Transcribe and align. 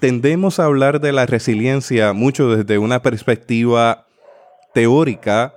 Tendemos 0.00 0.58
a 0.58 0.64
hablar 0.64 1.00
de 1.00 1.12
la 1.12 1.26
resiliencia 1.26 2.14
mucho 2.14 2.56
desde 2.56 2.78
una 2.78 3.02
perspectiva 3.02 4.06
teórica, 4.72 5.54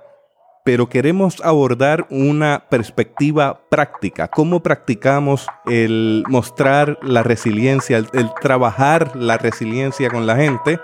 pero 0.62 0.90
queremos 0.90 1.40
abordar 1.42 2.06
una 2.10 2.64
perspectiva 2.68 3.62
práctica. 3.70 4.28
¿Cómo 4.28 4.62
practicamos 4.62 5.46
el 5.66 6.22
mostrar 6.28 6.98
la 7.02 7.22
resiliencia, 7.22 7.96
el 7.96 8.30
trabajar 8.42 9.16
la 9.16 9.38
resiliencia 9.38 10.10
con 10.10 10.26
la 10.26 10.36
gente 10.36 10.78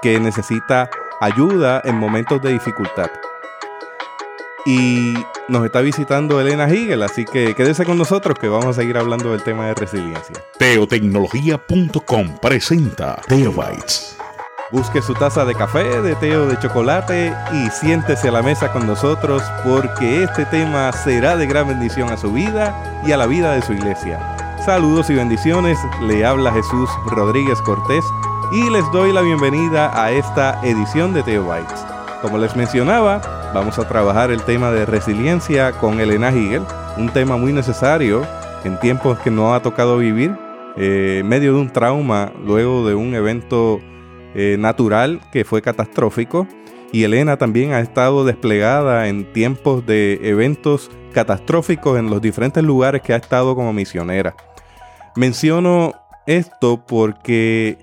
que 0.00 0.18
necesita 0.18 0.88
ayuda 1.20 1.82
en 1.84 1.96
momentos 1.96 2.40
de 2.40 2.52
dificultad? 2.52 3.10
Y 4.64 5.14
nos 5.48 5.64
está 5.64 5.80
visitando 5.80 6.40
Elena 6.40 6.68
Higel, 6.72 7.02
así 7.02 7.24
que 7.24 7.54
quédese 7.54 7.84
con 7.84 7.98
nosotros 7.98 8.38
que 8.38 8.48
vamos 8.48 8.66
a 8.66 8.72
seguir 8.74 8.96
hablando 8.96 9.32
del 9.32 9.42
tema 9.42 9.66
de 9.66 9.74
resiliencia. 9.74 10.36
Teotecnología.com 10.58 12.38
presenta 12.40 13.20
Teobytes. 13.26 14.16
Busque 14.70 15.02
su 15.02 15.12
taza 15.14 15.44
de 15.44 15.54
café, 15.54 16.00
de 16.00 16.14
té 16.14 16.34
o 16.36 16.46
de 16.46 16.58
chocolate 16.58 17.34
y 17.52 17.68
siéntese 17.70 18.28
a 18.28 18.32
la 18.32 18.42
mesa 18.42 18.72
con 18.72 18.86
nosotros 18.86 19.42
porque 19.64 20.22
este 20.22 20.46
tema 20.46 20.90
será 20.92 21.36
de 21.36 21.46
gran 21.46 21.68
bendición 21.68 22.08
a 22.10 22.16
su 22.16 22.32
vida 22.32 23.02
y 23.04 23.12
a 23.12 23.18
la 23.18 23.26
vida 23.26 23.52
de 23.52 23.60
su 23.60 23.74
iglesia. 23.74 24.18
Saludos 24.64 25.10
y 25.10 25.14
bendiciones, 25.14 25.78
le 26.00 26.24
habla 26.24 26.52
Jesús 26.52 26.88
Rodríguez 27.06 27.60
Cortés 27.62 28.04
y 28.52 28.70
les 28.70 28.90
doy 28.92 29.12
la 29.12 29.20
bienvenida 29.20 29.90
a 30.00 30.10
esta 30.12 30.58
edición 30.62 31.12
de 31.12 31.22
Teobytes. 31.22 31.91
Como 32.22 32.38
les 32.38 32.54
mencionaba, 32.54 33.20
vamos 33.52 33.80
a 33.80 33.88
trabajar 33.88 34.30
el 34.30 34.40
tema 34.44 34.70
de 34.70 34.86
resiliencia 34.86 35.72
con 35.72 35.98
Elena 35.98 36.30
Higel, 36.30 36.62
un 36.96 37.08
tema 37.08 37.36
muy 37.36 37.52
necesario 37.52 38.24
en 38.62 38.78
tiempos 38.78 39.18
que 39.18 39.30
nos 39.32 39.52
ha 39.52 39.60
tocado 39.60 39.98
vivir, 39.98 40.32
eh, 40.76 41.18
en 41.20 41.28
medio 41.28 41.54
de 41.54 41.58
un 41.58 41.70
trauma, 41.70 42.32
luego 42.46 42.86
de 42.86 42.94
un 42.94 43.12
evento 43.16 43.80
eh, 44.36 44.56
natural 44.56 45.20
que 45.32 45.44
fue 45.44 45.62
catastrófico. 45.62 46.46
Y 46.92 47.02
Elena 47.02 47.38
también 47.38 47.72
ha 47.72 47.80
estado 47.80 48.24
desplegada 48.24 49.08
en 49.08 49.32
tiempos 49.32 49.84
de 49.84 50.20
eventos 50.22 50.92
catastróficos 51.12 51.98
en 51.98 52.08
los 52.08 52.22
diferentes 52.22 52.62
lugares 52.62 53.02
que 53.02 53.14
ha 53.14 53.16
estado 53.16 53.56
como 53.56 53.72
misionera. 53.72 54.36
Menciono 55.16 55.94
esto 56.28 56.86
porque 56.86 57.78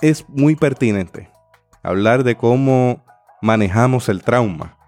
es 0.00 0.28
muy 0.28 0.56
pertinente 0.56 1.30
hablar 1.84 2.24
de 2.24 2.36
cómo 2.36 3.04
manejamos 3.42 4.08
el 4.08 4.22
trauma 4.22 4.78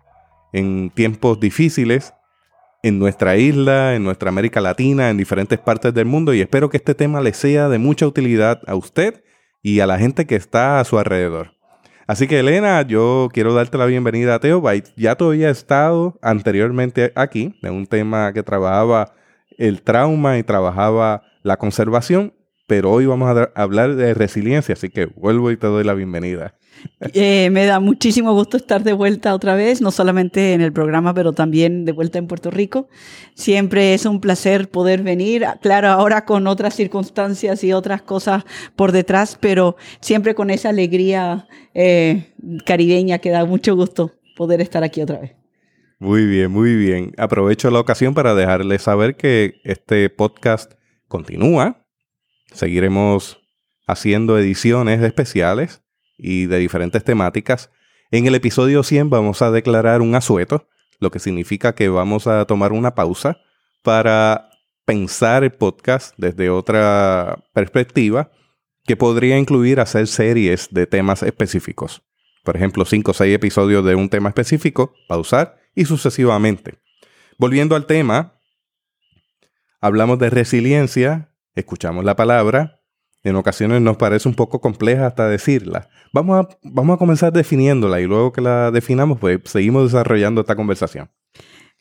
en 0.53 0.91
tiempos 0.91 1.41
difíciles 1.41 2.15
en 2.83 2.99
nuestra 2.99 3.37
isla, 3.37 3.95
en 3.95 4.05
nuestra 4.05 4.29
América 4.29 4.61
Latina, 4.61 5.11
en 5.11 5.17
diferentes 5.17 5.59
partes 5.59 5.93
del 5.93 6.07
mundo 6.07 6.33
y 6.33 6.41
espero 6.41 6.71
que 6.71 6.77
este 6.77 6.95
tema 6.95 7.21
le 7.21 7.35
sea 7.35 7.69
de 7.69 7.79
mucha 7.79 8.07
utilidad 8.07 8.61
a 8.67 8.77
usted 8.77 9.25
y 9.63 9.81
a 9.81 9.87
la 9.87 9.99
gente 9.99 10.27
que 10.27 10.37
está 10.37 10.79
a 10.79 10.85
su 10.85 10.99
alrededor. 10.99 11.53
Así 12.07 12.29
que 12.29 12.41
Elena, 12.41 12.83
yo 12.83 13.31
quiero 13.33 13.55
darte 13.55 13.79
la 13.79 13.87
bienvenida 13.87 14.35
a 14.35 14.39
Teobyte. 14.39 14.91
Ya 14.97 15.17
todavía 15.17 15.49
he 15.49 15.53
estado 15.53 16.19
anteriormente 16.21 17.13
aquí 17.17 17.59
de 17.63 17.71
un 17.71 17.87
tema 17.87 18.33
que 18.35 18.43
trabajaba 18.43 19.15
el 19.57 19.83
trauma 19.83 20.39
y 20.39 20.43
trabajaba 20.43 21.23
la 21.43 21.57
conservación, 21.57 22.35
pero 22.67 22.91
hoy 22.91 23.07
vamos 23.07 23.35
a 23.35 23.51
hablar 23.55 23.95
de 23.97 24.13
resiliencia, 24.13 24.75
así 24.75 24.91
que 24.91 25.07
vuelvo 25.07 25.51
y 25.51 25.57
te 25.57 25.67
doy 25.67 25.85
la 25.85 25.95
bienvenida. 25.95 26.55
Eh, 27.13 27.51
me 27.51 27.67
da 27.67 27.81
muchísimo 27.81 28.33
gusto 28.33 28.57
estar 28.57 28.83
de 28.83 28.93
vuelta 28.93 29.35
otra 29.35 29.55
vez, 29.55 29.81
no 29.81 29.91
solamente 29.91 30.55
en 30.55 30.61
el 30.61 30.73
programa, 30.73 31.13
pero 31.13 31.33
también 31.33 31.85
de 31.85 31.93
vuelta 31.93 32.19
en 32.19 32.27
Puerto 32.27 32.51
Rico. 32.51 32.89
Siempre 33.35 33.95
es 33.95 34.07
un 34.07 34.21
placer 34.21 34.71
poder 34.71 35.03
venir, 35.03 35.45
claro, 35.61 35.89
ahora 35.89 36.25
con 36.25 36.47
otras 36.47 36.75
circunstancias 36.75 37.63
y 37.63 37.73
otras 37.73 38.03
cosas 38.03 38.45
por 38.77 38.93
detrás, 38.93 39.37
pero 39.41 39.77
siempre 40.01 40.35
con 40.35 40.51
esa 40.51 40.71
alegría 40.71 41.47
eh, 41.75 42.33
caribeña 42.65 43.19
que 43.19 43.31
da 43.31 43.45
mucho 43.45 43.77
gusto 43.77 44.13
poder 44.37 44.61
estar 44.61 44.83
aquí 44.83 45.03
otra 45.03 45.21
vez. 45.21 45.33
Muy 45.99 46.27
bien, 46.27 46.51
muy 46.51 46.75
bien. 46.75 47.13
Aprovecho 47.19 47.71
la 47.71 47.81
ocasión 47.81 48.15
para 48.15 48.35
dejarles 48.35 48.83
saber 48.83 49.17
que 49.17 49.55
este 49.65 50.11
podcast 50.11 50.73
continúa. 51.09 51.87
Seguiremos 52.53 53.41
haciendo 53.87 54.39
ediciones 54.39 55.03
especiales 55.03 55.84
y 56.17 56.47
de 56.47 56.59
diferentes 56.59 57.05
temáticas. 57.05 57.71
En 58.11 58.27
el 58.27 58.35
episodio 58.35 58.83
100 58.83 59.11
vamos 59.11 59.43
a 59.43 59.51
declarar 59.51 60.01
un 60.01 60.15
asueto, 60.15 60.69
lo 61.01 61.11
que 61.11 61.19
significa 61.19 61.75
que 61.75 61.89
vamos 61.89 62.27
a 62.27 62.45
tomar 62.45 62.73
una 62.73 62.95
pausa 62.95 63.39
para 63.83 64.51
pensar 64.85 65.45
el 65.45 65.53
podcast 65.53 66.15
desde 66.17 66.51
otra 66.51 67.45
perspectiva 67.53 68.31
que 68.85 68.97
podría 68.97 69.39
incluir 69.39 69.81
hacer 69.81 70.07
series 70.07 70.69
de 70.71 70.87
temas 70.87 71.23
específicos. 71.23 72.03
Por 72.45 72.57
ejemplo, 72.57 72.85
5 72.85 73.11
o 73.11 73.15
6 73.15 73.35
episodios 73.35 73.85
de 73.85 73.95
un 73.95 74.11
tema 74.11 74.29
específico, 74.29 74.95
pausar 75.09 75.57
y 75.75 75.87
sucesivamente. 75.87 76.75
Volviendo 77.39 77.75
al 77.75 77.87
tema, 77.87 78.39
hablamos 79.81 80.19
de 80.19 80.31
resiliencia, 80.31 81.35
escuchamos 81.55 82.05
la 82.05 82.17
palabra, 82.17 82.84
en 83.25 83.37
ocasiones 83.37 83.81
nos 83.81 83.97
parece 83.97 84.29
un 84.29 84.35
poco 84.35 84.61
compleja 84.61 85.07
hasta 85.07 85.29
decirla. 85.29 85.89
Vamos 86.13 86.45
a, 86.45 86.59
vamos 86.63 86.95
a 86.95 86.99
comenzar 86.99 87.33
definiéndola 87.33 88.01
y 88.01 88.07
luego 88.07 88.33
que 88.33 88.43
la 88.43 88.71
definamos, 88.71 89.19
pues 89.19 89.41
seguimos 89.47 89.91
desarrollando 89.91 90.43
esta 90.43 90.55
conversación. 90.55 91.11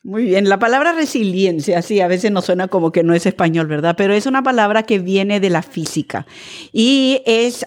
Muy 0.05 0.25
bien, 0.25 0.49
la 0.49 0.59
palabra 0.59 0.91
resiliencia, 0.91 1.81
sí, 1.81 2.01
a 2.01 2.09
veces 2.09 2.29
nos 2.29 2.43
suena 2.43 2.67
como 2.67 2.91
que 2.91 3.03
no 3.03 3.13
es 3.13 3.25
español, 3.25 3.67
¿verdad? 3.67 3.95
Pero 3.97 4.13
es 4.13 4.25
una 4.25 4.43
palabra 4.43 4.83
que 4.83 4.99
viene 4.99 5.39
de 5.39 5.49
la 5.49 5.61
física 5.61 6.27
y 6.73 7.21
es, 7.25 7.65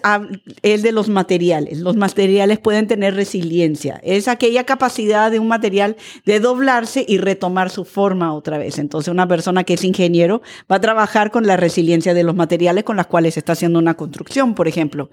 es 0.61 0.83
de 0.83 0.91
los 0.91 1.09
materiales. 1.09 1.79
Los 1.79 1.95
materiales 1.95 2.59
pueden 2.59 2.85
tener 2.85 3.15
resiliencia. 3.15 3.99
Es 4.03 4.27
aquella 4.27 4.65
capacidad 4.65 5.31
de 5.31 5.39
un 5.39 5.47
material 5.47 5.95
de 6.25 6.39
doblarse 6.39 7.03
y 7.07 7.17
retomar 7.17 7.71
su 7.71 7.85
forma 7.85 8.31
otra 8.35 8.59
vez. 8.59 8.77
Entonces, 8.77 9.11
una 9.11 9.27
persona 9.27 9.63
que 9.63 9.73
es 9.73 9.83
ingeniero 9.83 10.43
va 10.71 10.75
a 10.75 10.81
trabajar 10.81 11.31
con 11.31 11.47
la 11.47 11.57
resiliencia 11.57 12.13
de 12.13 12.23
los 12.23 12.35
materiales 12.35 12.83
con 12.83 12.97
las 12.97 13.07
cuales 13.07 13.35
está 13.37 13.53
haciendo 13.53 13.79
una 13.79 13.95
construcción, 13.95 14.53
por 14.53 14.67
ejemplo. 14.67 15.09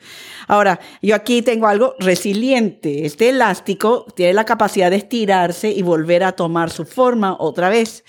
Ahora, 0.46 0.78
yo 1.00 1.14
aquí 1.14 1.40
tengo 1.40 1.68
algo 1.68 1.94
resiliente. 1.98 3.06
Este 3.06 3.30
elástico 3.30 4.04
tiene 4.14 4.34
la 4.34 4.44
capacidad 4.44 4.90
de 4.90 4.96
estirarse 4.96 5.70
y 5.70 5.80
volver 5.80 6.22
a 6.22 6.32
tomar 6.32 6.68
su 6.68 6.84
forma 6.84 7.13
otra 7.38 7.68
vez. 7.68 8.04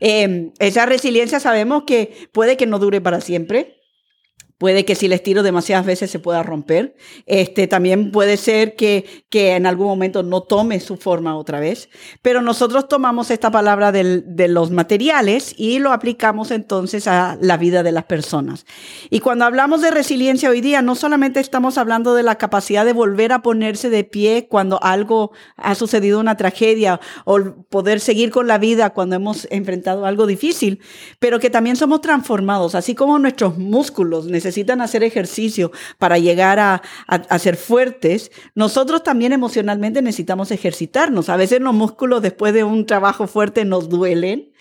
Eh, 0.00 0.52
esa 0.58 0.86
resiliencia 0.86 1.40
sabemos 1.40 1.84
que 1.86 2.28
puede 2.32 2.56
que 2.56 2.66
no 2.66 2.78
dure 2.78 3.00
para 3.00 3.20
siempre, 3.20 3.81
Puede 4.62 4.84
que 4.84 4.94
si 4.94 5.08
les 5.08 5.24
tiro 5.24 5.42
demasiadas 5.42 5.84
veces 5.84 6.08
se 6.08 6.20
pueda 6.20 6.44
romper. 6.44 6.94
Este, 7.26 7.66
también 7.66 8.12
puede 8.12 8.36
ser 8.36 8.76
que, 8.76 9.24
que 9.28 9.56
en 9.56 9.66
algún 9.66 9.88
momento 9.88 10.22
no 10.22 10.44
tome 10.44 10.78
su 10.78 10.96
forma 10.96 11.36
otra 11.36 11.58
vez. 11.58 11.88
Pero 12.22 12.42
nosotros 12.42 12.86
tomamos 12.86 13.32
esta 13.32 13.50
palabra 13.50 13.90
del, 13.90 14.22
de 14.24 14.46
los 14.46 14.70
materiales 14.70 15.52
y 15.58 15.80
lo 15.80 15.92
aplicamos 15.92 16.52
entonces 16.52 17.08
a 17.08 17.36
la 17.40 17.56
vida 17.56 17.82
de 17.82 17.90
las 17.90 18.04
personas. 18.04 18.64
Y 19.10 19.18
cuando 19.18 19.46
hablamos 19.46 19.82
de 19.82 19.90
resiliencia 19.90 20.48
hoy 20.48 20.60
día, 20.60 20.80
no 20.80 20.94
solamente 20.94 21.40
estamos 21.40 21.76
hablando 21.76 22.14
de 22.14 22.22
la 22.22 22.36
capacidad 22.36 22.84
de 22.84 22.92
volver 22.92 23.32
a 23.32 23.42
ponerse 23.42 23.90
de 23.90 24.04
pie 24.04 24.46
cuando 24.48 24.80
algo 24.80 25.32
ha 25.56 25.74
sucedido 25.74 26.20
una 26.20 26.36
tragedia 26.36 27.00
o 27.24 27.40
poder 27.68 27.98
seguir 27.98 28.30
con 28.30 28.46
la 28.46 28.58
vida 28.58 28.90
cuando 28.90 29.16
hemos 29.16 29.48
enfrentado 29.50 30.06
algo 30.06 30.28
difícil, 30.28 30.78
pero 31.18 31.40
que 31.40 31.50
también 31.50 31.74
somos 31.74 32.00
transformados, 32.00 32.76
así 32.76 32.94
como 32.94 33.18
nuestros 33.18 33.58
músculos 33.58 34.26
necesitan 34.26 34.51
necesitan 34.52 34.82
hacer 34.82 35.02
ejercicio 35.02 35.72
para 35.98 36.18
llegar 36.18 36.58
a, 36.58 36.82
a, 37.06 37.38
ser 37.38 37.56
fuertes, 37.56 38.30
nosotros 38.54 39.02
también 39.02 39.32
emocionalmente 39.32 40.02
necesitamos 40.02 40.50
ejercitarnos. 40.50 41.28
A 41.28 41.36
veces 41.36 41.60
los 41.60 41.74
músculos 41.74 42.22
después 42.22 42.52
de 42.52 42.64
un 42.64 42.86
trabajo 42.86 43.26
fuerte 43.26 43.64
nos 43.64 43.88
duelen, 43.88 44.52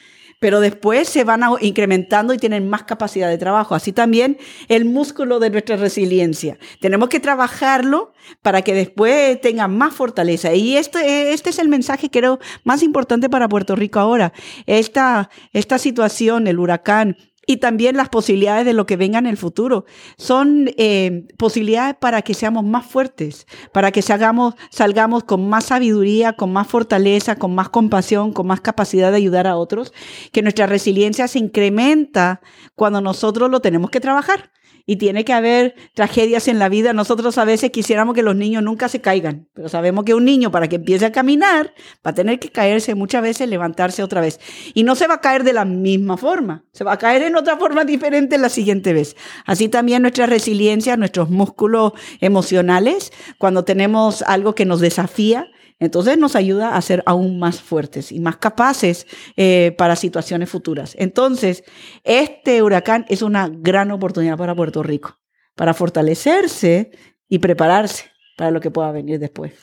pero 0.42 0.60
después 0.60 1.08
se 1.08 1.24
van 1.24 1.42
incrementando 1.62 2.34
y 2.34 2.40
tienen 2.40 2.68
más 2.68 2.84
capacidad 2.84 3.30
de 3.30 3.38
trabajo. 3.38 3.76
Así 3.76 3.92
también 3.92 4.40
el 4.70 4.86
músculo 4.86 5.40
de 5.40 5.52
nuestra 5.52 5.76
resiliencia. 5.76 6.58
Tenemos 6.80 7.10
que 7.10 7.20
trabajarlo 7.20 8.14
para 8.42 8.64
que 8.64 8.74
después 8.74 9.40
tenga 9.40 9.68
más 9.68 9.94
fortaleza. 9.94 10.52
Y 10.56 10.78
este, 10.78 11.34
este 11.34 11.52
es 11.52 11.60
el 11.60 11.70
mensaje 11.70 12.10
creo 12.10 12.40
más 12.64 12.82
importante 12.82 13.30
para 13.30 13.48
Puerto 13.48 13.76
Rico 13.76 14.00
ahora. 14.00 14.34
Esta, 14.66 15.30
esta 15.54 15.78
situación, 15.78 16.48
el 16.48 16.58
huracán, 16.58 17.18
y 17.46 17.58
también 17.58 17.98
las 17.98 18.10
posibilidades 18.10 18.66
de 18.66 18.74
lo 18.74 18.86
que 18.86 18.98
venga 18.98 19.20
en 19.20 19.26
el 19.26 19.38
futuro. 19.38 19.86
Son 20.18 20.70
eh, 20.78 21.28
posibilidades 21.38 21.96
para 21.96 22.22
que 22.22 22.34
seamos 22.34 22.64
más 22.64 22.86
fuertes, 22.86 23.48
para 23.74 23.92
que 23.92 24.02
salgamos, 24.02 24.56
salgamos 24.70 25.24
con 25.24 25.50
más 25.50 25.66
sabiduría, 25.66 26.34
con 26.34 26.54
más 26.54 26.68
fortaleza, 26.68 27.36
con 27.36 27.56
más 27.56 27.70
compasión, 27.70 28.32
con 28.32 28.48
más 28.48 28.62
capacidad 28.62 29.12
de 29.12 29.18
ayudar 29.18 29.48
a 29.48 29.58
otros, 29.58 29.94
que 30.32 30.42
nuestra 30.42 30.68
resiliencia 30.68 31.28
se 31.28 31.40
incrementa 31.40 32.42
cuando 32.76 33.02
nosotros 33.02 33.50
lo 33.50 33.60
tenemos 33.60 33.90
que 33.90 34.00
trabajar 34.00 34.52
y 34.86 34.98
tiene 34.98 35.26
que 35.26 35.34
haber 35.34 35.76
tragedias 35.94 36.48
en 36.48 36.60
la 36.60 36.70
vida. 36.70 36.94
Nosotros 36.94 37.38
a 37.38 37.46
veces 37.46 37.72
quisiéramos 37.72 38.16
que 38.16 38.24
los 38.24 38.36
niños 38.36 38.64
nunca 38.64 38.90
se 38.90 39.02
caigan, 39.02 39.48
pero 39.54 39.70
sabemos 39.70 40.06
que 40.06 40.14
un 40.14 40.26
niño 40.26 40.52
para 40.52 40.68
que 40.68 40.78
empiece 40.78 41.06
a 41.06 41.12
caminar 41.12 41.74
va 42.06 42.12
a 42.12 42.14
tener 42.14 42.40
que 42.40 42.50
caerse 42.50 42.96
muchas 42.96 43.22
veces, 43.22 43.50
levantarse 43.50 44.04
otra 44.04 44.22
vez. 44.22 44.40
Y 44.74 44.84
no 44.84 44.96
se 44.96 45.08
va 45.08 45.16
a 45.16 45.22
caer 45.22 45.44
de 45.44 45.54
la 45.54 45.66
misma 45.66 46.18
forma, 46.18 46.66
se 46.72 46.84
va 46.84 46.94
a 46.94 46.98
caer 46.98 47.24
en 47.24 47.36
otra 47.36 47.58
forma 47.58 47.86
diferente 47.86 48.38
la 48.38 48.50
siguiente 48.50 48.94
vez. 48.94 49.16
Así 49.46 49.70
también 49.70 50.02
nuestra 50.02 50.26
resiliencia, 50.26 50.98
nuestros 50.98 51.30
músculos 51.30 51.94
emocionales, 52.20 53.12
cuando 53.38 53.64
tenemos 53.64 54.22
algo 54.24 54.56
que 54.56 54.66
nos 54.66 54.80
desafía, 54.80 55.50
entonces 55.82 56.16
nos 56.20 56.36
ayuda 56.36 56.76
a 56.76 56.82
ser 56.82 57.02
aún 57.08 57.40
más 57.40 57.60
fuertes 57.60 58.12
y 58.12 58.20
más 58.20 58.38
capaces 58.38 59.08
eh, 59.36 59.74
para 59.80 59.96
situaciones 59.96 60.48
futuras. 60.48 60.96
Entonces, 61.00 61.64
este 62.04 62.62
huracán 62.62 63.04
es 63.10 63.24
una 63.24 63.50
gran 63.52 63.90
oportunidad 63.90 64.38
para 64.38 64.54
Puerto 64.54 64.84
Rico, 64.84 65.18
para 65.56 65.74
fortalecerse 65.74 66.92
y 67.28 67.40
prepararse 67.40 68.12
para 68.38 68.52
lo 68.52 68.62
que 68.62 68.70
pueda 68.70 68.92
venir 68.92 69.20
después. 69.20 69.54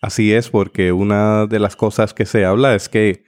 Así 0.00 0.32
es, 0.32 0.48
porque 0.50 0.92
una 0.92 1.46
de 1.46 1.58
las 1.58 1.74
cosas 1.74 2.14
que 2.14 2.26
se 2.26 2.44
habla 2.44 2.76
es 2.76 2.88
que 2.88 3.24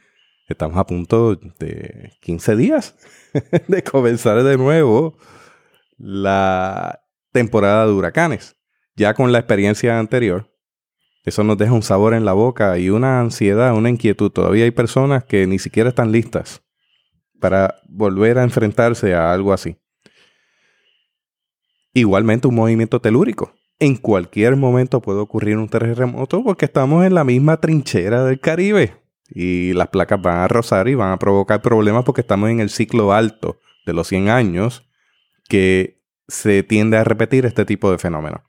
estamos 0.49 0.79
a 0.79 0.87
punto 0.87 1.35
de 1.35 2.13
15 2.21 2.55
días 2.55 2.95
de 3.67 3.83
comenzar 3.83 4.45
de 4.45 4.57
nuevo 4.57 5.19
la 5.99 7.03
temporada 7.33 7.85
de 7.85 7.93
huracanes. 7.93 8.57
Ya 8.95 9.15
con 9.15 9.33
la 9.33 9.39
experiencia 9.39 9.99
anterior, 9.99 10.52
eso 11.25 11.45
nos 11.45 11.57
deja 11.57 11.73
un 11.73 11.83
sabor 11.83 12.15
en 12.15 12.25
la 12.25 12.33
boca 12.33 12.79
y 12.79 12.91
una 12.91 13.21
ansiedad, 13.21 13.75
una 13.75 13.91
inquietud. 13.91 14.31
Todavía 14.31 14.65
hay 14.65 14.73
personas 14.73 15.25
que 15.25 15.47
ni 15.47 15.59
siquiera 15.59 15.91
están 15.91 16.11
listas 16.11 16.63
para 17.41 17.77
volver 17.89 18.39
a 18.39 18.43
enfrentarse 18.43 19.15
a 19.15 19.33
algo 19.33 19.53
así. 19.53 19.77
Igualmente 21.95 22.49
un 22.49 22.55
movimiento 22.55 23.01
telúrico. 23.01 23.53
En 23.79 23.97
cualquier 23.97 24.57
momento 24.57 25.01
puede 25.01 25.21
ocurrir 25.21 25.59
un 25.59 25.69
terremoto 25.69 26.43
porque 26.43 26.65
estamos 26.65 27.05
en 27.05 27.15
la 27.15 27.25
misma 27.25 27.59
trinchera 27.59 28.25
del 28.25 28.41
Caribe 28.41 28.97
y 29.29 29.73
las 29.75 29.89
placas 29.89 30.21
van 30.21 30.39
a 30.39 30.49
rozar 30.49 30.89
y 30.89 30.95
van 30.95 31.13
a 31.13 31.19
provocar 31.19 31.63
problemas 31.63 32.05
porque 32.05 32.21
estamos 32.21 32.51
en 32.51 32.61
el 32.61 32.71
ciclo 32.71 33.13
alto 33.13 33.59
de 33.87 33.93
los 33.93 34.09
100 34.09 34.29
años 34.29 34.89
que 35.49 36.01
se 36.29 36.63
tiende 36.63 36.97
a 36.97 37.05
repetir 37.05 37.47
este 37.47 37.65
tipo 37.65 37.91
de 37.91 37.99
fenómenos. 37.99 38.43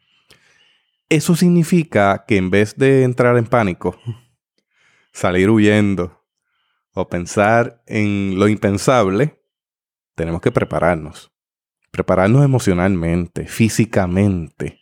Eso 1.10 1.36
significa 1.36 2.26
que 2.28 2.38
en 2.38 2.50
vez 2.50 2.76
de 2.76 3.04
entrar 3.04 3.38
en 3.38 3.46
pánico, 3.46 4.00
salir 5.14 5.50
huyendo 5.50 6.26
o 6.94 7.08
pensar 7.08 7.84
en 7.88 8.40
lo 8.40 8.48
impensable, 8.48 9.44
tenemos 10.16 10.42
que 10.42 10.52
prepararnos. 10.52 11.32
Prepararnos 11.92 12.44
emocionalmente, 12.44 13.48
físicamente, 13.48 14.80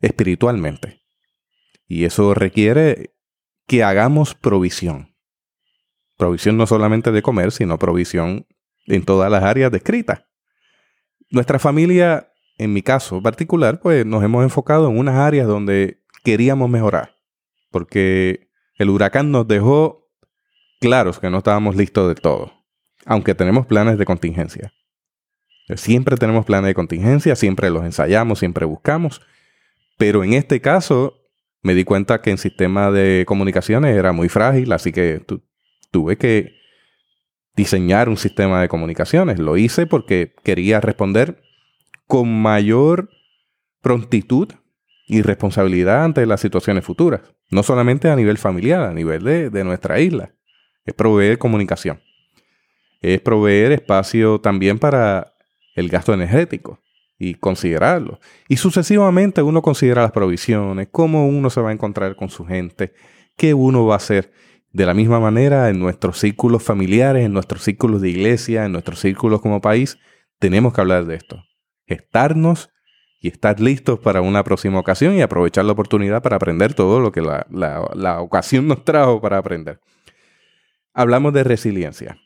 espiritualmente. 0.00 1.02
Y 1.86 2.04
eso 2.04 2.34
requiere 2.34 3.14
que 3.66 3.82
hagamos 3.82 4.34
provisión. 4.34 5.16
Provisión 6.16 6.56
no 6.56 6.66
solamente 6.66 7.10
de 7.10 7.22
comer, 7.22 7.50
sino 7.50 7.78
provisión 7.78 8.46
en 8.86 9.04
todas 9.04 9.30
las 9.30 9.42
áreas 9.42 9.72
descritas. 9.72 10.24
Nuestra 11.30 11.58
familia 11.58 12.32
en 12.58 12.72
mi 12.72 12.82
caso 12.82 13.20
particular, 13.22 13.80
pues 13.80 14.06
nos 14.06 14.22
hemos 14.22 14.42
enfocado 14.44 14.88
en 14.88 14.98
unas 14.98 15.16
áreas 15.16 15.46
donde 15.46 16.02
queríamos 16.22 16.70
mejorar, 16.70 17.16
porque 17.70 18.48
el 18.76 18.90
huracán 18.90 19.30
nos 19.30 19.46
dejó 19.46 20.08
claros 20.80 21.18
que 21.18 21.30
no 21.30 21.38
estábamos 21.38 21.76
listos 21.76 22.08
de 22.08 22.14
todo, 22.14 22.52
aunque 23.04 23.34
tenemos 23.34 23.66
planes 23.66 23.98
de 23.98 24.04
contingencia. 24.04 24.72
Siempre 25.76 26.16
tenemos 26.16 26.44
planes 26.44 26.68
de 26.68 26.74
contingencia, 26.74 27.36
siempre 27.36 27.70
los 27.70 27.84
ensayamos, 27.84 28.38
siempre 28.38 28.66
buscamos, 28.66 29.22
pero 29.96 30.22
en 30.22 30.34
este 30.34 30.60
caso 30.60 31.14
me 31.62 31.74
di 31.74 31.84
cuenta 31.84 32.20
que 32.20 32.30
el 32.30 32.38
sistema 32.38 32.90
de 32.90 33.24
comunicaciones 33.26 33.96
era 33.96 34.12
muy 34.12 34.28
frágil, 34.28 34.72
así 34.72 34.92
que 34.92 35.24
tuve 35.90 36.18
que 36.18 36.52
diseñar 37.56 38.08
un 38.08 38.18
sistema 38.18 38.60
de 38.60 38.68
comunicaciones. 38.68 39.38
Lo 39.38 39.56
hice 39.56 39.86
porque 39.86 40.34
quería 40.44 40.80
responder 40.80 41.42
con 42.06 42.42
mayor 42.42 43.10
prontitud 43.80 44.48
y 45.06 45.22
responsabilidad 45.22 46.04
ante 46.04 46.24
las 46.26 46.40
situaciones 46.40 46.84
futuras. 46.84 47.20
No 47.50 47.62
solamente 47.62 48.08
a 48.08 48.16
nivel 48.16 48.38
familiar, 48.38 48.82
a 48.82 48.94
nivel 48.94 49.22
de, 49.22 49.64
nuestra 49.64 50.00
isla. 50.00 50.34
Es 50.84 50.94
proveer 50.94 51.38
comunicación. 51.38 52.00
Es 53.00 53.20
proveer 53.20 53.72
espacio 53.72 54.40
también 54.40 54.78
para 54.78 55.34
el 55.76 55.88
gasto 55.88 56.14
energético 56.14 56.80
y 57.18 57.34
considerarlo. 57.34 58.18
Y 58.48 58.56
sucesivamente 58.56 59.42
uno 59.42 59.62
considera 59.62 60.02
las 60.02 60.12
provisiones, 60.12 60.88
cómo 60.90 61.28
uno 61.28 61.50
se 61.50 61.60
va 61.60 61.70
a 61.70 61.72
encontrar 61.72 62.16
con 62.16 62.30
su 62.30 62.46
gente, 62.46 62.94
qué 63.36 63.54
uno 63.54 63.84
va 63.86 63.94
a 63.94 63.98
hacer. 63.98 64.32
De 64.72 64.86
la 64.86 64.94
misma 64.94 65.20
manera, 65.20 65.68
en 65.68 65.78
nuestros 65.78 66.18
círculos 66.18 66.62
familiares, 66.62 67.24
en 67.24 67.32
nuestros 67.32 67.62
círculos 67.62 68.00
de 68.00 68.10
iglesia, 68.10 68.64
en 68.64 68.72
nuestros 68.72 68.98
círculos 68.98 69.40
como 69.40 69.60
país, 69.60 69.98
tenemos 70.40 70.72
que 70.72 70.80
hablar 70.80 71.04
de 71.04 71.14
esto 71.14 71.44
estarnos 71.86 72.70
y 73.20 73.28
estar 73.28 73.60
listos 73.60 73.98
para 73.98 74.20
una 74.20 74.44
próxima 74.44 74.78
ocasión 74.78 75.14
y 75.14 75.22
aprovechar 75.22 75.64
la 75.64 75.72
oportunidad 75.72 76.22
para 76.22 76.36
aprender 76.36 76.74
todo 76.74 77.00
lo 77.00 77.10
que 77.10 77.22
la, 77.22 78.20
ocasión 78.20 78.68
nos 78.68 78.84
trajo 78.84 79.20
para 79.20 79.38
aprender. 79.38 79.80
Hablamos 80.92 81.32
de 81.32 81.44
resiliencia. 81.44 82.18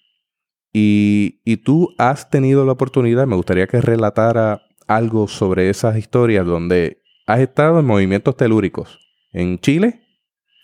Y, 0.72 1.40
y, 1.44 1.58
tú 1.58 1.94
has 1.96 2.28
tenido 2.28 2.66
la 2.66 2.72
oportunidad, 2.72 3.26
me 3.26 3.36
gustaría 3.36 3.66
que 3.66 3.80
relatara 3.80 4.62
algo 4.86 5.26
sobre 5.26 5.70
esas 5.70 5.96
historias 5.96 6.44
donde 6.44 7.00
has 7.26 7.40
estado 7.40 7.80
en 7.80 7.86
movimientos 7.86 8.36
telúricos 8.36 8.98
en 9.32 9.58
Chile 9.60 10.02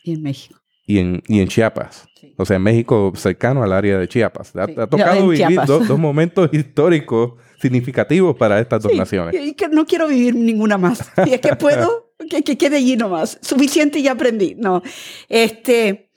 y 0.02 0.12
en 0.12 0.23
México. 0.23 0.61
Y 0.87 0.99
en, 0.99 1.23
y 1.26 1.41
en 1.41 1.49
Chiapas. 1.49 2.06
O 2.37 2.44
sea, 2.44 2.56
en 2.56 2.62
México 2.62 3.12
cercano 3.17 3.62
al 3.62 3.73
área 3.73 3.99
de 3.99 4.06
Chiapas. 4.06 4.52
Te 4.52 4.61
ha, 4.61 4.87
tocado 4.87 5.29
vivir 5.29 5.61
dos 5.67 5.88
momentos 5.99 6.50
históricos 6.52 7.35
significativos 7.65 8.37
para 8.37 8.61
estas 8.61 8.83
dos 8.83 8.93
naciones. 8.93 9.35
Y 9.35 9.55
que 9.55 9.69
no 9.69 9.87
quiero 9.87 10.07
vivir 10.07 10.35
ninguna 10.35 10.77
más. 10.77 11.01
Y 11.27 11.33
es 11.33 11.41
que 11.41 11.57
puedo, 11.57 12.13
que, 12.29 12.43
que, 12.43 12.59
quede 12.59 12.77
allí 12.77 12.97
nomás. 12.97 13.39
Suficiente 13.41 13.99
y 14.01 14.09
aprendí. 14.09 14.55
No. 14.55 14.83
Este. 15.31 16.11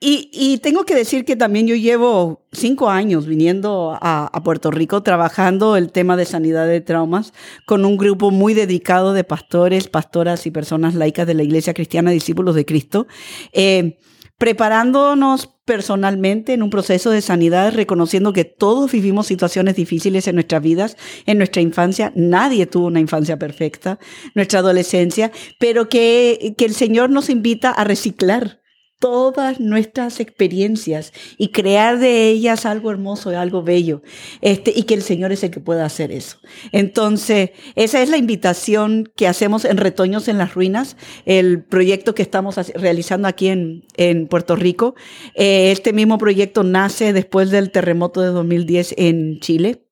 Y, 0.00 0.30
y, 0.32 0.58
tengo 0.58 0.84
que 0.84 0.94
decir 0.94 1.24
que 1.24 1.34
también 1.34 1.66
yo 1.66 1.74
llevo 1.74 2.46
cinco 2.52 2.88
años 2.88 3.26
viniendo 3.26 3.98
a, 4.00 4.26
a, 4.26 4.42
Puerto 4.44 4.70
Rico 4.70 5.02
trabajando 5.02 5.76
el 5.76 5.90
tema 5.90 6.16
de 6.16 6.24
sanidad 6.24 6.68
de 6.68 6.80
traumas 6.80 7.32
con 7.66 7.84
un 7.84 7.96
grupo 7.96 8.30
muy 8.30 8.54
dedicado 8.54 9.12
de 9.12 9.24
pastores, 9.24 9.88
pastoras 9.88 10.46
y 10.46 10.52
personas 10.52 10.94
laicas 10.94 11.26
de 11.26 11.34
la 11.34 11.42
Iglesia 11.42 11.74
Cristiana, 11.74 12.12
discípulos 12.12 12.54
de 12.54 12.64
Cristo. 12.64 13.08
Eh, 13.52 13.98
preparándonos 14.38 15.57
personalmente 15.68 16.54
en 16.54 16.62
un 16.62 16.70
proceso 16.70 17.10
de 17.10 17.20
sanidad, 17.20 17.74
reconociendo 17.74 18.32
que 18.32 18.46
todos 18.46 18.90
vivimos 18.90 19.26
situaciones 19.26 19.76
difíciles 19.76 20.26
en 20.26 20.34
nuestras 20.34 20.62
vidas, 20.62 20.96
en 21.26 21.36
nuestra 21.36 21.60
infancia, 21.60 22.10
nadie 22.16 22.64
tuvo 22.64 22.86
una 22.86 23.00
infancia 23.00 23.38
perfecta, 23.38 23.98
nuestra 24.34 24.60
adolescencia, 24.60 25.30
pero 25.58 25.90
que, 25.90 26.54
que 26.56 26.64
el 26.64 26.72
Señor 26.72 27.10
nos 27.10 27.28
invita 27.28 27.70
a 27.70 27.84
reciclar 27.84 28.60
todas 28.98 29.60
nuestras 29.60 30.20
experiencias 30.20 31.12
y 31.36 31.48
crear 31.48 31.98
de 31.98 32.28
ellas 32.28 32.66
algo 32.66 32.90
hermoso, 32.90 33.30
algo 33.30 33.62
bello, 33.62 34.02
este, 34.40 34.72
y 34.74 34.82
que 34.84 34.94
el 34.94 35.02
Señor 35.02 35.32
es 35.32 35.44
el 35.44 35.50
que 35.50 35.60
pueda 35.60 35.84
hacer 35.84 36.10
eso. 36.10 36.38
Entonces, 36.72 37.50
esa 37.76 38.02
es 38.02 38.08
la 38.08 38.16
invitación 38.16 39.10
que 39.14 39.28
hacemos 39.28 39.64
en 39.64 39.76
Retoños 39.76 40.28
en 40.28 40.38
las 40.38 40.54
Ruinas, 40.54 40.96
el 41.26 41.62
proyecto 41.64 42.14
que 42.14 42.22
estamos 42.22 42.56
realizando 42.74 43.28
aquí 43.28 43.48
en, 43.48 43.84
en 43.96 44.26
Puerto 44.26 44.56
Rico. 44.56 44.94
Eh, 45.34 45.70
este 45.70 45.92
mismo 45.92 46.18
proyecto 46.18 46.64
nace 46.64 47.12
después 47.12 47.50
del 47.50 47.70
terremoto 47.70 48.20
de 48.20 48.28
2010 48.28 48.94
en 48.98 49.40
Chile. 49.40 49.84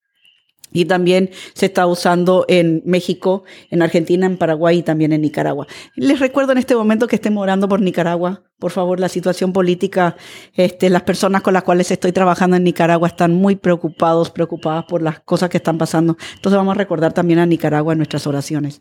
Y 0.73 0.85
también 0.85 1.31
se 1.55 1.67
está 1.67 1.87
usando 1.87 2.45
en 2.49 2.83
México, 2.85 3.45
en 3.71 3.81
Argentina, 3.81 4.27
en 4.27 4.37
Paraguay 4.37 4.79
y 4.79 4.83
también 4.83 5.13
en 5.13 5.23
Nicaragua. 5.23 5.67
Les 5.95 6.19
recuerdo 6.19 6.53
en 6.53 6.59
este 6.59 6.75
momento 6.75 7.07
que 7.07 7.17
estemos 7.17 7.43
orando 7.43 7.69
por 7.69 7.81
Nicaragua, 7.81 8.43
por 8.59 8.71
favor, 8.71 9.01
la 9.01 9.11
situación 9.11 9.53
política, 9.53 10.17
este, 10.55 10.89
las 10.89 11.03
personas 11.03 11.43
con 11.43 11.53
las 11.53 11.63
cuales 11.63 11.91
estoy 11.91 12.13
trabajando 12.13 12.57
en 12.57 12.65
Nicaragua 12.65 13.07
están 13.07 13.35
muy 13.35 13.57
preocupados, 13.57 14.31
preocupadas 14.31 14.85
por 14.87 15.03
las 15.03 15.21
cosas 15.21 15.51
que 15.51 15.59
están 15.59 15.77
pasando. 15.77 16.17
Entonces 16.35 16.57
vamos 16.57 16.75
a 16.75 16.79
recordar 16.79 17.13
también 17.13 17.39
a 17.39 17.47
Nicaragua 17.47 17.93
en 17.93 17.99
nuestras 17.99 18.27
oraciones. 18.27 18.81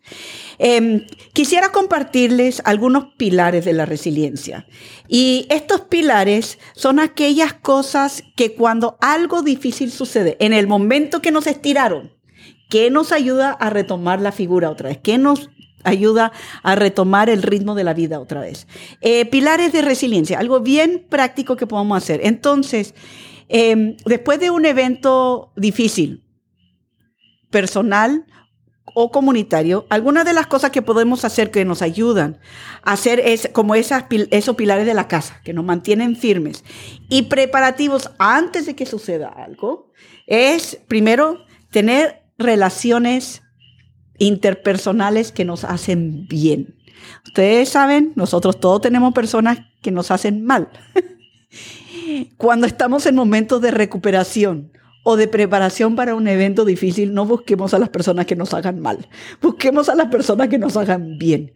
Em, 0.59 1.05
quisiera 1.33 1.73
compartirles 1.73 2.61
algunos 2.63 3.07
pilares 3.17 3.65
de 3.65 3.73
la 3.73 3.85
resiliencia. 3.85 4.65
Y 5.09 5.45
estos 5.49 5.81
pilares 5.81 6.57
son 6.73 6.99
aquellas 6.99 7.53
cosas 7.53 8.23
que 8.37 8.55
cuando 8.55 8.97
algo 9.01 9.41
difícil 9.41 9.91
sucede, 9.91 10.37
en 10.39 10.53
el 10.53 10.67
momento 10.67 11.21
que 11.21 11.31
nos 11.31 11.47
estiraron, 11.47 12.15
¿Qué 12.69 12.89
nos 12.89 13.11
ayuda 13.11 13.51
a 13.51 13.69
retomar 13.69 14.19
la 14.21 14.31
figura 14.31 14.71
otra 14.71 14.89
vez? 14.89 14.97
¿Qué 14.97 15.19
nos 15.19 15.51
ayuda 15.85 16.31
a 16.63 16.75
retomar 16.75 17.29
el 17.29 17.41
ritmo 17.41 17.75
de 17.75 17.83
la 17.83 17.93
vida 17.93 18.19
otra 18.19 18.41
vez. 18.41 18.67
Eh, 19.01 19.25
pilares 19.25 19.71
de 19.71 19.81
resiliencia, 19.81 20.39
algo 20.39 20.59
bien 20.59 21.05
práctico 21.09 21.55
que 21.55 21.67
podemos 21.67 21.97
hacer. 21.97 22.21
Entonces, 22.23 22.93
em, 23.47 23.95
después 24.05 24.39
de 24.39 24.51
un 24.51 24.65
evento 24.65 25.51
difícil, 25.55 26.25
personal 27.49 28.25
o 28.93 29.11
comunitario, 29.11 29.85
algunas 29.89 30.25
de 30.25 30.33
las 30.33 30.47
cosas 30.47 30.71
que 30.71 30.81
podemos 30.81 31.25
hacer 31.25 31.51
que 31.51 31.65
nos 31.65 31.81
ayudan 31.81 32.39
a 32.83 32.93
hacer 32.93 33.19
es 33.19 33.49
como 33.51 33.75
esas, 33.75 34.05
esos 34.31 34.55
pilares 34.55 34.85
de 34.85 34.93
la 34.93 35.07
casa, 35.07 35.41
que 35.43 35.53
nos 35.53 35.65
mantienen 35.65 36.15
firmes 36.15 36.63
y 37.09 37.23
preparativos 37.23 38.11
antes 38.19 38.65
de 38.65 38.75
que 38.75 38.85
suceda 38.85 39.27
algo, 39.27 39.91
es 40.27 40.79
primero 40.87 41.39
tener 41.71 42.23
relaciones 42.37 43.41
interpersonales 44.17 45.31
que 45.31 45.45
nos 45.45 45.63
hacen 45.63 46.27
bien. 46.27 46.75
Ustedes 47.25 47.69
saben, 47.69 48.13
nosotros 48.15 48.59
todos 48.59 48.81
tenemos 48.81 49.13
personas 49.13 49.59
que 49.81 49.91
nos 49.91 50.11
hacen 50.11 50.45
mal. 50.45 50.69
Cuando 52.37 52.67
estamos 52.67 53.05
en 53.05 53.15
momentos 53.15 53.61
de 53.61 53.71
recuperación, 53.71 54.71
o 55.07 55.17
de 55.17 55.27
preparación 55.27 55.95
para 55.95 56.15
un 56.15 56.27
evento 56.27 56.65
difícil, 56.65 57.13
no 57.13 57.27
busquemos 57.27 57.75
a 57.75 57.79
las 57.79 57.89
personas 57.89 58.25
que 58.25 58.35
nos 58.35 58.55
hagan 58.55 58.79
mal, 58.79 59.07
busquemos 59.39 59.87
a 59.87 59.93
las 59.93 60.07
personas 60.07 60.47
que 60.47 60.57
nos 60.57 60.75
hagan 60.77 61.19
bien, 61.19 61.53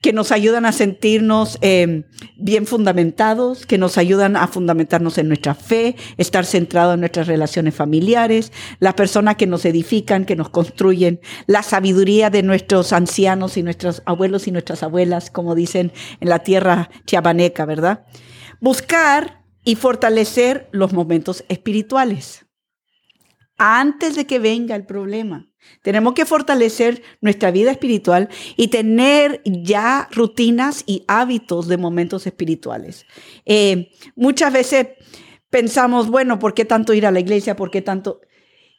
que 0.00 0.12
nos 0.12 0.30
ayudan 0.30 0.66
a 0.66 0.72
sentirnos 0.72 1.58
eh, 1.62 2.04
bien 2.36 2.64
fundamentados, 2.64 3.66
que 3.66 3.76
nos 3.76 3.98
ayudan 3.98 4.36
a 4.36 4.46
fundamentarnos 4.46 5.18
en 5.18 5.26
nuestra 5.26 5.56
fe, 5.56 5.96
estar 6.16 6.46
centrados 6.46 6.94
en 6.94 7.00
nuestras 7.00 7.26
relaciones 7.26 7.74
familiares, 7.74 8.52
las 8.78 8.94
personas 8.94 9.34
que 9.34 9.48
nos 9.48 9.64
edifican, 9.64 10.24
que 10.24 10.36
nos 10.36 10.50
construyen, 10.50 11.20
la 11.48 11.64
sabiduría 11.64 12.30
de 12.30 12.44
nuestros 12.44 12.92
ancianos 12.92 13.56
y 13.56 13.64
nuestros 13.64 14.04
abuelos 14.06 14.46
y 14.46 14.52
nuestras 14.52 14.84
abuelas, 14.84 15.28
como 15.32 15.56
dicen 15.56 15.90
en 16.20 16.28
la 16.28 16.38
tierra 16.38 16.88
chiapaneca, 17.04 17.64
¿verdad? 17.64 18.04
Buscar 18.60 19.42
y 19.64 19.74
fortalecer 19.74 20.68
los 20.70 20.92
momentos 20.92 21.44
espirituales 21.48 22.41
antes 23.62 24.16
de 24.16 24.26
que 24.26 24.40
venga 24.40 24.74
el 24.74 24.84
problema. 24.84 25.48
Tenemos 25.82 26.14
que 26.14 26.26
fortalecer 26.26 27.02
nuestra 27.20 27.52
vida 27.52 27.70
espiritual 27.70 28.28
y 28.56 28.68
tener 28.68 29.40
ya 29.44 30.08
rutinas 30.10 30.82
y 30.84 31.04
hábitos 31.06 31.68
de 31.68 31.76
momentos 31.76 32.26
espirituales. 32.26 33.06
Eh, 33.46 33.92
muchas 34.16 34.52
veces 34.52 34.88
pensamos, 35.48 36.08
bueno, 36.08 36.40
¿por 36.40 36.54
qué 36.54 36.64
tanto 36.64 36.92
ir 36.92 37.06
a 37.06 37.12
la 37.12 37.20
iglesia? 37.20 37.54
¿Por 37.54 37.70
qué 37.70 37.82
tanto? 37.82 38.20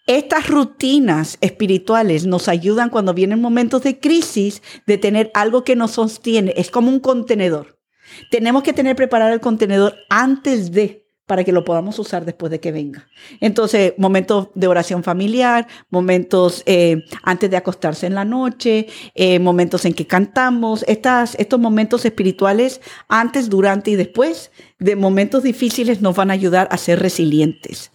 Estas 0.06 0.50
rutinas 0.50 1.38
espirituales 1.40 2.26
nos 2.26 2.50
ayudan 2.50 2.90
cuando 2.90 3.14
vienen 3.14 3.40
momentos 3.40 3.84
de 3.84 4.02
crisis 4.02 4.62
de 4.86 4.98
tener 4.98 5.32
algo 5.34 5.64
que 5.64 5.78
nos 5.78 5.92
sostiene. 5.92 6.54
Es 6.58 6.70
como 6.70 6.90
un 6.90 7.00
contenedor. 7.00 7.80
Tenemos 8.30 8.64
que 8.64 8.74
tener 8.74 8.98
preparado 8.98 9.34
el 9.34 9.40
contenedor 9.40 9.96
antes 10.10 10.74
de 10.74 11.03
para 11.26 11.44
que 11.44 11.52
lo 11.52 11.64
podamos 11.64 11.98
usar 12.00 12.26
después 12.26 12.52
de 12.52 12.60
que 12.60 12.72
venga. 12.72 13.08
Entonces, 13.40 13.94
momentos 13.98 14.50
de 14.56 14.68
oración 14.68 15.04
familiar, 15.04 15.68
momentos 15.90 16.64
eh, 16.66 17.04
antes 17.24 17.50
de 17.50 17.58
acostarse 17.58 18.08
en 18.08 18.16
la 18.16 18.26
noche, 18.26 18.88
eh, 19.16 19.40
momentos 19.40 19.86
en 19.86 19.94
que 19.94 20.06
cantamos, 20.06 20.84
estas, 20.88 21.36
estos 21.36 21.60
momentos 21.60 22.06
espirituales 22.06 22.82
antes, 23.08 23.50
durante 23.50 23.92
y 23.92 23.96
después 23.96 24.52
de 24.80 24.96
momentos 24.96 25.44
difíciles 25.44 26.02
nos 26.02 26.16
van 26.16 26.30
a 26.30 26.34
ayudar 26.34 26.68
a 26.72 26.78
ser 26.78 27.00
resilientes 27.00 27.92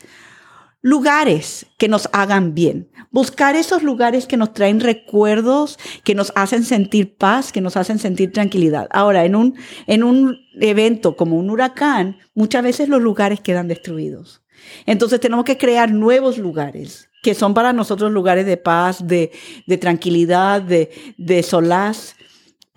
lugares 0.80 1.66
que 1.76 1.88
nos 1.88 2.08
hagan 2.12 2.54
bien. 2.54 2.88
Buscar 3.11 3.57
esos 3.57 3.83
lugares 3.83 4.27
que 4.27 4.37
nos 4.37 4.53
traen 4.53 4.81
recuerdos, 4.81 5.79
que 6.05 6.15
nos 6.15 6.33
hacen 6.35 6.65
sentir 6.65 7.17
paz, 7.17 7.53
que 7.53 7.61
nos 7.61 7.77
hacen 7.77 7.99
sentir 7.99 8.33
tranquilidad. 8.33 8.88
Ahora, 8.91 9.25
en 9.25 9.35
un, 9.35 9.55
en 9.87 10.03
un 10.03 10.38
evento 10.61 11.17
como 11.17 11.38
un 11.38 11.50
huracán, 11.50 12.19
muchas 12.35 12.62
veces 12.62 12.88
los 12.88 13.00
lugares 13.00 13.41
quedan 13.41 13.69
destruidos. 13.69 14.43
Entonces 14.87 15.21
tenemos 15.21 15.45
que 15.45 15.57
crear 15.57 15.91
nuevos 15.93 16.38
lugares 16.38 17.09
que 17.23 17.35
son 17.35 17.55
para 17.55 17.73
nosotros 17.73 18.12
lugares 18.12 18.47
de 18.47 18.57
paz, 18.57 19.07
de, 19.07 19.33
de 19.67 19.79
tranquilidad, 19.79 20.62
de, 20.62 20.91
de 21.17 21.43
solaz. 21.43 22.15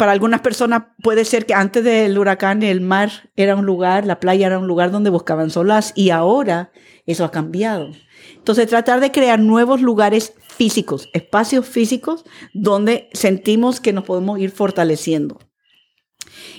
Para 0.01 0.13
algunas 0.13 0.41
personas 0.41 0.85
puede 1.03 1.25
ser 1.25 1.45
que 1.45 1.53
antes 1.53 1.83
del 1.83 2.17
huracán 2.17 2.63
el 2.63 2.81
mar 2.81 3.29
era 3.35 3.55
un 3.55 3.67
lugar, 3.67 4.07
la 4.07 4.19
playa 4.19 4.47
era 4.47 4.57
un 4.57 4.65
lugar 4.65 4.89
donde 4.89 5.11
buscaban 5.11 5.51
solaz 5.51 5.93
y 5.93 6.09
ahora 6.09 6.71
eso 7.05 7.23
ha 7.23 7.29
cambiado. 7.29 7.91
Entonces, 8.33 8.67
tratar 8.67 8.99
de 8.99 9.11
crear 9.11 9.37
nuevos 9.37 9.79
lugares 9.79 10.33
físicos, 10.57 11.07
espacios 11.13 11.67
físicos 11.67 12.25
donde 12.51 13.09
sentimos 13.13 13.79
que 13.79 13.93
nos 13.93 14.03
podemos 14.03 14.39
ir 14.39 14.49
fortaleciendo. 14.49 15.37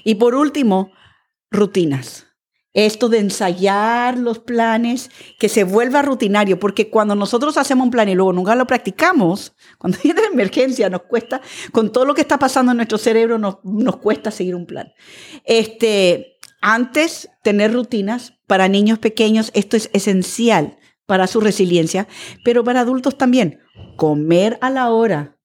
Y 0.04 0.14
por 0.14 0.36
último, 0.36 0.92
rutinas. 1.50 2.31
Esto 2.74 3.10
de 3.10 3.18
ensayar 3.18 4.18
los 4.18 4.38
planes, 4.38 5.10
que 5.38 5.50
se 5.50 5.64
vuelva 5.64 6.00
rutinario, 6.00 6.58
porque 6.58 6.88
cuando 6.88 7.14
nosotros 7.14 7.58
hacemos 7.58 7.84
un 7.84 7.90
plan 7.90 8.08
y 8.08 8.14
luego 8.14 8.32
nunca 8.32 8.54
lo 8.54 8.66
practicamos, 8.66 9.54
cuando 9.78 9.98
viene 10.02 10.22
la 10.22 10.28
emergencia 10.28 10.88
nos 10.88 11.02
cuesta, 11.02 11.42
con 11.70 11.92
todo 11.92 12.04
lo 12.04 12.14
que 12.14 12.22
está 12.22 12.38
pasando 12.38 12.72
en 12.72 12.76
nuestro 12.76 12.98
cerebro, 12.98 13.38
nos, 13.38 13.58
nos 13.62 13.96
cuesta 13.96 14.30
seguir 14.30 14.54
un 14.54 14.66
plan. 14.66 14.92
Este, 15.44 16.38
antes, 16.62 17.28
tener 17.42 17.72
rutinas 17.72 18.34
para 18.46 18.68
niños 18.68 18.98
pequeños, 18.98 19.50
esto 19.54 19.76
es 19.76 19.90
esencial 19.92 20.78
para 21.06 21.26
su 21.26 21.40
resiliencia, 21.40 22.08
pero 22.44 22.64
para 22.64 22.80
adultos 22.80 23.18
también. 23.18 23.60
Comer 23.96 24.58
a 24.62 24.70
la 24.70 24.90
hora, 24.90 25.36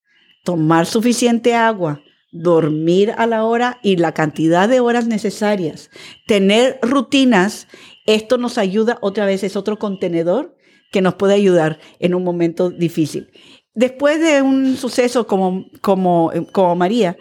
tomar 0.46 0.86
suficiente 0.86 1.56
agua, 1.56 2.02
dormir 2.32 3.14
a 3.18 3.26
la 3.28 3.44
hora 3.44 3.80
y 3.84 3.98
la 3.98 4.14
cantidad 4.14 4.68
de 4.68 4.80
horas 4.80 5.08
necesarias. 5.08 5.90
Tener 6.26 6.80
rutinas, 6.82 7.68
esto 8.06 8.38
nos 8.38 8.58
ayuda, 8.58 8.98
otra 9.02 9.26
vez 9.26 9.44
es 9.44 9.56
otro 9.56 9.80
contenedor 9.80 10.56
que 10.92 11.02
nos 11.02 11.16
puede 11.16 11.34
ayudar 11.34 11.80
en 12.00 12.16
un 12.16 12.24
momento 12.24 12.70
difícil. 12.70 13.30
Después 13.74 14.20
de 14.20 14.42
un 14.42 14.78
suceso 14.78 15.28
como, 15.28 15.66
como, 15.82 16.32
como 16.52 16.76
María, 16.76 17.18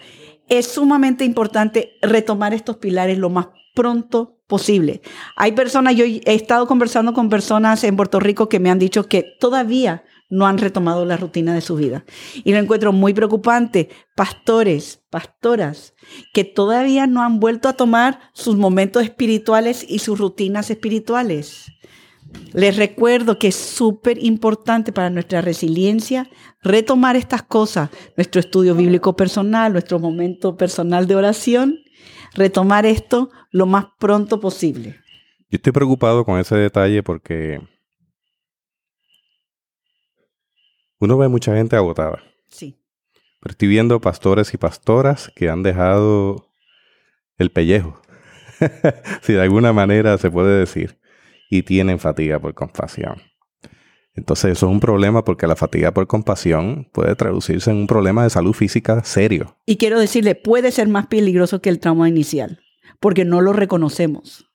es 0.49 0.67
sumamente 0.67 1.25
importante 1.25 1.93
retomar 2.03 2.55
estos 2.55 2.77
pilares 2.77 3.19
lo 3.19 3.31
más 3.31 3.49
pronto 3.75 4.39
posible. 4.47 5.03
Hay 5.37 5.53
personas, 5.53 5.97
yo 5.97 6.05
he 6.05 6.21
estado 6.35 6.67
conversando 6.67 7.13
con 7.13 7.29
personas 7.29 7.83
en 7.85 7.97
Puerto 7.97 8.21
Rico 8.21 8.49
que 8.49 8.61
me 8.61 8.71
han 8.71 8.79
dicho 8.79 9.07
que 9.07 9.25
todavía 9.39 10.05
no 10.31 10.47
han 10.47 10.59
retomado 10.59 11.05
la 11.05 11.17
rutina 11.17 11.55
de 11.55 11.61
su 11.61 11.77
vida. 11.77 12.05
Y 12.45 12.53
lo 12.53 12.59
encuentro 12.59 12.93
muy 12.93 13.15
preocupante. 13.15 13.89
Pastores, 14.15 15.03
pastoras, 15.11 15.95
que 16.33 16.45
todavía 16.45 17.07
no 17.07 17.23
han 17.23 17.41
vuelto 17.41 17.69
a 17.69 17.75
tomar 17.75 18.21
sus 18.33 18.57
momentos 18.57 19.03
espirituales 19.03 19.85
y 19.89 20.01
sus 20.01 20.19
rutinas 20.19 20.71
espirituales. 20.71 21.73
Les 22.53 22.77
recuerdo 22.77 23.39
que 23.39 23.49
es 23.49 23.55
súper 23.55 24.23
importante 24.23 24.93
para 24.93 25.11
nuestra 25.11 25.41
resiliencia 25.41 26.29
retomar 26.63 27.17
estas 27.17 27.43
cosas, 27.43 27.91
nuestro 28.17 28.41
estudio 28.41 28.75
bíblico 28.75 29.15
personal, 29.15 29.73
nuestro 29.73 29.99
momento 29.99 30.57
personal 30.57 31.07
de 31.07 31.17
oración 31.17 31.79
retomar 32.37 32.87
esto 32.87 33.31
lo 33.51 33.67
más 33.67 33.87
pronto 33.99 34.39
posible. 34.41 35.01
Yo 35.51 35.57
estoy 35.57 35.73
preocupado 35.73 36.25
con 36.25 36.39
ese 36.39 36.57
detalle 36.57 37.03
porque 37.03 37.61
uno 40.99 41.19
ve 41.19 41.29
mucha 41.29 41.55
gente 41.55 41.77
agotada. 41.77 42.23
Sí. 42.47 42.79
Pero 43.41 43.53
estoy 43.53 43.69
viendo 43.69 44.01
pastores 44.01 44.53
y 44.55 44.57
pastoras 44.57 45.31
que 45.35 45.49
han 45.49 45.63
dejado 45.63 46.49
el 47.39 47.51
pellejo, 47.51 48.01
si 49.23 49.35
de 49.35 49.43
alguna 49.43 49.73
manera 49.73 50.17
se 50.19 50.31
puede 50.31 50.59
decir, 50.59 50.99
y 51.51 51.63
tienen 51.63 51.99
fatiga 51.99 52.39
por 52.41 52.55
compasión. 52.55 53.21
Entonces 54.15 54.53
eso 54.53 54.67
es 54.67 54.73
un 54.73 54.81
problema 54.81 55.25
porque 55.25 55.47
la 55.47 55.57
fatiga 55.57 55.93
por 55.93 56.07
compasión 56.07 56.89
puede 56.93 57.15
traducirse 57.15 57.71
en 57.71 57.77
un 57.77 57.87
problema 57.87 58.25
de 58.25 58.31
salud 58.31 58.55
física 58.55 59.05
serio. 59.05 59.59
Y 59.67 59.77
quiero 59.77 60.01
decirle, 60.01 60.35
puede 60.35 60.73
ser 60.73 60.89
más 60.89 61.07
peligroso 61.07 61.61
que 61.61 61.69
el 61.69 61.79
trauma 61.79 62.09
inicial, 62.09 62.61
porque 62.99 63.27
no 63.27 63.43
lo 63.43 63.53
reconocemos. 63.53 64.51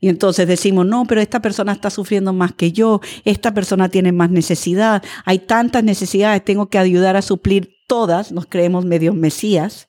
Y 0.00 0.08
entonces 0.08 0.46
decimos, 0.46 0.86
no, 0.86 1.04
pero 1.06 1.20
esta 1.20 1.40
persona 1.40 1.72
está 1.72 1.90
sufriendo 1.90 2.32
más 2.32 2.52
que 2.52 2.72
yo, 2.72 3.00
esta 3.24 3.52
persona 3.54 3.88
tiene 3.88 4.12
más 4.12 4.30
necesidad, 4.30 5.02
hay 5.24 5.40
tantas 5.40 5.82
necesidades, 5.84 6.44
tengo 6.44 6.68
que 6.68 6.78
ayudar 6.78 7.16
a 7.16 7.22
suplir 7.22 7.76
todas, 7.86 8.32
nos 8.32 8.46
creemos 8.46 8.84
medios 8.84 9.14
mesías. 9.14 9.88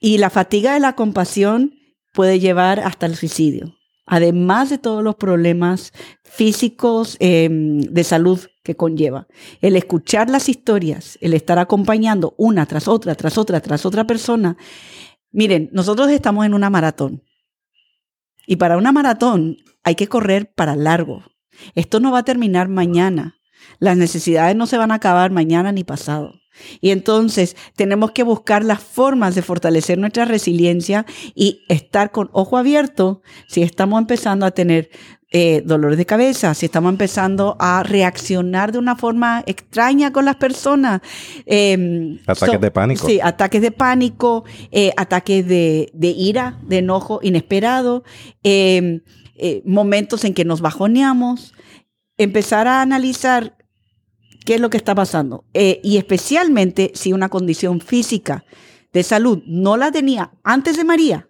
Y 0.00 0.18
la 0.18 0.30
fatiga 0.30 0.74
de 0.74 0.80
la 0.80 0.94
compasión 0.94 1.74
puede 2.12 2.40
llevar 2.40 2.80
hasta 2.80 3.06
el 3.06 3.16
suicidio 3.16 3.74
además 4.10 4.70
de 4.70 4.78
todos 4.78 5.04
los 5.04 5.14
problemas 5.14 5.92
físicos 6.24 7.16
em, 7.20 7.80
de 7.80 8.04
salud 8.04 8.40
que 8.64 8.74
conlleva. 8.74 9.28
El 9.60 9.76
escuchar 9.76 10.28
las 10.28 10.48
historias, 10.48 11.16
el 11.20 11.32
estar 11.32 11.60
acompañando 11.60 12.34
una 12.36 12.66
tras 12.66 12.88
otra, 12.88 13.14
tras 13.14 13.38
otra, 13.38 13.60
tras 13.60 13.86
otra 13.86 14.08
persona. 14.08 14.56
Miren, 15.30 15.70
nosotros 15.72 16.10
estamos 16.10 16.44
en 16.44 16.54
una 16.54 16.70
maratón. 16.70 17.22
Y 18.46 18.56
para 18.56 18.76
una 18.76 18.92
maratón 18.92 19.58
hay 19.82 19.94
que 19.94 20.08
correr 20.08 20.52
para 20.52 20.76
largo. 20.76 21.24
Esto 21.74 22.00
no 22.00 22.12
va 22.12 22.20
a 22.20 22.24
terminar 22.24 22.68
mañana. 22.68 23.36
Las 23.78 23.96
necesidades 23.96 24.56
no 24.56 24.66
se 24.66 24.78
van 24.78 24.90
a 24.92 24.96
acabar 24.96 25.30
mañana 25.30 25.72
ni 25.72 25.84
pasado. 25.84 26.40
Y 26.80 26.90
entonces 26.90 27.56
tenemos 27.76 28.10
que 28.12 28.22
buscar 28.22 28.64
las 28.64 28.80
formas 28.80 29.34
de 29.34 29.42
fortalecer 29.42 29.98
nuestra 29.98 30.24
resiliencia 30.24 31.06
y 31.34 31.62
estar 31.68 32.10
con 32.10 32.28
ojo 32.32 32.58
abierto 32.58 33.22
si 33.48 33.62
estamos 33.62 34.00
empezando 34.00 34.46
a 34.46 34.50
tener 34.50 34.90
eh, 35.32 35.62
dolores 35.64 35.96
de 35.96 36.06
cabeza, 36.06 36.54
si 36.54 36.66
estamos 36.66 36.90
empezando 36.90 37.56
a 37.60 37.82
reaccionar 37.84 38.72
de 38.72 38.78
una 38.78 38.96
forma 38.96 39.44
extraña 39.46 40.12
con 40.12 40.24
las 40.24 40.36
personas. 40.36 41.00
Em, 41.46 42.18
ataques 42.26 42.60
de 42.60 42.70
pánico. 42.70 43.06
Sí, 43.06 43.20
ataques 43.22 43.62
de 43.62 43.70
pánico, 43.70 44.44
eh, 44.72 44.92
ataques 44.96 45.46
de, 45.46 45.90
ira, 46.00 46.58
de 46.66 46.78
enojo 46.78 47.20
inesperado, 47.22 48.02
em, 48.42 49.02
eh, 49.36 49.62
momentos 49.64 50.24
en 50.24 50.34
que 50.34 50.44
nos 50.44 50.60
bajoneamos. 50.60 51.54
empezar 52.18 52.68
a 52.68 52.82
analizar 52.82 53.56
qué 54.44 54.56
es 54.56 54.60
lo 54.60 54.68
que 54.68 54.76
está 54.76 54.94
pasando. 54.94 55.44
Eh, 55.54 55.80
y 55.82 55.96
especialmente 55.96 56.92
si 56.94 57.14
una 57.14 57.30
condición 57.30 57.80
física 57.80 58.44
de 58.92 59.02
salud 59.02 59.42
no 59.46 59.78
la 59.78 59.90
tenía 59.90 60.32
antes 60.44 60.76
de 60.76 60.84
María 60.84 61.28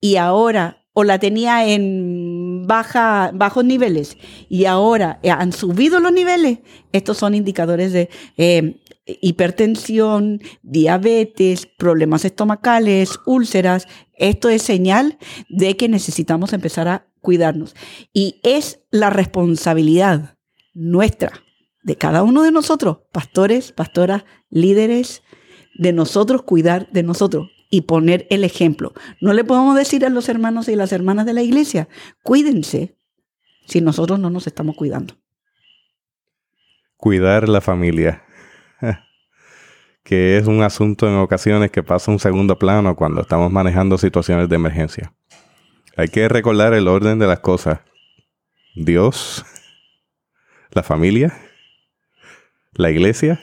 y 0.00 0.16
ahora 0.16 0.85
o 0.98 1.04
la 1.04 1.18
tenía 1.18 1.68
en 1.68 2.66
baja, 2.66 3.30
bajos 3.34 3.66
niveles 3.66 4.16
y 4.48 4.64
ahora 4.64 5.20
han 5.30 5.52
subido 5.52 6.00
los 6.00 6.10
niveles, 6.10 6.60
estos 6.90 7.18
son 7.18 7.34
indicadores 7.34 7.92
de 7.92 8.08
eh, 8.38 8.80
hipertensión, 9.04 10.40
diabetes, 10.62 11.66
problemas 11.66 12.24
estomacales, 12.24 13.20
úlceras. 13.26 13.86
Esto 14.14 14.48
es 14.48 14.62
señal 14.62 15.18
de 15.50 15.76
que 15.76 15.90
necesitamos 15.90 16.54
empezar 16.54 16.88
a 16.88 17.06
cuidarnos. 17.20 17.76
Y 18.14 18.40
es 18.42 18.80
la 18.90 19.10
responsabilidad 19.10 20.38
nuestra, 20.72 21.42
de 21.82 21.96
cada 21.96 22.22
uno 22.22 22.42
de 22.42 22.52
nosotros, 22.52 23.00
pastores, 23.12 23.72
pastoras, 23.72 24.24
líderes, 24.48 25.22
de 25.74 25.92
nosotros 25.92 26.40
cuidar 26.40 26.90
de 26.90 27.02
nosotros 27.02 27.50
y 27.70 27.82
poner 27.82 28.26
el 28.30 28.44
ejemplo. 28.44 28.92
No 29.20 29.32
le 29.32 29.44
podemos 29.44 29.76
decir 29.76 30.04
a 30.04 30.10
los 30.10 30.28
hermanos 30.28 30.68
y 30.68 30.76
las 30.76 30.92
hermanas 30.92 31.26
de 31.26 31.32
la 31.32 31.42
iglesia, 31.42 31.88
cuídense 32.22 32.96
si 33.66 33.80
nosotros 33.80 34.18
no 34.18 34.30
nos 34.30 34.46
estamos 34.46 34.76
cuidando. 34.76 35.14
Cuidar 36.96 37.48
la 37.48 37.60
familia, 37.60 38.24
que 40.02 40.38
es 40.38 40.46
un 40.46 40.62
asunto 40.62 41.08
en 41.08 41.16
ocasiones 41.16 41.70
que 41.70 41.82
pasa 41.82 42.10
un 42.10 42.18
segundo 42.18 42.58
plano 42.58 42.96
cuando 42.96 43.20
estamos 43.20 43.50
manejando 43.50 43.98
situaciones 43.98 44.48
de 44.48 44.56
emergencia. 44.56 45.12
Hay 45.96 46.08
que 46.08 46.28
recordar 46.28 46.74
el 46.74 46.88
orden 46.88 47.18
de 47.18 47.26
las 47.26 47.40
cosas. 47.40 47.80
Dios, 48.74 49.44
la 50.70 50.82
familia, 50.82 51.34
la 52.74 52.90
iglesia, 52.90 53.40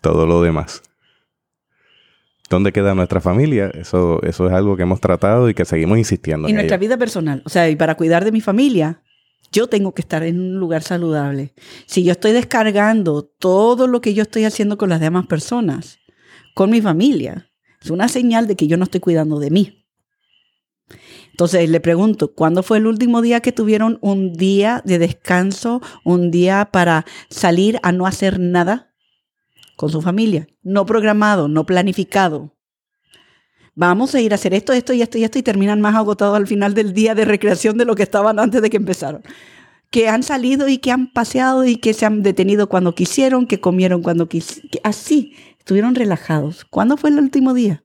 todo 0.00 0.26
lo 0.26 0.42
demás. 0.42 0.82
¿Dónde 2.52 2.70
queda 2.70 2.94
nuestra 2.94 3.22
familia? 3.22 3.70
Eso, 3.72 4.22
eso 4.22 4.46
es 4.46 4.52
algo 4.52 4.76
que 4.76 4.82
hemos 4.82 5.00
tratado 5.00 5.48
y 5.48 5.54
que 5.54 5.64
seguimos 5.64 5.96
insistiendo. 5.96 6.50
Y 6.50 6.52
nuestra 6.52 6.76
vida 6.76 6.98
personal. 6.98 7.42
O 7.46 7.48
sea, 7.48 7.70
y 7.70 7.76
para 7.76 7.94
cuidar 7.94 8.26
de 8.26 8.30
mi 8.30 8.42
familia, 8.42 9.02
yo 9.50 9.68
tengo 9.68 9.94
que 9.94 10.02
estar 10.02 10.22
en 10.22 10.38
un 10.38 10.60
lugar 10.60 10.82
saludable. 10.82 11.54
Si 11.86 12.04
yo 12.04 12.12
estoy 12.12 12.32
descargando 12.32 13.22
todo 13.22 13.86
lo 13.86 14.02
que 14.02 14.12
yo 14.12 14.22
estoy 14.24 14.44
haciendo 14.44 14.76
con 14.76 14.90
las 14.90 15.00
demás 15.00 15.26
personas, 15.28 15.98
con 16.54 16.68
mi 16.68 16.82
familia, 16.82 17.50
es 17.82 17.90
una 17.90 18.06
señal 18.08 18.46
de 18.46 18.54
que 18.54 18.66
yo 18.66 18.76
no 18.76 18.84
estoy 18.84 19.00
cuidando 19.00 19.38
de 19.38 19.50
mí. 19.50 19.86
Entonces 21.30 21.70
le 21.70 21.80
pregunto, 21.80 22.34
¿cuándo 22.34 22.62
fue 22.62 22.76
el 22.76 22.86
último 22.86 23.22
día 23.22 23.40
que 23.40 23.52
tuvieron 23.52 23.96
un 24.02 24.34
día 24.34 24.82
de 24.84 24.98
descanso, 24.98 25.80
un 26.04 26.30
día 26.30 26.68
para 26.70 27.06
salir 27.30 27.78
a 27.82 27.92
no 27.92 28.06
hacer 28.06 28.38
nada 28.38 28.91
con 29.82 29.90
su 29.90 30.00
familia? 30.00 30.46
No 30.62 30.86
programado, 30.86 31.48
no 31.48 31.66
planificado. 31.66 32.54
Vamos 33.74 34.14
a 34.14 34.20
ir 34.20 34.30
a 34.30 34.36
hacer 34.36 34.54
esto, 34.54 34.72
esto 34.72 34.92
y 34.92 35.02
esto 35.02 35.18
y 35.18 35.24
esto 35.24 35.40
y 35.40 35.42
terminan 35.42 35.80
más 35.80 35.96
agotados 35.96 36.36
al 36.36 36.46
final 36.46 36.72
del 36.72 36.92
día 36.92 37.16
de 37.16 37.24
recreación 37.24 37.76
de 37.78 37.84
lo 37.84 37.96
que 37.96 38.04
estaban 38.04 38.38
antes 38.38 38.62
de 38.62 38.70
que 38.70 38.76
empezaron. 38.76 39.24
Que 39.90 40.08
han 40.08 40.22
salido 40.22 40.68
y 40.68 40.78
que 40.78 40.92
han 40.92 41.12
paseado 41.12 41.64
y 41.64 41.78
que 41.78 41.94
se 41.94 42.06
han 42.06 42.22
detenido 42.22 42.68
cuando 42.68 42.94
quisieron, 42.94 43.48
que 43.48 43.58
comieron 43.58 44.02
cuando 44.02 44.28
quisieron. 44.28 44.70
Así, 44.84 45.34
estuvieron 45.58 45.96
relajados. 45.96 46.64
¿Cuándo 46.64 46.96
fue 46.96 47.10
el 47.10 47.18
último 47.18 47.52
día? 47.52 47.82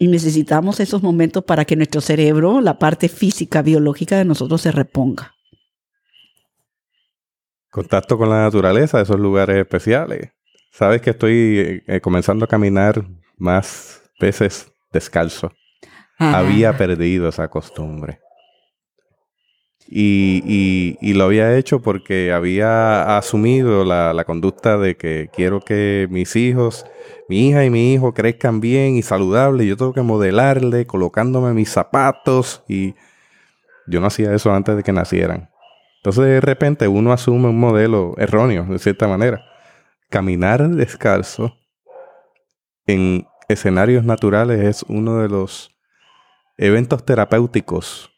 Y 0.00 0.08
necesitamos 0.08 0.80
esos 0.80 1.04
momentos 1.04 1.44
para 1.44 1.64
que 1.64 1.76
nuestro 1.76 2.00
cerebro, 2.00 2.60
la 2.60 2.80
parte 2.80 3.08
física, 3.08 3.62
biológica 3.62 4.18
de 4.18 4.24
nosotros 4.24 4.60
se 4.60 4.72
reponga. 4.72 5.36
Contacto 7.70 8.18
con 8.18 8.28
la 8.28 8.42
naturaleza, 8.42 9.00
esos 9.00 9.18
lugares 9.18 9.56
especiales. 9.56 10.32
Sabes 10.72 11.00
que 11.00 11.10
estoy 11.10 11.82
eh, 11.86 12.00
comenzando 12.00 12.44
a 12.44 12.48
caminar 12.48 13.04
más 13.36 14.02
veces 14.20 14.72
descalzo. 14.92 15.52
Había 16.18 16.76
perdido 16.76 17.28
esa 17.28 17.48
costumbre. 17.48 18.20
Y, 19.92 20.96
y, 21.00 21.14
lo 21.14 21.24
había 21.24 21.56
hecho 21.56 21.80
porque 21.80 22.30
había 22.30 23.16
asumido 23.16 23.84
la, 23.84 24.12
la, 24.12 24.24
conducta 24.24 24.78
de 24.78 24.96
que 24.96 25.28
quiero 25.32 25.60
que 25.60 26.06
mis 26.10 26.36
hijos, 26.36 26.86
mi 27.28 27.48
hija 27.48 27.64
y 27.64 27.70
mi 27.70 27.92
hijo 27.94 28.14
crezcan 28.14 28.60
bien 28.60 28.94
y 28.94 29.02
saludables. 29.02 29.66
Yo 29.66 29.76
tengo 29.76 29.92
que 29.92 30.02
modelarle 30.02 30.86
colocándome 30.86 31.54
mis 31.54 31.70
zapatos 31.70 32.62
y 32.68 32.94
yo 33.88 34.00
no 34.00 34.06
hacía 34.06 34.32
eso 34.32 34.52
antes 34.52 34.76
de 34.76 34.84
que 34.84 34.92
nacieran. 34.92 35.49
Entonces 36.00 36.24
de 36.24 36.40
repente 36.40 36.88
uno 36.88 37.12
asume 37.12 37.48
un 37.48 37.60
modelo 37.60 38.14
erróneo, 38.16 38.64
de 38.64 38.78
cierta 38.78 39.06
manera. 39.06 39.44
Caminar 40.08 40.66
descalzo 40.70 41.56
en 42.86 43.26
escenarios 43.48 44.04
naturales 44.04 44.64
es 44.64 44.82
uno 44.88 45.18
de 45.18 45.28
los 45.28 45.76
eventos 46.56 47.04
terapéuticos 47.04 48.10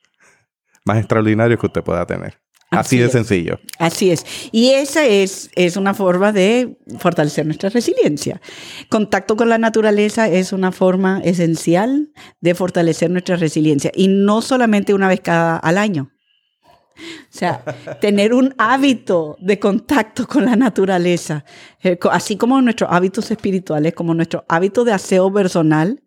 más 0.84 0.98
extraordinario 0.98 1.58
que 1.58 1.66
usted 1.66 1.82
pueda 1.82 2.06
tener. 2.06 2.40
Así, 2.70 2.96
de 2.96 3.10
sencillo. 3.10 3.60
Así 3.78 4.10
es. 4.10 4.24
Y 4.50 4.70
esa 4.70 5.04
es, 5.04 5.50
es 5.56 5.76
una 5.76 5.92
forma 5.92 6.32
de 6.32 6.78
fortalecer 6.98 7.44
nuestra 7.44 7.68
resiliencia. 7.68 8.40
Contacto 8.88 9.36
con 9.36 9.50
la 9.50 9.58
naturaleza 9.58 10.28
es 10.28 10.54
una 10.54 10.72
forma 10.72 11.20
esencial 11.22 12.10
de 12.40 12.54
fortalecer 12.54 13.10
nuestra 13.10 13.36
resiliencia. 13.36 13.90
Y 13.94 14.08
no 14.08 14.40
solamente 14.40 14.94
una 14.94 15.08
vez 15.08 15.20
cada 15.20 15.58
al 15.58 15.76
año. 15.76 16.11
O 16.96 17.34
sea, 17.34 17.64
tener 18.00 18.34
un 18.34 18.54
hábito 18.58 19.36
de 19.40 19.58
contacto 19.58 20.26
con 20.26 20.44
la 20.44 20.56
naturaleza, 20.56 21.44
eh, 21.82 21.98
así 22.10 22.36
como 22.36 22.60
nuestros 22.60 22.90
hábitos 22.92 23.30
espirituales, 23.30 23.94
como 23.94 24.14
nuestro 24.14 24.44
hábito 24.48 24.84
de 24.84 24.92
aseo 24.92 25.32
personal, 25.32 26.02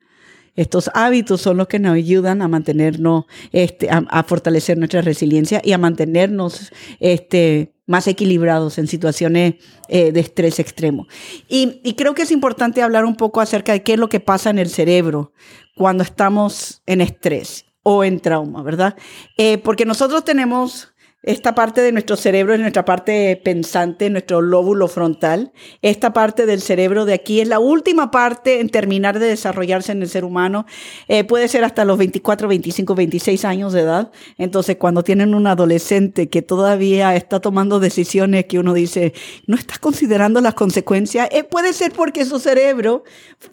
estos 0.55 0.89
hábitos 0.93 1.41
son 1.41 1.57
los 1.57 1.67
que 1.67 1.79
nos 1.79 1.95
ayudan 1.95 2.41
a 2.41 2.47
mantenernos, 2.47 3.25
este, 3.51 3.89
a, 3.89 4.23
fortalecer 4.23 4.77
nuestra 4.77 5.01
resiliencia 5.01 5.61
y 5.63 5.73
a 5.73 5.77
mantenernos 5.77 6.71
este, 6.99 7.73
más 7.85 8.07
equilibrados 8.07 8.77
en 8.77 8.87
situaciones 8.87 9.55
eh, 9.89 10.13
de 10.13 10.19
estrés 10.21 10.59
extremo. 10.59 11.07
Y, 11.49 11.93
creo 11.97 12.15
que 12.15 12.21
es 12.21 12.31
importante 12.31 12.81
hablar 12.81 13.03
un 13.03 13.15
poco 13.15 13.41
acerca 13.41 13.73
de 13.73 13.83
qué 13.83 13.93
es 13.93 13.99
lo 13.99 14.07
que 14.07 14.21
pasa 14.21 14.49
en 14.49 14.59
el 14.59 14.69
cerebro 14.69 15.33
cuando 15.75 16.03
estamos 16.03 16.81
en 16.85 17.01
estrés 17.01 17.65
o 17.87 18.03
en 18.03 18.19
trauma, 18.19 18.63
¿verdad? 18.63 18.95
Eh, 19.37 19.59
porque 19.59 19.85
nosotros 19.85 20.25
tenemos 20.25 20.95
esta 21.25 21.55
parte 21.55 21.81
de 21.81 21.91
nuestro 21.91 22.15
cerebro 22.17 22.53
es 22.53 22.59
nuestra 22.59 22.85
parte 22.85 23.35
pensante, 23.43 24.11
nuestro 24.11 24.41
lóbulo 24.41 24.87
frontal. 24.87 25.53
Esta 25.81 26.13
parte 26.13 26.45
del 26.45 26.61
cerebro 26.61 27.05
de 27.05 27.15
aquí 27.15 27.41
es 27.41 27.47
la 27.47 27.57
última 27.57 28.11
parte 28.11 28.59
en 28.59 28.69
terminar 28.69 29.17
de 29.17 29.25
desarrollarse 29.25 29.91
en 29.91 30.03
el 30.03 30.07
ser 30.07 30.23
humano. 30.23 30.67
Eh, 31.07 31.23
puede 31.23 31.47
ser 31.47 31.63
hasta 31.63 31.83
los 31.83 31.97
24, 31.97 32.47
25, 32.47 32.93
26 32.93 33.43
años 33.43 33.73
de 33.73 33.81
edad. 33.81 34.11
Entonces, 34.37 34.75
cuando 34.75 35.03
tienen 35.03 35.33
un 35.33 35.47
adolescente 35.47 36.29
que 36.29 36.43
todavía 36.43 37.15
está 37.15 37.39
tomando 37.39 37.79
decisiones 37.79 38.45
que 38.45 38.59
uno 38.59 38.75
dice, 38.75 39.13
no 39.47 39.57
está 39.57 39.79
considerando 39.79 40.41
las 40.41 40.53
consecuencias, 40.53 41.27
eh, 41.31 41.43
puede 41.43 41.73
ser 41.73 41.91
porque 41.91 42.23
su 42.25 42.37
cerebro, 42.37 43.03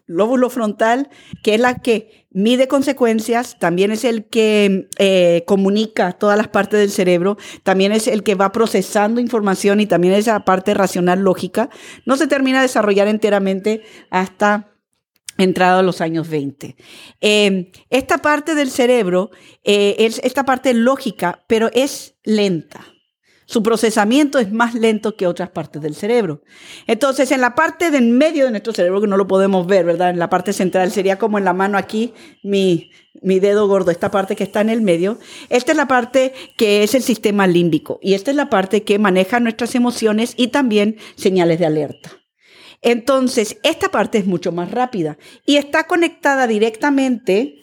lóbulo 0.05 0.51
frontal, 0.51 1.09
que 1.43 1.55
es 1.55 1.61
la 1.61 1.79
que 1.79 2.22
mide 2.35 2.69
consecuencias, 2.69 3.59
también 3.59 3.91
es 3.91 4.05
el 4.05 4.25
que 4.25 4.89
eh, 4.99 5.45
comunica 5.47 6.13
todas 6.13 6.37
las 6.37 6.49
partes 6.49 6.81
del 6.81 6.91
cerebro, 6.91 7.37
también 7.63 7.93
es 7.93 8.07
el 8.07 8.23
que 8.23 8.35
va 8.35 8.53
procesando 8.53 9.21
información 9.21 9.81
y 9.81 9.87
también 9.87 10.15
esa 10.15 10.41
parte 10.45 10.75
racional 10.75 11.21
lógica, 11.21 11.71
no 12.07 12.17
se 12.17 12.27
termina 12.27 12.59
de 12.59 12.63
desarrollar 12.63 13.09
enteramente 13.09 13.83
hasta 14.11 14.69
entrado 15.39 15.81
a 15.81 15.83
los 15.83 16.01
años 16.01 16.29
20. 16.29 16.77
Eh, 17.21 17.73
esta 17.91 18.19
parte 18.19 18.55
del 18.55 18.71
cerebro 18.71 19.31
eh, 19.65 19.97
es 19.99 20.21
esta 20.25 20.45
parte 20.45 20.75
lógica, 20.75 21.45
pero 21.47 21.71
es 21.73 22.15
lenta. 22.23 22.92
Su 23.53 23.63
procesamiento 23.63 24.39
es 24.39 24.51
más 24.51 24.73
lento 24.75 25.15
que 25.15 25.27
otras 25.27 25.51
partes 25.51 25.83
del 25.83 25.95
cerebro. 25.95 26.41
Entonces, 26.87 27.31
en 27.33 27.43
la 27.43 27.55
parte 27.55 27.91
del 27.91 28.09
medio 28.09 28.47
de 28.47 28.51
nuestro 28.51 28.73
cerebro, 28.73 29.03
que 29.03 29.07
no 29.07 29.19
lo 29.19 29.27
podemos 29.27 29.67
ver, 29.67 29.85
¿verdad? 29.85 30.09
En 30.09 30.19
la 30.19 30.31
parte 30.31 30.55
central 30.55 30.91
sería 30.91 31.19
como 31.19 31.37
en 31.37 31.45
la 31.45 31.53
mano 31.53 31.77
aquí, 31.77 32.15
mi, 32.43 32.91
mi 33.21 33.41
dedo 33.41 33.69
gordo, 33.69 33.91
esta 33.91 34.11
parte 34.11 34.37
que 34.37 34.45
está 34.45 34.63
en 34.63 34.71
el 34.71 34.81
medio. 34.81 35.19
Esta 35.51 35.73
es 35.73 35.77
la 35.77 35.87
parte 35.87 36.33
que 36.57 36.83
es 36.83 36.95
el 36.95 37.03
sistema 37.03 37.47
límbico 37.47 37.99
y 38.01 38.15
esta 38.15 38.31
es 38.31 38.39
la 38.39 38.49
parte 38.49 38.85
que 38.85 38.99
maneja 38.99 39.39
nuestras 39.39 39.75
emociones 39.75 40.33
y 40.39 40.49
también 40.49 40.97
señales 41.17 41.59
de 41.59 41.67
alerta. 41.67 42.11
Entonces, 42.81 43.59
esta 43.65 43.91
parte 43.91 44.17
es 44.17 44.25
mucho 44.25 44.51
más 44.51 44.71
rápida 44.71 45.19
y 45.45 45.57
está 45.57 45.87
conectada 45.87 46.47
directamente 46.47 47.62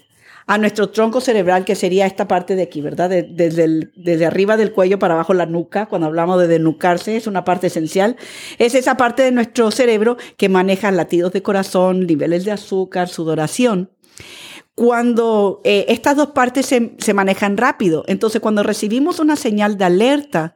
a 0.49 0.57
nuestro 0.57 0.89
tronco 0.89 1.21
cerebral, 1.21 1.63
que 1.63 1.75
sería 1.75 2.07
esta 2.07 2.27
parte 2.27 2.55
de 2.55 2.63
aquí, 2.63 2.81
¿verdad? 2.81 3.07
desde, 3.07 3.91
desde 3.95 4.25
arriba 4.25 4.57
del 4.57 4.71
cuello 4.71 4.97
para 4.97 5.13
abajo 5.13 5.35
la 5.35 5.45
nuca, 5.45 5.85
cuando 5.85 6.07
hablamos 6.07 6.39
de 6.39 6.47
denucarse, 6.47 7.15
es 7.15 7.27
una 7.27 7.43
parte 7.43 7.67
esencial. 7.67 8.17
Es 8.57 8.73
esa 8.73 8.97
parte 8.97 9.21
de 9.21 9.31
nuestro 9.31 9.69
cerebro 9.69 10.17
que 10.37 10.49
maneja 10.49 10.89
latidos 10.89 11.33
de 11.33 11.43
corazón, 11.43 12.07
niveles 12.07 12.45
de 12.45 12.51
azúcar, 12.51 13.09
sudoración. 13.09 13.91
cuando 14.73 15.61
eh, 15.65 15.85
estas 15.87 16.15
dos 16.15 16.29
partes 16.29 16.65
se, 16.65 16.95
se 16.97 17.13
manejan 17.13 17.55
rápido. 17.55 18.03
Entonces, 18.07 18.41
cuando 18.41 18.63
recibimos 18.63 19.19
una 19.19 19.35
señal 19.35 19.77
de 19.77 19.85
alerta 19.85 20.55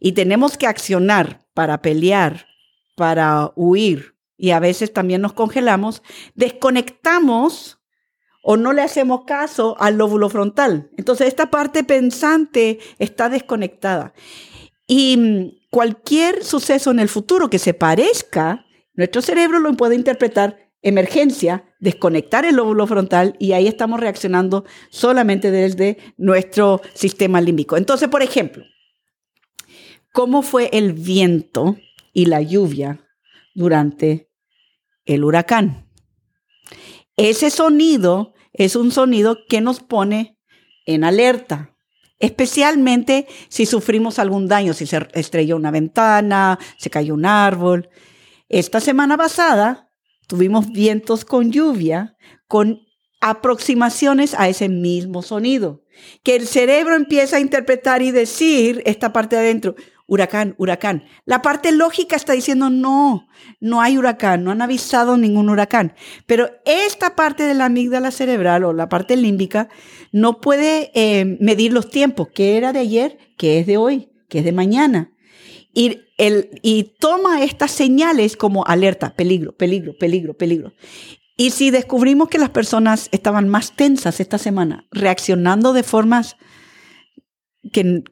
y 0.00 0.12
tenemos 0.12 0.58
que 0.58 0.66
accionar 0.66 1.46
para 1.54 1.80
pelear, 1.80 2.46
para 2.94 3.52
huir, 3.56 4.16
y 4.36 4.50
a 4.50 4.60
veces 4.60 4.92
también 4.92 5.22
nos 5.22 5.32
congelamos, 5.32 6.02
desconectamos 6.34 7.78
o 8.44 8.58
no 8.58 8.74
le 8.74 8.82
hacemos 8.82 9.24
caso 9.24 9.74
al 9.80 9.96
lóbulo 9.96 10.28
frontal. 10.28 10.90
Entonces, 10.98 11.28
esta 11.28 11.50
parte 11.50 11.82
pensante 11.82 12.78
está 12.98 13.30
desconectada. 13.30 14.12
Y 14.86 15.16
mm, 15.16 15.68
cualquier 15.70 16.44
suceso 16.44 16.90
en 16.90 17.00
el 17.00 17.08
futuro 17.08 17.48
que 17.48 17.58
se 17.58 17.72
parezca, 17.72 18.66
nuestro 18.92 19.22
cerebro 19.22 19.60
lo 19.60 19.72
puede 19.72 19.94
interpretar 19.94 20.70
emergencia, 20.82 21.64
desconectar 21.80 22.44
el 22.44 22.56
lóbulo 22.56 22.86
frontal 22.86 23.34
y 23.38 23.52
ahí 23.52 23.66
estamos 23.66 23.98
reaccionando 23.98 24.66
solamente 24.90 25.50
desde 25.50 25.96
nuestro 26.18 26.82
sistema 26.92 27.40
límbico. 27.40 27.78
Entonces, 27.78 28.10
por 28.10 28.22
ejemplo, 28.22 28.62
¿cómo 30.12 30.42
fue 30.42 30.68
el 30.74 30.92
viento 30.92 31.78
y 32.12 32.26
la 32.26 32.42
lluvia 32.42 33.00
durante 33.54 34.30
el 35.06 35.24
huracán? 35.24 35.88
Ese 37.16 37.48
sonido 37.48 38.33
es 38.54 38.74
un 38.74 38.90
sonido 38.90 39.38
que 39.48 39.60
nos 39.60 39.80
pone 39.80 40.38
en 40.86 41.04
alerta, 41.04 41.76
especialmente 42.18 43.26
si 43.48 43.66
sufrimos 43.66 44.18
algún 44.18 44.48
daño, 44.48 44.72
si 44.72 44.86
se 44.86 45.06
estrelló 45.12 45.56
una 45.56 45.70
ventana, 45.70 46.58
se 46.78 46.88
cayó 46.88 47.14
un 47.14 47.26
árbol. 47.26 47.90
Esta 48.48 48.80
semana 48.80 49.18
pasada 49.18 49.90
Tuvimos 50.26 50.72
vientos 50.72 51.24
con 51.24 51.52
lluvia, 51.52 52.16
con 52.48 52.80
aproximaciones 53.20 54.34
a 54.34 54.48
ese 54.48 54.68
mismo 54.68 55.22
sonido, 55.22 55.82
que 56.22 56.36
el 56.36 56.46
cerebro 56.46 56.94
empieza 56.94 57.36
a 57.36 57.40
interpretar 57.40 58.02
y 58.02 58.10
decir 58.10 58.82
esta 58.86 59.12
parte 59.12 59.36
de 59.36 59.42
adentro, 59.42 59.74
huracán, 60.06 60.54
huracán. 60.58 61.04
La 61.24 61.42
parte 61.42 61.72
lógica 61.72 62.16
está 62.16 62.32
diciendo, 62.32 62.70
no, 62.70 63.28
no 63.60 63.80
hay 63.80 63.96
huracán, 63.98 64.44
no 64.44 64.50
han 64.50 64.62
avisado 64.62 65.16
ningún 65.16 65.48
huracán. 65.48 65.94
Pero 66.26 66.50
esta 66.64 67.16
parte 67.16 67.44
de 67.44 67.54
la 67.54 67.66
amígdala 67.66 68.10
cerebral 68.10 68.64
o 68.64 68.72
la 68.72 68.88
parte 68.88 69.16
límbica 69.16 69.68
no 70.12 70.40
puede 70.40 70.90
eh, 70.94 71.36
medir 71.40 71.72
los 71.72 71.90
tiempos, 71.90 72.28
qué 72.34 72.56
era 72.56 72.72
de 72.72 72.80
ayer, 72.80 73.18
qué 73.36 73.58
es 73.58 73.66
de 73.66 73.76
hoy, 73.76 74.08
qué 74.28 74.40
es 74.40 74.44
de 74.44 74.52
mañana. 74.52 75.10
Y, 75.72 76.02
el, 76.18 76.50
y 76.62 76.94
toma 77.00 77.42
estas 77.42 77.72
señales 77.72 78.36
como 78.36 78.64
alerta, 78.66 79.14
peligro, 79.14 79.56
peligro, 79.56 79.96
peligro, 79.98 80.34
peligro. 80.34 80.72
Y 81.36 81.50
si 81.50 81.70
descubrimos 81.70 82.28
que 82.28 82.38
las 82.38 82.50
personas 82.50 83.08
estaban 83.10 83.48
más 83.48 83.74
tensas 83.74 84.20
esta 84.20 84.38
semana, 84.38 84.86
reaccionando 84.92 85.72
de 85.72 85.82
formas 85.82 86.36
que, 87.72 88.02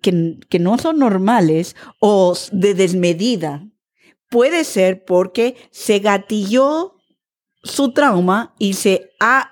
que, 0.49 0.59
no 0.59 0.79
son 0.79 0.99
normales 0.99 1.77
o 2.01 2.35
de 2.53 2.75
desmedida, 2.75 3.67
puede 4.29 4.65
ser 4.65 5.05
porque 5.05 5.57
se 5.71 5.99
gatilló 5.99 6.97
su 7.63 7.93
trauma 7.93 8.55
y 8.59 8.75
se, 8.75 9.11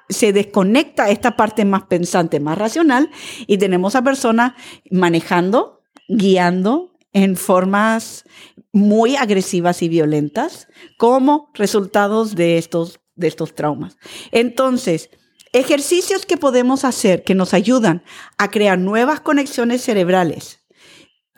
se 0.09 0.33
desconecta 0.33 1.11
esta 1.11 1.37
parte 1.37 1.65
más 1.65 1.85
pensante, 1.85 2.41
más 2.41 2.59
racional, 2.59 3.11
y 3.47 3.59
tenemos 3.59 3.95
a 3.95 4.03
personas 4.03 4.55
manejando, 4.91 5.83
guiando, 6.09 6.91
en 7.13 7.37
formas 7.37 8.25
muy 8.73 9.17
agresivas 9.17 9.83
y 9.83 9.89
violentas 9.89 10.69
como 10.97 11.51
resultados 11.55 12.37
de 12.37 12.57
estos, 12.57 13.01
de 13.17 13.29
estos 13.29 13.55
traumas. 13.55 13.97
Entonces, 14.31 15.11
ejercicios 15.53 16.27
que 16.27 16.37
podemos 16.37 16.85
hacer 16.85 17.25
que 17.25 17.35
nos 17.35 17.55
ayudan 17.55 18.03
a 18.39 18.51
crear 18.51 18.79
nuevas 18.79 19.21
conexiones 19.21 19.83
cerebrales, 19.83 20.61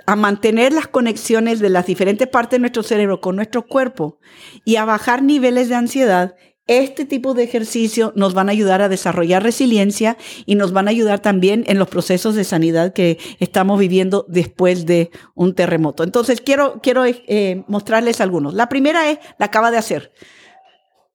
a 0.07 0.17
mantener 0.17 0.73
las 0.73 0.89
conexiones 0.89 1.61
de 1.61 1.71
las 1.71 1.87
diferentes 1.87 2.29
partes 2.29 2.59
de 2.59 2.61
nuestro 2.61 2.83
cerebro 2.83 3.21
con 3.21 3.37
nuestro 3.37 3.67
cuerpo 3.67 4.19
y 4.65 4.77
a 4.77 4.85
bajar 4.85 5.23
niveles 5.23 5.69
de 5.69 5.75
ansiedad 5.77 6.35
este 6.69 7.05
tipo 7.05 7.35
de 7.35 7.43
ejercicio 7.43 8.13
nos 8.15 8.35
van 8.35 8.49
a 8.49 8.53
ayudar 8.53 8.83
a 8.83 8.89
desarrollar 8.89 9.43
resiliencia 9.43 10.17
y 10.47 10.55
nos 10.55 10.73
van 10.73 10.87
a 10.87 10.91
ayudar 10.91 11.21
también 11.21 11.65
en 11.67 11.79
los 11.79 11.89
procesos 11.89 12.37
de 12.37 12.45
sanidad 12.45 12.93
que 12.93 13.19
estamos 13.41 13.81
viviendo 13.81 14.25
después 14.29 14.87
de 14.87 15.11
un 15.35 15.55
terremoto. 15.55 16.05
Entonces, 16.05 16.41
quiero, 16.41 16.81
quiero 16.81 17.05
eh, 17.05 17.65
mostrarles 17.67 18.21
algunos. 18.21 18.55
La 18.55 18.69
primera 18.69 19.11
es, 19.11 19.19
la 19.39 19.47
acaba 19.47 19.73
de 19.73 19.79
hacer. 19.79 20.13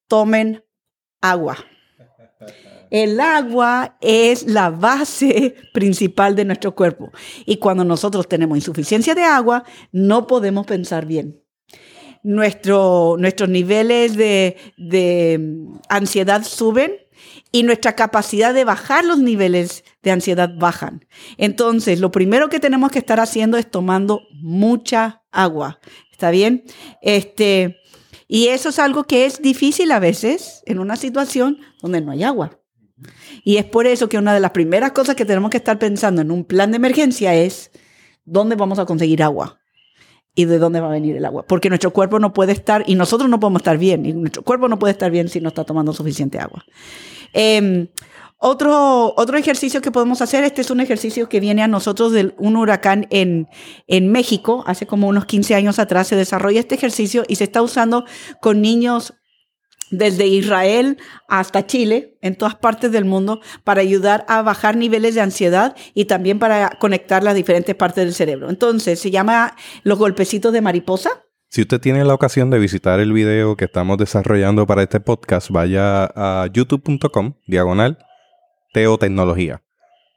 Tomen 0.07 0.65
agua. 1.21 1.57
El 2.89 3.19
agua 3.19 3.97
es 4.01 4.45
la 4.47 4.69
base 4.69 5.55
principal 5.73 6.35
de 6.35 6.45
nuestro 6.45 6.75
cuerpo. 6.75 7.11
Y 7.45 7.57
cuando 7.57 7.83
nosotros 7.83 8.27
tenemos 8.27 8.57
insuficiencia 8.57 9.15
de 9.15 9.23
agua, 9.23 9.63
no 9.91 10.27
podemos 10.27 10.65
pensar 10.65 11.05
bien 11.05 11.41
nuestro, 12.23 13.15
nuestros 13.17 13.47
niveles 13.47 14.17
de, 14.17 14.57
de 14.77 15.39
ansiedad 15.87 16.43
suben 16.43 16.97
y 17.51 17.63
nuestra 17.63 17.95
capacidad 17.95 18.53
de 18.53 18.65
bajar 18.65 19.05
los 19.05 19.19
niveles 19.19 19.85
de 20.03 20.11
ansiedad 20.11 20.49
bajan. 20.57 21.05
Entonces, 21.37 21.99
lo 21.99 22.11
primero 22.11 22.49
que 22.49 22.59
tenemos 22.59 22.91
que 22.91 22.99
estar 22.99 23.19
haciendo 23.21 23.57
es 23.57 23.71
tomando 23.71 24.23
mucha 24.33 25.23
agua. 25.31 25.79
¿Está 26.11 26.31
bien? 26.31 26.65
Este, 27.01 27.77
y 28.27 28.47
eso 28.47 28.69
es 28.69 28.79
algo 28.79 29.05
que 29.05 29.25
es 29.25 29.41
difícil 29.41 29.91
a 29.91 29.99
veces 29.99 30.63
en 30.65 30.79
una 30.79 30.97
situación 30.97 31.59
donde 31.81 32.01
no 32.01 32.11
hay 32.11 32.23
agua. 32.23 32.56
Y 33.43 33.57
es 33.57 33.65
por 33.65 33.87
eso 33.87 34.09
que 34.09 34.17
una 34.17 34.33
de 34.33 34.39
las 34.39 34.51
primeras 34.51 34.91
cosas 34.91 35.15
que 35.15 35.25
tenemos 35.25 35.51
que 35.51 35.57
estar 35.57 35.77
pensando 35.79 36.21
en 36.21 36.31
un 36.31 36.43
plan 36.43 36.71
de 36.71 36.77
emergencia 36.77 37.35
es 37.35 37.71
dónde 38.25 38.55
vamos 38.55 38.79
a 38.79 38.85
conseguir 38.85 39.23
agua 39.23 39.59
y 40.35 40.45
de 40.45 40.59
dónde 40.59 40.79
va 40.79 40.87
a 40.87 40.91
venir 40.91 41.15
el 41.15 41.25
agua. 41.25 41.45
Porque 41.47 41.69
nuestro 41.69 41.91
cuerpo 41.91 42.19
no 42.19 42.33
puede 42.33 42.51
estar, 42.51 42.83
y 42.85 42.95
nosotros 42.95 43.29
no 43.29 43.39
podemos 43.39 43.61
estar 43.61 43.77
bien, 43.77 44.05
y 44.05 44.13
nuestro 44.13 44.43
cuerpo 44.43 44.67
no 44.67 44.77
puede 44.77 44.91
estar 44.91 45.09
bien 45.09 45.29
si 45.29 45.41
no 45.41 45.49
está 45.49 45.63
tomando 45.63 45.93
suficiente 45.93 46.37
agua. 46.37 46.63
Em, 47.33 47.87
otro, 48.37 49.15
otro 49.17 49.37
ejercicio 49.37 49.81
que 49.81 49.89
podemos 49.89 50.21
hacer, 50.21 50.43
este 50.43 50.61
es 50.61 50.69
un 50.69 50.79
ejercicio 50.79 51.27
que 51.27 51.39
viene 51.39 51.63
a 51.63 51.67
nosotros 51.67 52.11
de 52.11 52.35
un 52.37 52.55
huracán 52.55 53.07
en, 53.09 53.47
en 53.87 54.11
México, 54.11 54.63
hace 54.67 54.85
como 54.85 55.07
unos 55.07 55.25
15 55.25 55.55
años 55.55 55.79
atrás 55.79 56.07
se 56.07 56.15
desarrolla 56.15 56.59
este 56.59 56.75
ejercicio 56.75 57.23
y 57.27 57.37
se 57.37 57.45
está 57.45 57.63
usando 57.63 58.05
con 58.39 58.61
niños 58.61 59.15
desde 59.91 60.27
Israel 60.27 60.97
hasta 61.27 61.65
Chile, 61.65 62.17
en 62.21 62.35
todas 62.35 62.55
partes 62.55 62.91
del 62.91 63.05
mundo, 63.05 63.41
para 63.63 63.81
ayudar 63.81 64.25
a 64.27 64.41
bajar 64.41 64.75
niveles 64.75 65.15
de 65.15 65.21
ansiedad 65.21 65.75
y 65.93 66.05
también 66.05 66.39
para 66.39 66.69
conectar 66.79 67.23
las 67.23 67.35
diferentes 67.35 67.75
partes 67.75 68.03
del 68.05 68.13
cerebro. 68.13 68.49
Entonces, 68.49 68.99
se 68.99 69.11
llama 69.11 69.55
los 69.83 69.97
golpecitos 69.97 70.53
de 70.53 70.61
mariposa. 70.61 71.09
Si 71.49 71.61
usted 71.61 71.79
tiene 71.79 72.03
la 72.03 72.13
ocasión 72.13 72.49
de 72.49 72.59
visitar 72.59 72.99
el 72.99 73.13
video 73.13 73.55
que 73.55 73.65
estamos 73.65 73.97
desarrollando 73.97 74.67
para 74.67 74.83
este 74.83 74.99
podcast, 74.99 75.49
vaya 75.49 76.05
a 76.15 76.47
youtube.com, 76.51 77.35
diagonal, 77.47 77.97
teotecnología. 78.73 79.63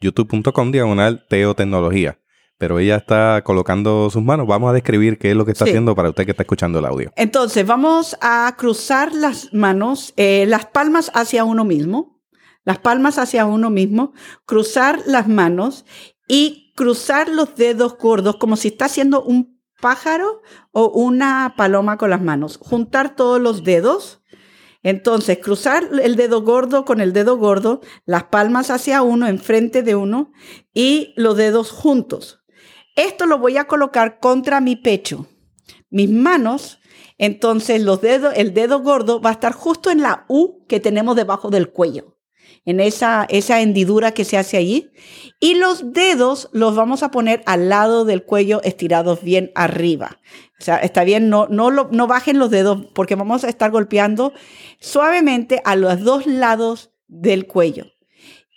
youtube.com, 0.00 0.72
diagonal, 0.72 1.24
teotecnología 1.28 2.18
pero 2.60 2.78
ella 2.78 2.96
está 2.96 3.42
colocando 3.42 4.10
sus 4.10 4.22
manos. 4.22 4.46
Vamos 4.46 4.68
a 4.68 4.74
describir 4.74 5.16
qué 5.16 5.30
es 5.30 5.36
lo 5.36 5.46
que 5.46 5.52
está 5.52 5.64
haciendo 5.64 5.94
para 5.94 6.10
usted 6.10 6.26
que 6.26 6.32
está 6.32 6.42
escuchando 6.42 6.78
el 6.78 6.84
audio. 6.84 7.10
Entonces, 7.16 7.66
vamos 7.66 8.18
a 8.20 8.54
cruzar 8.58 9.14
las 9.14 9.54
manos, 9.54 10.12
eh, 10.18 10.44
las 10.46 10.66
palmas 10.66 11.10
hacia 11.14 11.44
uno 11.44 11.64
mismo, 11.64 12.20
las 12.66 12.78
palmas 12.78 13.16
hacia 13.16 13.46
uno 13.46 13.70
mismo, 13.70 14.12
cruzar 14.44 15.00
las 15.06 15.26
manos 15.26 15.86
y 16.28 16.74
cruzar 16.76 17.30
los 17.30 17.56
dedos 17.56 17.96
gordos 17.96 18.36
como 18.36 18.56
si 18.56 18.68
está 18.68 18.84
haciendo 18.84 19.22
un 19.22 19.58
pájaro 19.80 20.42
o 20.70 20.88
una 20.88 21.54
paloma 21.56 21.96
con 21.96 22.10
las 22.10 22.20
manos. 22.20 22.58
Juntar 22.62 23.16
todos 23.16 23.40
los 23.40 23.64
dedos. 23.64 24.20
Entonces, 24.82 25.38
cruzar 25.38 25.88
el 26.02 26.14
dedo 26.16 26.42
gordo 26.42 26.84
con 26.84 27.00
el 27.00 27.14
dedo 27.14 27.38
gordo, 27.38 27.80
las 28.04 28.24
palmas 28.24 28.70
hacia 28.70 29.00
uno, 29.00 29.28
enfrente 29.28 29.82
de 29.82 29.94
uno, 29.94 30.32
y 30.74 31.14
los 31.16 31.38
dedos 31.38 31.70
juntos. 31.70 32.39
Esto 33.00 33.24
lo 33.24 33.38
voy 33.38 33.56
a 33.56 33.64
colocar 33.64 34.20
contra 34.20 34.60
mi 34.60 34.76
pecho. 34.76 35.26
Mis 35.88 36.10
manos, 36.10 36.80
entonces 37.16 37.80
los 37.80 38.02
dedos, 38.02 38.34
el 38.36 38.52
dedo 38.52 38.80
gordo 38.80 39.22
va 39.22 39.30
a 39.30 39.32
estar 39.32 39.54
justo 39.54 39.90
en 39.90 40.02
la 40.02 40.26
U 40.28 40.66
que 40.68 40.80
tenemos 40.80 41.16
debajo 41.16 41.48
del 41.48 41.70
cuello, 41.70 42.18
en 42.66 42.78
esa, 42.78 43.26
esa 43.30 43.62
hendidura 43.62 44.12
que 44.12 44.26
se 44.26 44.36
hace 44.36 44.58
allí. 44.58 44.90
Y 45.40 45.54
los 45.54 45.94
dedos 45.94 46.50
los 46.52 46.76
vamos 46.76 47.02
a 47.02 47.10
poner 47.10 47.42
al 47.46 47.70
lado 47.70 48.04
del 48.04 48.22
cuello 48.22 48.60
estirados 48.64 49.22
bien 49.22 49.50
arriba. 49.54 50.18
O 50.60 50.62
sea, 50.62 50.76
está 50.76 51.02
bien, 51.02 51.30
no, 51.30 51.46
no, 51.48 51.70
no 51.70 52.06
bajen 52.06 52.38
los 52.38 52.50
dedos 52.50 52.84
porque 52.94 53.14
vamos 53.14 53.44
a 53.44 53.48
estar 53.48 53.70
golpeando 53.70 54.34
suavemente 54.78 55.62
a 55.64 55.74
los 55.74 56.04
dos 56.04 56.26
lados 56.26 56.92
del 57.08 57.46
cuello. 57.46 57.86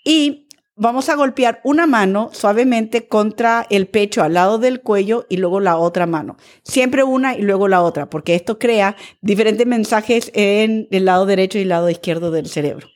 Y 0.03 0.42
Vamos 0.75 1.07
a 1.09 1.15
golpear 1.15 1.61
una 1.63 1.85
mano 1.85 2.31
suavemente 2.33 3.07
contra 3.07 3.67
el 3.69 3.85
pecho 3.87 4.23
al 4.23 4.33
lado 4.33 4.57
del 4.57 4.81
cuello 4.81 5.27
y 5.29 5.37
luego 5.37 5.59
la 5.59 5.77
otra 5.77 6.07
mano. 6.07 6.35
Siempre 6.63 7.03
una 7.03 7.37
y 7.37 7.43
luego 7.43 7.67
la 7.67 7.83
otra, 7.83 8.09
porque 8.09 8.33
esto 8.33 8.57
crea 8.57 8.95
diferentes 9.21 9.67
mensajes 9.67 10.31
en 10.33 10.87
el 10.89 11.05
lado 11.05 11.27
derecho 11.27 11.59
y 11.59 11.61
el 11.61 11.69
lado 11.69 11.91
izquierdo 11.91 12.31
del 12.31 12.47
cerebro. 12.47 12.87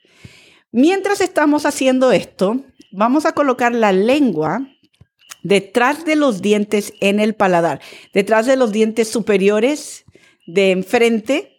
Mientras 0.71 1.21
estamos 1.21 1.67
haciendo 1.67 2.11
esto, 2.11 2.65
vamos 2.91 3.27
a 3.27 3.33
colocar 3.33 3.75
la 3.75 3.91
lengua 3.91 4.67
detrás 5.43 6.03
de 6.03 6.15
los 6.15 6.41
dientes 6.41 6.93
en 6.99 7.19
el 7.19 7.35
paladar, 7.35 7.79
detrás 8.11 8.47
de 8.47 8.55
los 8.55 8.71
dientes 8.71 9.07
superiores 9.07 10.03
de 10.47 10.71
enfrente 10.71 11.55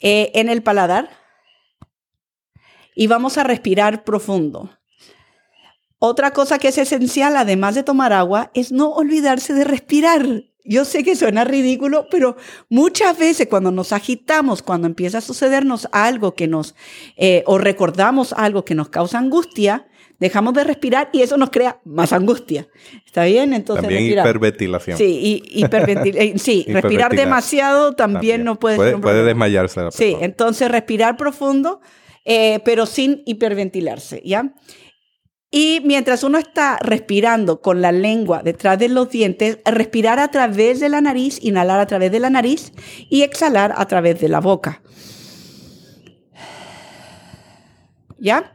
eh, 0.00 0.30
en 0.34 0.48
el 0.48 0.62
paladar. 0.62 1.10
Y 2.94 3.08
vamos 3.08 3.38
a 3.38 3.42
respirar 3.42 4.04
profundo. 4.04 4.70
Otra 6.04 6.32
cosa 6.32 6.58
que 6.58 6.66
es 6.66 6.78
esencial, 6.78 7.36
además 7.36 7.76
de 7.76 7.84
tomar 7.84 8.12
agua, 8.12 8.50
es 8.54 8.72
no 8.72 8.90
olvidarse 8.90 9.54
de 9.54 9.62
respirar. 9.62 10.26
Yo 10.64 10.84
sé 10.84 11.04
que 11.04 11.14
suena 11.14 11.44
ridículo, 11.44 12.08
pero 12.10 12.36
muchas 12.68 13.16
veces 13.16 13.46
cuando 13.46 13.70
nos 13.70 13.92
agitamos, 13.92 14.62
cuando 14.62 14.88
empieza 14.88 15.18
a 15.18 15.20
sucedernos 15.20 15.88
algo 15.92 16.34
que 16.34 16.48
nos, 16.48 16.74
eh, 17.16 17.44
o 17.46 17.56
recordamos 17.56 18.32
algo 18.32 18.64
que 18.64 18.74
nos 18.74 18.88
causa 18.88 19.20
angustia, 19.20 19.86
dejamos 20.18 20.54
de 20.54 20.64
respirar 20.64 21.08
y 21.12 21.22
eso 21.22 21.36
nos 21.36 21.50
crea 21.50 21.78
más 21.84 22.12
angustia. 22.12 22.66
¿Está 23.06 23.26
bien? 23.26 23.54
Entonces, 23.54 23.84
también 23.84 24.18
hiperventilación. 24.18 24.98
Sí, 24.98 25.44
y 25.48 25.64
eh, 25.64 26.34
sí 26.36 26.66
respirar 26.68 27.14
demasiado 27.14 27.92
también, 27.92 28.42
no 28.42 28.58
puede, 28.58 28.76
ser 28.76 29.00
puede 29.00 29.22
desmayarse. 29.22 29.82
La 29.82 29.92
sí, 29.92 30.16
entonces 30.20 30.68
respirar 30.68 31.16
profundo, 31.16 31.80
eh, 32.24 32.58
pero 32.64 32.86
sin 32.86 33.22
hiperventilarse, 33.24 34.20
¿ya? 34.24 34.52
Y 35.54 35.82
mientras 35.84 36.24
uno 36.24 36.38
está 36.38 36.78
respirando 36.80 37.60
con 37.60 37.82
la 37.82 37.92
lengua 37.92 38.40
detrás 38.42 38.78
de 38.78 38.88
los 38.88 39.10
dientes, 39.10 39.58
respirar 39.66 40.18
a 40.18 40.28
través 40.28 40.80
de 40.80 40.88
la 40.88 41.02
nariz, 41.02 41.38
inhalar 41.42 41.78
a 41.78 41.86
través 41.86 42.10
de 42.10 42.20
la 42.20 42.30
nariz 42.30 42.72
y 43.10 43.20
exhalar 43.20 43.74
a 43.76 43.86
través 43.86 44.18
de 44.18 44.30
la 44.30 44.40
boca. 44.40 44.80
¿Ya? 48.18 48.54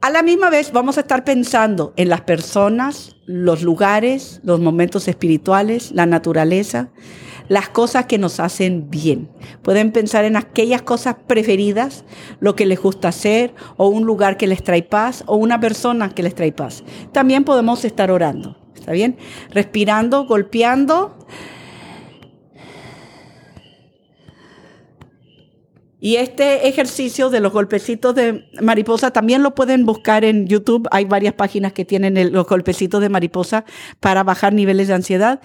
A 0.00 0.10
la 0.10 0.22
misma 0.22 0.50
vez 0.50 0.70
vamos 0.70 0.98
a 0.98 1.00
estar 1.00 1.24
pensando 1.24 1.92
en 1.96 2.08
las 2.08 2.20
personas, 2.20 3.16
los 3.26 3.62
lugares, 3.62 4.40
los 4.44 4.60
momentos 4.60 5.08
espirituales, 5.08 5.90
la 5.90 6.06
naturaleza, 6.06 6.90
las 7.48 7.68
cosas 7.68 8.06
que 8.06 8.18
nos 8.18 8.40
hacen 8.40 8.90
bien. 8.90 9.28
Pueden 9.62 9.92
pensar 9.92 10.24
en 10.24 10.36
aquellas 10.36 10.82
cosas 10.82 11.16
preferidas, 11.26 12.04
lo 12.40 12.56
que 12.56 12.66
les 12.66 12.80
gusta 12.80 13.08
hacer, 13.08 13.54
o 13.76 13.88
un 13.88 14.04
lugar 14.04 14.36
que 14.36 14.46
les 14.46 14.62
trae 14.62 14.82
paz, 14.82 15.24
o 15.26 15.36
una 15.36 15.60
persona 15.60 16.10
que 16.10 16.22
les 16.22 16.34
trae 16.34 16.52
paz. 16.52 16.84
También 17.12 17.44
podemos 17.44 17.84
estar 17.84 18.10
orando, 18.10 18.56
¿está 18.74 18.92
bien? 18.92 19.16
Respirando, 19.50 20.24
golpeando. 20.26 21.16
Y 26.04 26.16
este 26.16 26.68
ejercicio 26.68 27.30
de 27.30 27.40
los 27.40 27.50
golpecitos 27.50 28.14
de 28.14 28.46
mariposa 28.60 29.10
también 29.10 29.42
lo 29.42 29.54
pueden 29.54 29.86
buscar 29.86 30.22
en 30.22 30.46
YouTube. 30.46 30.86
Hay 30.90 31.06
varias 31.06 31.32
páginas 31.32 31.72
que 31.72 31.86
tienen 31.86 32.30
los 32.30 32.46
golpecitos 32.46 33.00
de 33.00 33.08
mariposa 33.08 33.64
para 34.00 34.22
bajar 34.22 34.52
niveles 34.52 34.88
de 34.88 34.92
ansiedad. 34.92 35.40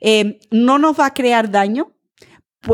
Eh, 0.00 0.38
no 0.52 0.78
nos 0.78 1.00
va 1.00 1.06
a 1.06 1.14
crear 1.14 1.50
daño, 1.50 1.93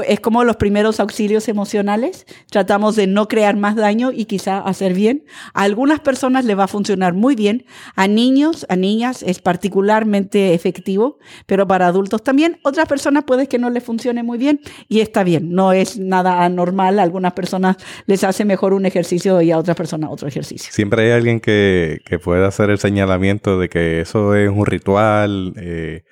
es 0.06 0.20
como 0.20 0.44
los 0.44 0.56
primeros 0.56 1.00
auxilios 1.00 1.48
emocionales. 1.48 2.26
Tratamos 2.50 2.96
de 2.96 3.06
no 3.06 3.28
crear 3.28 3.56
más 3.56 3.76
daño 3.76 4.10
y 4.12 4.24
quizá 4.26 4.58
hacer 4.58 4.94
bien. 4.94 5.24
A 5.54 5.62
algunas 5.62 6.00
personas 6.00 6.44
le 6.44 6.54
va 6.54 6.64
a 6.64 6.68
funcionar 6.68 7.14
muy 7.14 7.34
bien. 7.34 7.64
A 7.96 8.08
niños, 8.08 8.66
a 8.68 8.76
niñas 8.76 9.22
es 9.22 9.40
particularmente 9.40 10.54
efectivo, 10.54 11.18
pero 11.46 11.66
para 11.66 11.86
adultos 11.86 12.22
también. 12.22 12.58
Otras 12.62 12.88
personas 12.88 13.24
puede 13.24 13.48
que 13.48 13.58
no 13.58 13.70
les 13.70 13.84
funcione 13.84 14.22
muy 14.22 14.38
bien 14.38 14.60
y 14.88 15.00
está 15.00 15.24
bien. 15.24 15.52
No 15.52 15.72
es 15.72 15.98
nada 15.98 16.44
anormal. 16.44 16.98
A 16.98 17.02
algunas 17.02 17.32
personas 17.32 17.76
les 18.06 18.24
hace 18.24 18.44
mejor 18.44 18.72
un 18.72 18.86
ejercicio 18.86 19.40
y 19.40 19.50
a 19.50 19.58
otras 19.58 19.76
personas 19.76 20.10
otro 20.10 20.28
ejercicio. 20.28 20.72
Siempre 20.72 21.06
hay 21.06 21.12
alguien 21.12 21.40
que, 21.40 22.00
que 22.04 22.18
pueda 22.18 22.48
hacer 22.48 22.70
el 22.70 22.78
señalamiento 22.78 23.58
de 23.58 23.68
que 23.68 24.00
eso 24.00 24.34
es 24.34 24.50
un 24.50 24.66
ritual. 24.66 25.54
Eh, 25.56 26.02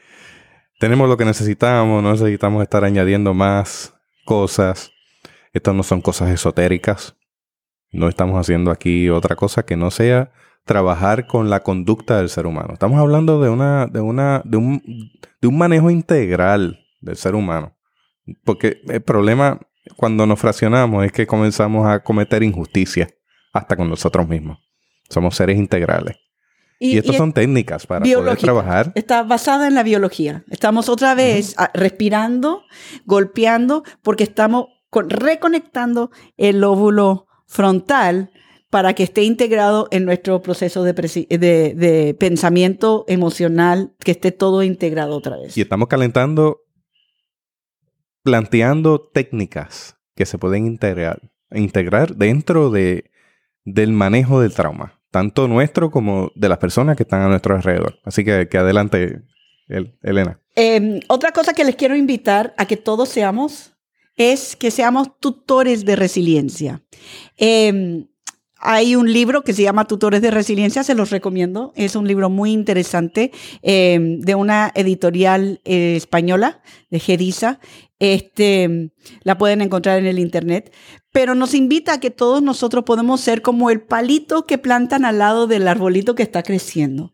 tenemos 0.78 1.08
lo 1.08 1.16
que 1.16 1.24
necesitamos, 1.24 2.02
no 2.02 2.12
necesitamos 2.12 2.62
estar 2.62 2.84
añadiendo 2.84 3.34
más 3.34 3.94
cosas. 4.24 4.92
Estas 5.52 5.74
no 5.74 5.82
son 5.82 6.00
cosas 6.00 6.30
esotéricas. 6.30 7.16
No 7.90 8.08
estamos 8.08 8.38
haciendo 8.38 8.70
aquí 8.70 9.08
otra 9.08 9.34
cosa 9.34 9.64
que 9.64 9.76
no 9.76 9.90
sea 9.90 10.32
trabajar 10.64 11.26
con 11.26 11.48
la 11.48 11.62
conducta 11.62 12.18
del 12.18 12.28
ser 12.28 12.46
humano. 12.46 12.74
Estamos 12.74 13.00
hablando 13.00 13.40
de 13.40 13.48
una, 13.48 13.86
de 13.86 14.00
una, 14.00 14.42
de 14.44 14.56
un, 14.58 14.82
de 15.40 15.48
un 15.48 15.58
manejo 15.58 15.90
integral 15.90 16.86
del 17.00 17.16
ser 17.16 17.34
humano. 17.34 17.76
Porque 18.44 18.82
el 18.88 19.00
problema 19.00 19.58
cuando 19.96 20.26
nos 20.26 20.38
fraccionamos 20.38 21.04
es 21.04 21.12
que 21.12 21.26
comenzamos 21.26 21.86
a 21.86 22.02
cometer 22.02 22.42
injusticia 22.42 23.08
hasta 23.52 23.76
con 23.76 23.88
nosotros 23.88 24.28
mismos. 24.28 24.58
Somos 25.08 25.34
seres 25.34 25.56
integrales. 25.56 26.16
Y, 26.78 26.96
estas 26.96 27.16
son 27.16 27.32
técnicas 27.32 27.86
para 27.86 28.04
poder 28.04 28.36
trabajar. 28.36 28.92
Está 28.94 29.24
basada 29.24 29.66
en 29.66 29.74
la 29.74 29.82
biología. 29.82 30.44
Estamos 30.48 30.88
otra 30.88 31.14
vez 31.14 31.56
respirando, 31.74 32.62
golpeando, 33.04 33.82
porque 34.02 34.24
estamos 34.24 34.66
reconectando 34.92 36.10
el 36.36 36.60
lóbulo 36.60 37.26
frontal 37.46 38.30
para 38.70 38.94
que 38.94 39.02
esté 39.02 39.24
integrado 39.24 39.88
en 39.90 40.04
nuestro 40.04 40.40
proceso 40.42 40.84
de, 40.84 40.92
de, 40.92 42.16
pensamiento 42.18 43.04
emocional, 43.08 43.94
que 43.98 44.12
esté 44.12 44.30
todo 44.30 44.62
integrado 44.62 45.16
otra 45.16 45.36
vez. 45.36 45.56
Y 45.56 45.62
estamos 45.62 45.88
calentando, 45.88 46.60
planteando 48.22 49.00
técnicas 49.00 49.96
que 50.14 50.26
se 50.26 50.38
pueden 50.38 50.66
integrar, 50.66 51.22
integrar 51.50 52.14
dentro 52.14 52.70
de, 52.70 53.10
del 53.64 53.92
manejo 53.92 54.40
del 54.40 54.52
trauma 54.52 54.97
tanto 55.18 55.48
nuestro 55.48 55.90
como 55.90 56.30
de 56.36 56.48
las 56.48 56.58
personas 56.58 56.96
que 56.96 57.02
están 57.02 57.22
a 57.22 57.28
nuestro 57.28 57.56
alrededor. 57.56 57.98
Así 58.04 58.24
que, 58.24 58.48
adelante, 58.56 59.22
Elena. 60.00 60.40
Em, 60.54 61.00
otra 61.08 61.32
cosa 61.32 61.54
que 61.54 61.64
les 61.64 61.74
quiero 61.74 61.96
invitar 61.96 62.54
a 62.56 62.66
que 62.66 62.76
todos 62.76 63.08
seamos 63.08 63.72
es 64.14 64.54
que 64.54 64.70
seamos 64.70 65.18
tutores 65.18 65.84
de 65.84 65.96
resiliencia. 65.96 66.82
Em, 67.36 68.06
hay 68.60 68.96
un 68.96 69.12
libro 69.12 69.42
que 69.42 69.52
se 69.52 69.62
llama 69.62 69.86
Tutores 69.86 70.20
de 70.20 70.30
Resiliencia, 70.30 70.82
se 70.82 70.94
los 70.94 71.10
recomiendo. 71.10 71.72
Es 71.76 71.94
un 71.94 72.08
libro 72.08 72.28
muy 72.28 72.52
interesante 72.52 73.30
em, 73.62 74.20
de 74.20 74.34
una 74.34 74.72
editorial 74.74 75.60
eh, 75.64 75.94
española, 75.96 76.60
de 76.90 76.98
Gedisa. 76.98 77.60
Este, 78.00 78.90
la 79.22 79.38
pueden 79.38 79.60
encontrar 79.60 79.98
en 79.98 80.06
el 80.06 80.18
internet. 80.18 80.72
Pero 81.12 81.34
nos 81.34 81.54
invita 81.54 81.94
a 81.94 82.00
que 82.00 82.10
todos 82.10 82.42
nosotros 82.42 82.84
podemos 82.84 83.20
ser 83.20 83.42
como 83.42 83.70
el 83.70 83.80
palito 83.80 84.44
que 84.44 84.58
plantan 84.58 85.04
al 85.04 85.18
lado 85.18 85.46
del 85.46 85.66
arbolito 85.68 86.14
que 86.14 86.22
está 86.22 86.42
creciendo 86.42 87.12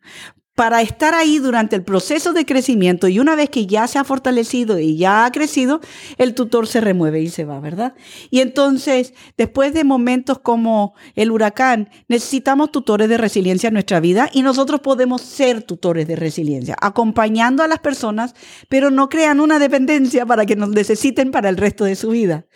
para 0.55 0.83
estar 0.83 1.15
ahí 1.15 1.39
durante 1.39 1.75
el 1.75 1.83
proceso 1.83 2.33
de 2.33 2.47
crecimiento 2.47 3.09
y 3.09 3.19
una 3.19 3.35
vez 3.35 3.51
que 3.51 3.67
ya 3.67 3.89
se 3.89 3.99
ha 3.99 4.05
fortalecido 4.05 4.79
y 4.79 4.97
ya 4.97 5.25
ha 5.25 5.33
crecido, 5.33 5.81
el 6.17 6.35
tutor 6.35 6.69
se 6.69 6.81
remueve 6.81 7.21
y 7.21 7.29
se 7.29 7.45
va, 7.45 7.59
¿verdad? 7.59 7.95
Y 8.31 8.41
entonces, 8.41 9.15
después 9.37 9.75
de 9.75 9.83
momentos 9.83 10.39
como 10.39 10.95
el 11.17 11.33
huracán, 11.33 11.91
necesitamos 12.07 12.71
tutores 12.71 13.09
de 13.09 13.19
resiliencia 13.19 13.67
en 13.69 13.75
nuestra 13.75 13.99
vida 13.99 14.31
y 14.33 14.43
nosotros 14.43 14.81
podemos 14.81 15.23
ser 15.23 15.63
tutores 15.63 16.07
de 16.07 16.15
resiliencia, 16.15 16.77
acompañando 16.81 17.65
a 17.65 17.69
las 17.69 17.81
personas, 17.81 18.35
pero 18.69 18.91
no 18.91 19.09
crean 19.09 19.41
una 19.41 19.59
dependencia 19.59 20.25
para 20.25 20.47
que 20.47 20.55
nos 20.55 20.69
necesiten 20.69 21.33
para 21.33 21.49
el 21.49 21.57
resto 21.57 21.85
de 21.85 21.97
su 21.97 22.11
vida. 22.11 22.47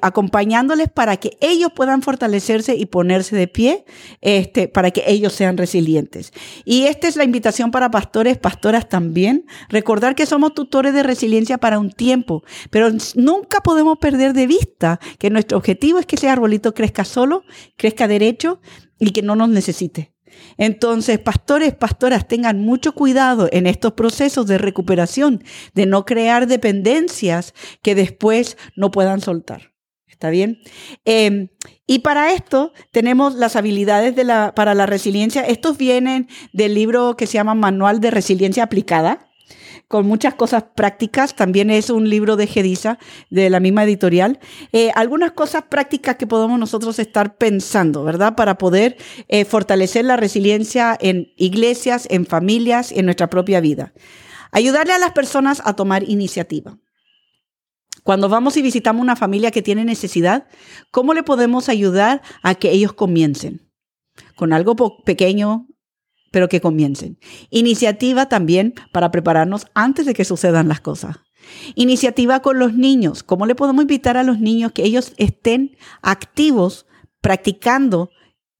acompañándoles 0.00 0.88
para 0.88 1.18
que 1.18 1.36
ellos 1.40 1.72
puedan 1.76 2.00
fortalecerse 2.00 2.74
y 2.74 2.86
ponerse 2.86 3.36
de 3.36 3.48
pie, 3.48 3.84
este, 4.22 4.66
para 4.66 4.90
que 4.90 5.04
ellos 5.06 5.34
sean 5.34 5.58
resilientes. 5.58 6.32
Y 6.64 6.84
este 6.84 7.08
es 7.08 7.17
la 7.18 7.24
invitación 7.24 7.70
para 7.70 7.90
pastores, 7.90 8.38
pastoras 8.38 8.88
también. 8.88 9.44
Recordar 9.68 10.14
que 10.14 10.26
somos 10.26 10.54
tutores 10.54 10.94
de 10.94 11.02
resiliencia 11.02 11.58
para 11.58 11.78
un 11.78 11.90
tiempo, 11.90 12.42
pero 12.70 12.88
nunca 13.14 13.60
podemos 13.60 13.98
perder 13.98 14.32
de 14.32 14.46
vista 14.46 15.00
que 15.18 15.30
nuestro 15.30 15.58
objetivo 15.58 15.98
es 15.98 16.06
que 16.06 16.16
ese 16.16 16.28
arbolito 16.28 16.72
crezca 16.72 17.04
solo, 17.04 17.42
crezca 17.76 18.08
derecho 18.08 18.60
y 18.98 19.10
que 19.10 19.22
no 19.22 19.36
nos 19.36 19.48
necesite. 19.48 20.14
Entonces, 20.56 21.18
pastores, 21.18 21.74
pastoras, 21.74 22.28
tengan 22.28 22.60
mucho 22.60 22.92
cuidado 22.92 23.48
en 23.52 23.66
estos 23.66 23.92
procesos 23.92 24.46
de 24.46 24.58
recuperación, 24.58 25.42
de 25.74 25.86
no 25.86 26.04
crear 26.04 26.46
dependencias 26.46 27.54
que 27.82 27.94
después 27.94 28.56
no 28.76 28.90
puedan 28.90 29.20
soltar. 29.20 29.72
¿Está 30.06 30.30
bien? 30.30 30.58
Em, 31.04 31.48
y 31.90 32.00
para 32.00 32.34
esto 32.34 32.74
tenemos 32.92 33.34
las 33.34 33.56
habilidades 33.56 34.14
de 34.14 34.22
la, 34.22 34.54
para 34.54 34.74
la 34.74 34.84
resiliencia. 34.84 35.40
Estos 35.40 35.78
vienen 35.78 36.28
del 36.52 36.74
libro 36.74 37.16
que 37.16 37.26
se 37.26 37.32
llama 37.32 37.54
Manual 37.54 37.98
de 38.00 38.10
Resiliencia 38.10 38.64
Aplicada 38.64 39.26
con 39.88 40.06
muchas 40.06 40.34
cosas 40.34 40.64
prácticas. 40.74 41.34
También 41.34 41.70
es 41.70 41.88
un 41.88 42.10
libro 42.10 42.36
de 42.36 42.46
Gedisa, 42.46 42.98
de 43.30 43.48
la 43.48 43.58
misma 43.58 43.84
editorial. 43.84 44.38
Eh, 44.72 44.90
algunas 44.96 45.32
cosas 45.32 45.64
prácticas 45.70 46.16
que 46.16 46.26
podemos 46.26 46.60
nosotros 46.60 46.98
estar 46.98 47.36
pensando, 47.36 48.04
¿verdad? 48.04 48.36
Para 48.36 48.58
poder 48.58 48.98
eh, 49.28 49.46
fortalecer 49.46 50.04
la 50.04 50.18
resiliencia 50.18 50.94
en 51.00 51.32
iglesias, 51.36 52.06
en 52.10 52.26
familias, 52.26 52.92
en 52.92 53.06
nuestra 53.06 53.30
propia 53.30 53.60
vida. 53.60 53.94
Ayudarle 54.52 54.92
a 54.92 54.98
las 54.98 55.12
personas 55.12 55.62
a 55.64 55.74
tomar 55.74 56.02
iniciativa. 56.06 56.76
Cuando 58.08 58.30
vamos 58.30 58.56
y 58.56 58.62
visitamos 58.62 59.02
una 59.02 59.16
familia 59.16 59.50
que 59.50 59.60
tiene 59.60 59.84
necesidad, 59.84 60.46
¿cómo 60.90 61.12
le 61.12 61.22
podemos 61.22 61.68
ayudar 61.68 62.22
a 62.42 62.54
que 62.54 62.70
ellos 62.70 62.94
comiencen? 62.94 63.70
con 64.34 64.54
algo 64.54 65.04
pequeño, 65.04 65.66
pero 66.30 66.48
que 66.48 66.62
comiencen. 66.62 67.18
Iniciativa 67.50 68.26
también 68.26 68.72
para 68.92 69.10
prepararnos 69.10 69.66
antes 69.74 70.06
de 70.06 70.14
que 70.14 70.24
sucedan 70.24 70.68
las 70.68 70.80
cosas. 70.80 71.18
Iniciativa 71.74 72.40
con 72.40 72.58
los 72.58 72.72
niños. 72.72 73.22
¿Cómo 73.22 73.44
le 73.44 73.54
podemos 73.54 73.82
invitar 73.82 74.16
a 74.16 74.22
los 74.22 74.40
niños 74.40 74.72
que 74.72 74.84
ellos 74.84 75.12
estén 75.18 75.76
activos 76.00 76.86
practicando 77.20 78.08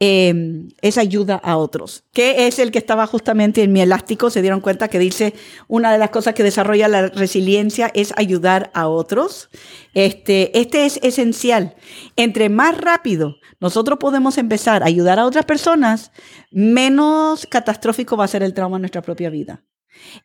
eh, 0.00 0.68
esa 0.80 1.00
ayuda 1.00 1.36
a 1.36 1.56
otros. 1.56 2.04
¿Qué 2.12 2.46
es 2.46 2.58
el 2.58 2.70
que 2.70 2.78
estaba 2.78 3.06
justamente 3.06 3.62
en 3.62 3.72
mi 3.72 3.80
elástico? 3.80 4.30
Se 4.30 4.42
dieron 4.42 4.60
cuenta 4.60 4.88
que 4.88 4.98
dice 4.98 5.34
una 5.66 5.92
de 5.92 5.98
las 5.98 6.10
cosas 6.10 6.34
que 6.34 6.42
desarrolla 6.42 6.88
la 6.88 7.08
resiliencia 7.08 7.90
es 7.94 8.12
ayudar 8.16 8.70
a 8.74 8.88
otros. 8.88 9.50
Este, 9.94 10.58
este 10.58 10.86
es 10.86 11.00
esencial. 11.02 11.74
Entre 12.16 12.48
más 12.48 12.78
rápido 12.78 13.36
nosotros 13.60 13.98
podemos 13.98 14.38
empezar 14.38 14.82
a 14.82 14.86
ayudar 14.86 15.18
a 15.18 15.26
otras 15.26 15.44
personas, 15.44 16.12
menos 16.50 17.46
catastrófico 17.46 18.16
va 18.16 18.24
a 18.24 18.28
ser 18.28 18.42
el 18.42 18.54
trauma 18.54 18.76
en 18.76 18.82
nuestra 18.82 19.02
propia 19.02 19.30
vida. 19.30 19.64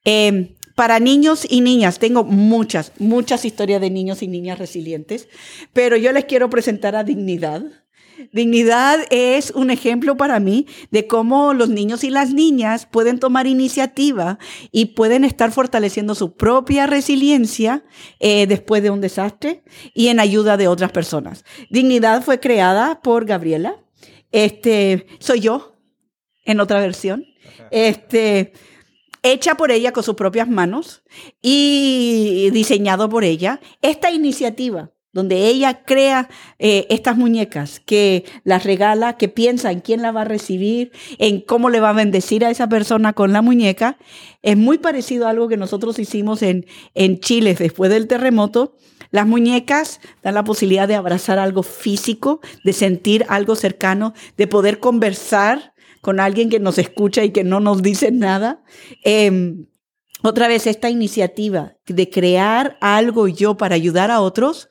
Eh, 0.05 0.55
para 0.75 0.99
niños 0.99 1.45
y 1.47 1.62
niñas, 1.62 1.99
tengo 1.99 2.23
muchas, 2.23 2.93
muchas 2.97 3.45
historias 3.45 3.81
de 3.81 3.89
niños 3.89 4.23
y 4.23 4.27
niñas 4.27 4.57
resilientes, 4.57 5.27
pero 5.71 5.97
yo 5.97 6.12
les 6.12 6.25
quiero 6.25 6.49
presentar 6.49 6.95
a 6.95 7.03
Dignidad. 7.03 7.63
Dignidad 8.31 8.99
es 9.09 9.51
un 9.51 9.69
ejemplo 9.69 10.17
para 10.17 10.39
mí 10.39 10.67
de 10.91 11.07
cómo 11.07 11.53
los 11.53 11.69
niños 11.69 12.03
y 12.03 12.09
las 12.09 12.33
niñas 12.33 12.86
pueden 12.86 13.19
tomar 13.19 13.47
iniciativa 13.47 14.39
y 14.71 14.86
pueden 14.86 15.23
estar 15.25 15.51
fortaleciendo 15.51 16.15
su 16.15 16.36
propia 16.36 16.88
resiliencia 16.88 17.83
eh, 18.19 18.47
después 18.47 18.81
de 18.83 18.89
un 18.89 19.01
desastre 19.01 19.63
y 19.93 20.07
en 20.07 20.19
ayuda 20.19 20.57
de 20.57 20.67
otras 20.67 20.91
personas. 20.91 21.43
Dignidad 21.69 22.23
fue 22.23 22.39
creada 22.39 23.01
por 23.01 23.25
Gabriela. 23.25 23.75
Este, 24.31 25.05
soy 25.19 25.41
yo, 25.41 25.75
en 26.45 26.59
otra 26.59 26.79
versión. 26.79 27.25
Este, 27.71 28.53
hecha 29.21 29.55
por 29.55 29.71
ella 29.71 29.91
con 29.91 30.03
sus 30.03 30.15
propias 30.15 30.47
manos 30.47 31.03
y 31.41 32.49
diseñado 32.51 33.09
por 33.09 33.23
ella. 33.23 33.59
Esta 33.81 34.12
iniciativa 34.12 34.92
donde 35.13 35.47
ella 35.47 35.84
crea 35.86 36.28
eh, 36.60 36.88
estas 36.89 37.15
muñecas, 37.15 37.80
que 37.80 38.26
las 38.43 38.63
regala, 38.63 39.15
que 39.15 39.30
piensa 39.30 39.71
en 39.71 39.80
quién 39.80 40.02
la 40.02 40.12
va 40.12 40.21
a 40.21 40.26
recibir, 40.26 40.91
en 41.19 41.39
cómo 41.39 41.69
le 41.69 41.80
va 41.80 41.91
a 41.91 41.93
bendecir 41.93 42.43
a 42.43 42.49
esa 42.49 42.67
persona 42.67 43.13
con 43.13 43.32
la 43.32 43.43
muñeca, 43.43 43.97
es 44.41 44.58
muy 44.58 44.80
parecido 44.80 45.28
a 45.28 45.30
algo 45.30 45.47
que 45.47 45.56
nosotros 45.56 45.99
hicimos 45.99 46.41
en, 46.41 46.65
en 46.95 47.19
Chile 47.19 47.56
después 47.58 47.91
del 47.91 48.08
terremoto. 48.08 48.76
Las 49.12 49.28
muñecas 49.28 50.02
dan 50.23 50.34
la 50.34 50.43
posibilidad 50.43 50.88
de 50.88 50.95
abrazar 50.95 51.38
algo 51.38 51.62
físico, 51.62 52.41
de 52.63 52.73
sentir 52.73 53.26
algo 53.30 53.56
cercano, 53.56 54.13
de 54.36 54.47
poder 54.47 54.80
conversar 54.80 55.73
con 56.02 56.19
alguien 56.19 56.49
que 56.49 56.60
nos 56.60 56.80
escucha 56.80 57.23
y 57.23 57.30
que 57.30 57.43
no 57.43 57.60
nos 57.60 57.82
dice 57.82 58.12
nada. 58.12 58.63
Em, 59.04 59.67
otra 60.23 60.47
vez, 60.47 60.67
esta 60.67 60.89
iniciativa 60.89 61.76
de 61.86 62.10
crear 62.10 62.78
algo 62.82 63.28
yo 63.28 63.56
para 63.56 63.76
ayudar 63.76 64.10
a 64.10 64.21
otros, 64.21 64.69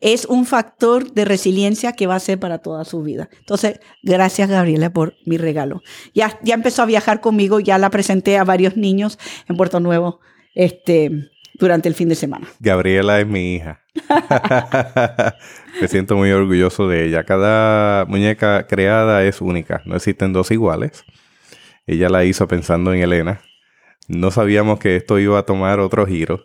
es 0.00 0.24
un 0.24 0.46
factor 0.46 1.12
de 1.12 1.24
resiliencia 1.24 1.92
que 1.92 2.06
va 2.06 2.16
a 2.16 2.20
ser 2.20 2.38
para 2.38 2.58
toda 2.58 2.84
su 2.84 3.02
vida. 3.02 3.28
Entonces, 3.38 3.80
gracias 4.02 4.48
Gabriela 4.48 4.90
por 4.90 5.14
mi 5.24 5.36
regalo. 5.38 5.82
Ya, 6.14 6.38
ya 6.42 6.54
empezó 6.54 6.82
a 6.82 6.86
viajar 6.86 7.20
conmigo, 7.20 7.60
ya 7.60 7.78
la 7.78 7.90
presenté 7.90 8.38
a 8.38 8.44
varios 8.44 8.76
niños 8.76 9.18
en 9.48 9.56
Puerto 9.56 9.80
Nuevo 9.80 10.20
este, 10.54 11.30
durante 11.54 11.88
el 11.88 11.94
fin 11.94 12.08
de 12.08 12.14
semana. 12.14 12.46
Gabriela 12.60 13.20
es 13.20 13.26
mi 13.26 13.54
hija. 13.54 13.82
Me 15.80 15.88
siento 15.88 16.16
muy 16.16 16.30
orgulloso 16.30 16.88
de 16.88 17.06
ella. 17.06 17.24
Cada 17.24 18.04
muñeca 18.06 18.66
creada 18.66 19.24
es 19.24 19.40
única, 19.40 19.82
no 19.84 19.96
existen 19.96 20.32
dos 20.32 20.50
iguales. 20.50 21.04
Ella 21.86 22.08
la 22.08 22.24
hizo 22.24 22.48
pensando 22.48 22.92
en 22.92 23.00
Elena. 23.00 23.40
No 24.08 24.30
sabíamos 24.30 24.78
que 24.78 24.96
esto 24.96 25.18
iba 25.18 25.38
a 25.38 25.44
tomar 25.44 25.80
otro 25.80 26.06
giro. 26.06 26.44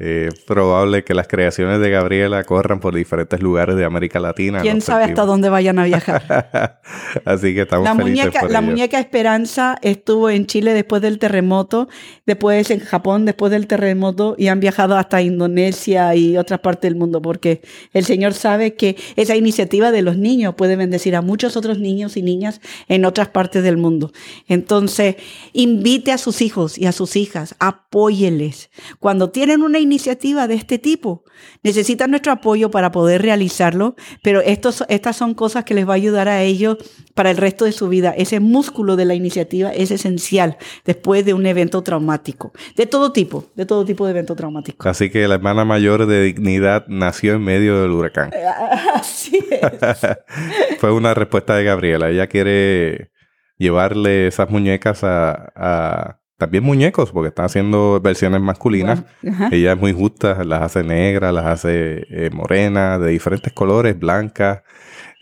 Es 0.00 0.06
eh, 0.06 0.28
probable 0.46 1.04
que 1.04 1.12
las 1.12 1.28
creaciones 1.28 1.78
de 1.78 1.90
Gabriela 1.90 2.42
corran 2.44 2.80
por 2.80 2.94
diferentes 2.94 3.42
lugares 3.42 3.76
de 3.76 3.84
América 3.84 4.18
Latina. 4.18 4.62
¿Quién 4.62 4.80
sabe 4.80 5.04
hasta 5.04 5.26
dónde 5.26 5.50
vayan 5.50 5.78
a 5.78 5.84
viajar? 5.84 6.80
Así 7.26 7.52
que 7.52 7.60
estamos 7.60 7.84
la 7.84 7.94
felices 7.94 8.24
muñeca, 8.24 8.40
por 8.40 8.50
La 8.50 8.60
ello. 8.60 8.70
muñeca 8.70 8.98
Esperanza 8.98 9.76
estuvo 9.82 10.30
en 10.30 10.46
Chile 10.46 10.72
después 10.72 11.02
del 11.02 11.18
terremoto, 11.18 11.90
después 12.24 12.70
en 12.70 12.80
Japón 12.80 13.26
después 13.26 13.52
del 13.52 13.66
terremoto 13.66 14.36
y 14.38 14.48
han 14.48 14.58
viajado 14.58 14.96
hasta 14.96 15.20
Indonesia 15.20 16.14
y 16.14 16.38
otras 16.38 16.60
partes 16.60 16.90
del 16.90 16.98
mundo 16.98 17.20
porque 17.20 17.60
el 17.92 18.06
Señor 18.06 18.32
sabe 18.32 18.76
que 18.76 18.96
esa 19.16 19.36
iniciativa 19.36 19.90
de 19.90 20.00
los 20.00 20.16
niños 20.16 20.54
puede 20.54 20.76
bendecir 20.76 21.14
a 21.14 21.20
muchos 21.20 21.58
otros 21.58 21.78
niños 21.78 22.16
y 22.16 22.22
niñas 22.22 22.62
en 22.88 23.04
otras 23.04 23.28
partes 23.28 23.62
del 23.62 23.76
mundo. 23.76 24.12
Entonces, 24.48 25.16
invite 25.52 26.10
a 26.10 26.16
sus 26.16 26.40
hijos 26.40 26.78
y 26.78 26.86
a 26.86 26.92
sus 26.92 27.16
hijas, 27.16 27.54
apóyeles. 27.58 28.70
Cuando 28.98 29.28
tienen 29.28 29.60
una 29.60 29.78
iniciativa 29.78 29.89
de 29.90 30.54
este 30.54 30.78
tipo. 30.78 31.24
Necesitan 31.62 32.10
nuestro 32.10 32.32
apoyo 32.32 32.70
para 32.70 32.92
poder 32.92 33.22
realizarlo, 33.22 33.96
pero 34.22 34.40
estos, 34.40 34.84
estas 34.88 35.16
son 35.16 35.34
cosas 35.34 35.64
que 35.64 35.74
les 35.74 35.86
va 35.86 35.92
a 35.92 35.96
ayudar 35.96 36.28
a 36.28 36.42
ellos 36.42 36.78
para 37.14 37.30
el 37.30 37.36
resto 37.36 37.64
de 37.64 37.72
su 37.72 37.88
vida. 37.88 38.14
Ese 38.16 38.40
músculo 38.40 38.96
de 38.96 39.04
la 39.04 39.14
iniciativa 39.14 39.70
es 39.70 39.90
esencial 39.90 40.56
después 40.84 41.24
de 41.24 41.34
un 41.34 41.44
evento 41.46 41.82
traumático, 41.82 42.52
de 42.76 42.86
todo 42.86 43.12
tipo, 43.12 43.46
de 43.56 43.66
todo 43.66 43.84
tipo 43.84 44.04
de 44.06 44.12
evento 44.12 44.36
traumático. 44.36 44.88
Así 44.88 45.10
que 45.10 45.26
la 45.26 45.34
hermana 45.34 45.64
mayor 45.64 46.06
de 46.06 46.22
Dignidad 46.22 46.86
nació 46.88 47.34
en 47.34 47.42
medio 47.42 47.82
del 47.82 47.90
huracán. 47.90 48.30
Así 48.94 49.38
es. 49.50 50.78
Fue 50.78 50.92
una 50.92 51.14
respuesta 51.14 51.56
de 51.56 51.64
Gabriela. 51.64 52.10
Ella 52.10 52.26
quiere 52.26 53.10
llevarle 53.58 54.28
esas 54.28 54.50
muñecas 54.50 55.04
a, 55.04 55.52
a 55.54 56.19
también 56.40 56.64
muñecos, 56.64 57.12
porque 57.12 57.28
están 57.28 57.44
haciendo 57.46 58.00
versiones 58.02 58.40
masculinas. 58.40 59.04
Bueno. 59.22 59.48
Ella 59.52 59.72
es 59.74 59.78
muy 59.78 59.92
justa, 59.92 60.42
las 60.42 60.62
hace 60.62 60.82
negras, 60.82 61.32
las 61.32 61.46
hace 61.46 62.06
eh, 62.10 62.30
morenas, 62.32 63.00
de 63.00 63.10
diferentes 63.10 63.52
colores, 63.52 63.96
blancas. 63.96 64.62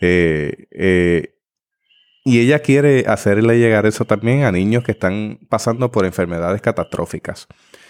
eh, 0.01 0.65
eh, 0.71 1.35
y 2.25 2.39
ella 2.39 2.59
quiere 2.59 3.05
hacerle 3.07 3.57
llegar 3.59 3.85
eso 3.85 4.05
también 4.05 4.43
a 4.43 4.51
niños 4.51 4.83
que 4.83 4.91
están 4.91 5.39
pasando 5.49 5.89
por 5.91 6.05
enfermedades 6.05 6.61
catastróficas. 6.61 7.47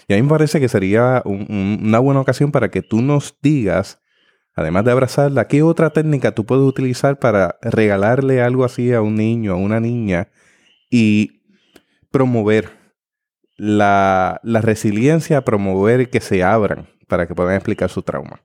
Y 0.07 0.13
a 0.13 0.15
mí 0.17 0.21
me 0.23 0.29
parece 0.29 0.59
que 0.59 0.67
sería 0.69 1.21
un- 1.25 1.45
un- 1.49 1.79
una 1.83 1.99
buena 1.99 2.21
ocasión 2.21 2.51
para 2.51 2.69
que 2.69 2.81
tú 2.81 3.01
nos 3.01 3.37
digas, 3.41 4.01
además 4.55 4.85
de 4.85 4.91
abrazarla, 4.91 5.47
qué 5.47 5.61
otra 5.63 5.89
técnica 5.91 6.33
tú 6.33 6.45
puedes 6.45 6.63
utilizar 6.63 7.19
para 7.19 7.57
regalarle 7.61 8.41
algo 8.41 8.63
así 8.65 8.93
a 8.93 9.01
un 9.01 9.15
niño, 9.15 9.53
a 9.53 9.57
una 9.57 9.79
niña 9.79 10.29
y 10.89 11.41
promover 12.11 12.69
la, 13.59 14.39
la 14.43 14.61
resiliencia, 14.61 15.43
promover 15.43 16.09
que 16.09 16.21
se 16.21 16.43
abran 16.43 16.87
para 17.07 17.27
que 17.27 17.35
puedan 17.35 17.55
explicar 17.55 17.89
su 17.89 18.01
trauma. 18.01 18.41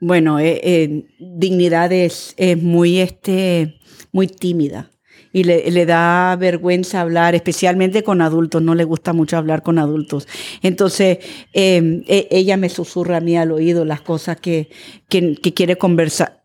Bueno, 0.00 0.40
eh, 0.40 0.60
eh, 0.62 1.04
Dignidad 1.18 1.92
es, 1.92 2.34
es 2.36 2.60
muy, 2.60 2.98
este, 2.98 3.78
muy 4.10 4.26
tímida 4.26 4.90
y 5.32 5.44
le, 5.44 5.70
le 5.70 5.86
da 5.86 6.36
vergüenza 6.36 7.00
hablar, 7.00 7.34
especialmente 7.34 8.02
con 8.02 8.20
adultos, 8.20 8.60
no 8.60 8.74
le 8.74 8.84
gusta 8.84 9.12
mucho 9.12 9.36
hablar 9.36 9.62
con 9.62 9.78
adultos. 9.78 10.26
Entonces, 10.62 11.18
eh, 11.54 12.02
ella 12.30 12.56
me 12.56 12.68
susurra 12.68 13.18
a 13.18 13.20
mí 13.20 13.36
al 13.36 13.52
oído 13.52 13.84
las 13.84 14.00
cosas 14.00 14.40
que, 14.40 14.68
que, 15.08 15.36
que 15.36 15.54
quiere 15.54 15.76
conversar. 15.76 16.44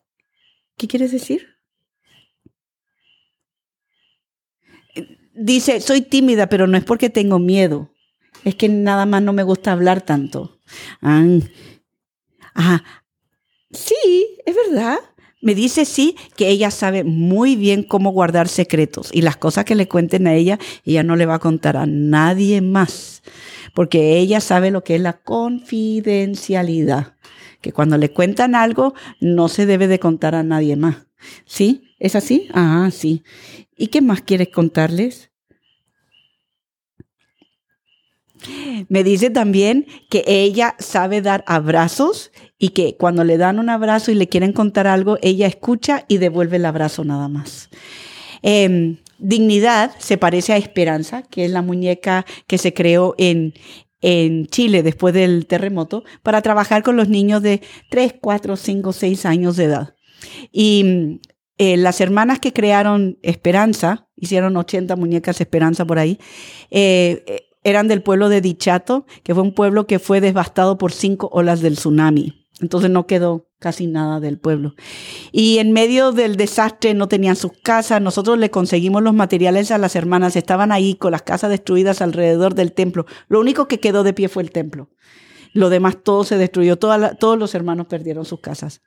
¿Qué 0.77 0.87
quieres 0.87 1.11
decir? 1.11 1.56
Dice, 5.37 5.81
soy 5.81 6.01
tímida, 6.01 6.49
pero 6.49 6.67
no 6.67 6.77
es 6.77 6.83
porque 6.83 7.09
tengo 7.09 7.39
miedo. 7.39 7.91
Es 8.43 8.55
que 8.55 8.69
nada 8.69 9.05
más 9.05 9.21
no 9.21 9.33
me 9.33 9.43
gusta 9.43 9.71
hablar 9.71 10.01
tanto. 10.01 10.59
Ah, 11.01 11.25
Ajá. 12.53 12.83
Sí, 13.71 14.39
es 14.45 14.55
verdad. 14.55 14.97
Me 15.41 15.53
dice 15.53 15.85
sí 15.85 16.15
que 16.35 16.49
ella 16.49 16.71
sabe 16.71 17.03
muy 17.03 17.55
bien 17.55 17.83
cómo 17.83 18.09
guardar 18.11 18.47
secretos 18.47 19.11
y 19.13 19.21
las 19.21 19.37
cosas 19.37 19.65
que 19.65 19.75
le 19.75 19.87
cuenten 19.87 20.25
a 20.25 20.33
ella, 20.33 20.57
ella 20.83 21.03
no 21.03 21.15
le 21.15 21.27
va 21.27 21.35
a 21.35 21.39
contar 21.39 21.77
a 21.77 21.85
nadie 21.85 22.61
más, 22.61 23.21
porque 23.75 24.17
ella 24.17 24.41
sabe 24.41 24.71
lo 24.71 24.83
que 24.83 24.95
es 24.95 25.01
la 25.01 25.13
confidencialidad, 25.21 27.15
que 27.61 27.71
cuando 27.71 27.97
le 27.99 28.11
cuentan 28.11 28.55
algo 28.55 28.95
no 29.21 29.47
se 29.47 29.67
debe 29.67 29.87
de 29.87 29.99
contar 29.99 30.33
a 30.33 30.41
nadie 30.41 30.75
más. 30.75 31.05
¿Sí? 31.45 31.83
¿Es 31.99 32.15
así? 32.15 32.47
Ah, 32.53 32.89
sí. 32.91 33.23
¿Y 33.77 33.87
qué 33.87 34.01
más 34.01 34.21
quieres 34.21 34.49
contarles? 34.49 35.31
Me 38.89 39.03
dice 39.03 39.29
también 39.29 39.87
que 40.09 40.23
ella 40.27 40.75
sabe 40.79 41.21
dar 41.21 41.43
abrazos 41.47 42.31
y 42.59 42.69
que 42.69 42.95
cuando 42.97 43.23
le 43.23 43.37
dan 43.37 43.59
un 43.59 43.69
abrazo 43.69 44.11
y 44.11 44.15
le 44.15 44.29
quieren 44.29 44.53
contar 44.53 44.87
algo, 44.87 45.17
ella 45.21 45.47
escucha 45.47 46.05
y 46.07 46.17
devuelve 46.17 46.57
el 46.57 46.65
abrazo 46.65 47.03
nada 47.03 47.27
más. 47.27 47.69
Eh, 48.43 48.97
Dignidad 49.19 49.91
se 49.97 50.17
parece 50.17 50.53
a 50.53 50.57
Esperanza, 50.57 51.23
que 51.23 51.45
es 51.45 51.51
la 51.51 51.61
muñeca 51.61 52.25
que 52.45 52.57
se 52.57 52.73
creó 52.73 53.15
en, 53.17 53.53
en 54.01 54.45
Chile 54.45 54.83
después 54.83 55.13
del 55.13 55.47
terremoto 55.47 56.03
para 56.21 56.41
trabajar 56.41 56.83
con 56.83 56.95
los 56.97 57.09
niños 57.09 57.41
de 57.41 57.61
3, 57.89 58.15
4, 58.21 58.55
5, 58.55 58.93
6 58.93 59.25
años 59.25 59.57
de 59.57 59.63
edad. 59.63 59.95
Y 60.51 61.19
eh, 61.57 61.77
las 61.77 62.01
hermanas 62.01 62.39
que 62.39 62.53
crearon 62.53 63.17
Esperanza, 63.23 64.07
hicieron 64.15 64.55
80 64.57 64.95
muñecas 64.95 65.41
Esperanza 65.41 65.85
por 65.85 65.97
ahí, 65.97 66.19
eh, 66.69 67.23
eh, 67.27 67.43
eran 67.63 67.87
del 67.87 68.03
pueblo 68.03 68.29
de 68.29 68.41
Dichato, 68.41 69.05
que 69.23 69.33
fue 69.33 69.43
un 69.43 69.53
pueblo 69.53 69.87
que 69.87 69.99
fue 69.99 70.21
devastado 70.21 70.77
por 70.77 70.91
cinco 70.91 71.29
olas 71.33 71.61
del 71.61 71.75
tsunami. 71.75 72.47
Entonces 72.61 72.89
no 72.89 73.05
quedó 73.05 73.49
casi 73.59 73.87
nada 73.87 74.19
del 74.19 74.39
pueblo. 74.39 74.73
Y 75.31 75.59
en 75.59 75.71
medio 75.71 76.11
del 76.11 76.37
desastre 76.37 76.93
no 76.93 77.07
tenían 77.07 77.35
sus 77.35 77.51
casas. 77.63 78.01
Nosotros 78.01 78.37
le 78.37 78.49
conseguimos 78.49 79.03
los 79.03 79.13
materiales 79.13 79.69
a 79.71 79.77
las 79.77 79.95
hermanas. 79.95 80.35
Estaban 80.35 80.71
ahí 80.71 80.95
con 80.95 81.11
las 81.11 81.21
casas 81.21 81.51
destruidas 81.51 82.01
alrededor 82.01 82.55
del 82.55 82.73
templo. 82.73 83.05
Lo 83.27 83.39
único 83.39 83.67
que 83.67 83.79
quedó 83.79 84.03
de 84.03 84.13
pie 84.13 84.27
fue 84.27 84.43
el 84.43 84.51
templo. 84.51 84.89
Lo 85.53 85.69
demás 85.69 85.97
todo 86.03 86.23
se 86.23 86.37
destruyó. 86.37 86.77
todos 86.77 87.37
los 87.37 87.53
hermanos 87.53 87.87
perdieron 87.87 88.25
sus 88.25 88.39
casas. 88.39 88.81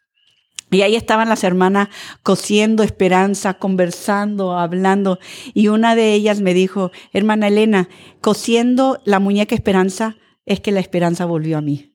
Y 0.70 0.82
ahí 0.82 0.96
estaban 0.96 1.28
las 1.28 1.44
hermanas 1.44 1.88
cosiendo 2.22 2.82
esperanza, 2.82 3.54
conversando, 3.54 4.56
hablando. 4.56 5.18
Y 5.54 5.68
una 5.68 5.94
de 5.94 6.14
ellas 6.14 6.40
me 6.40 6.54
dijo, 6.54 6.92
hermana 7.12 7.48
Elena, 7.48 7.88
cosiendo 8.20 9.00
la 9.04 9.18
muñeca 9.18 9.54
esperanza, 9.54 10.16
es 10.46 10.60
que 10.60 10.72
la 10.72 10.80
esperanza 10.80 11.24
volvió 11.24 11.58
a 11.58 11.60
mí. 11.60 11.90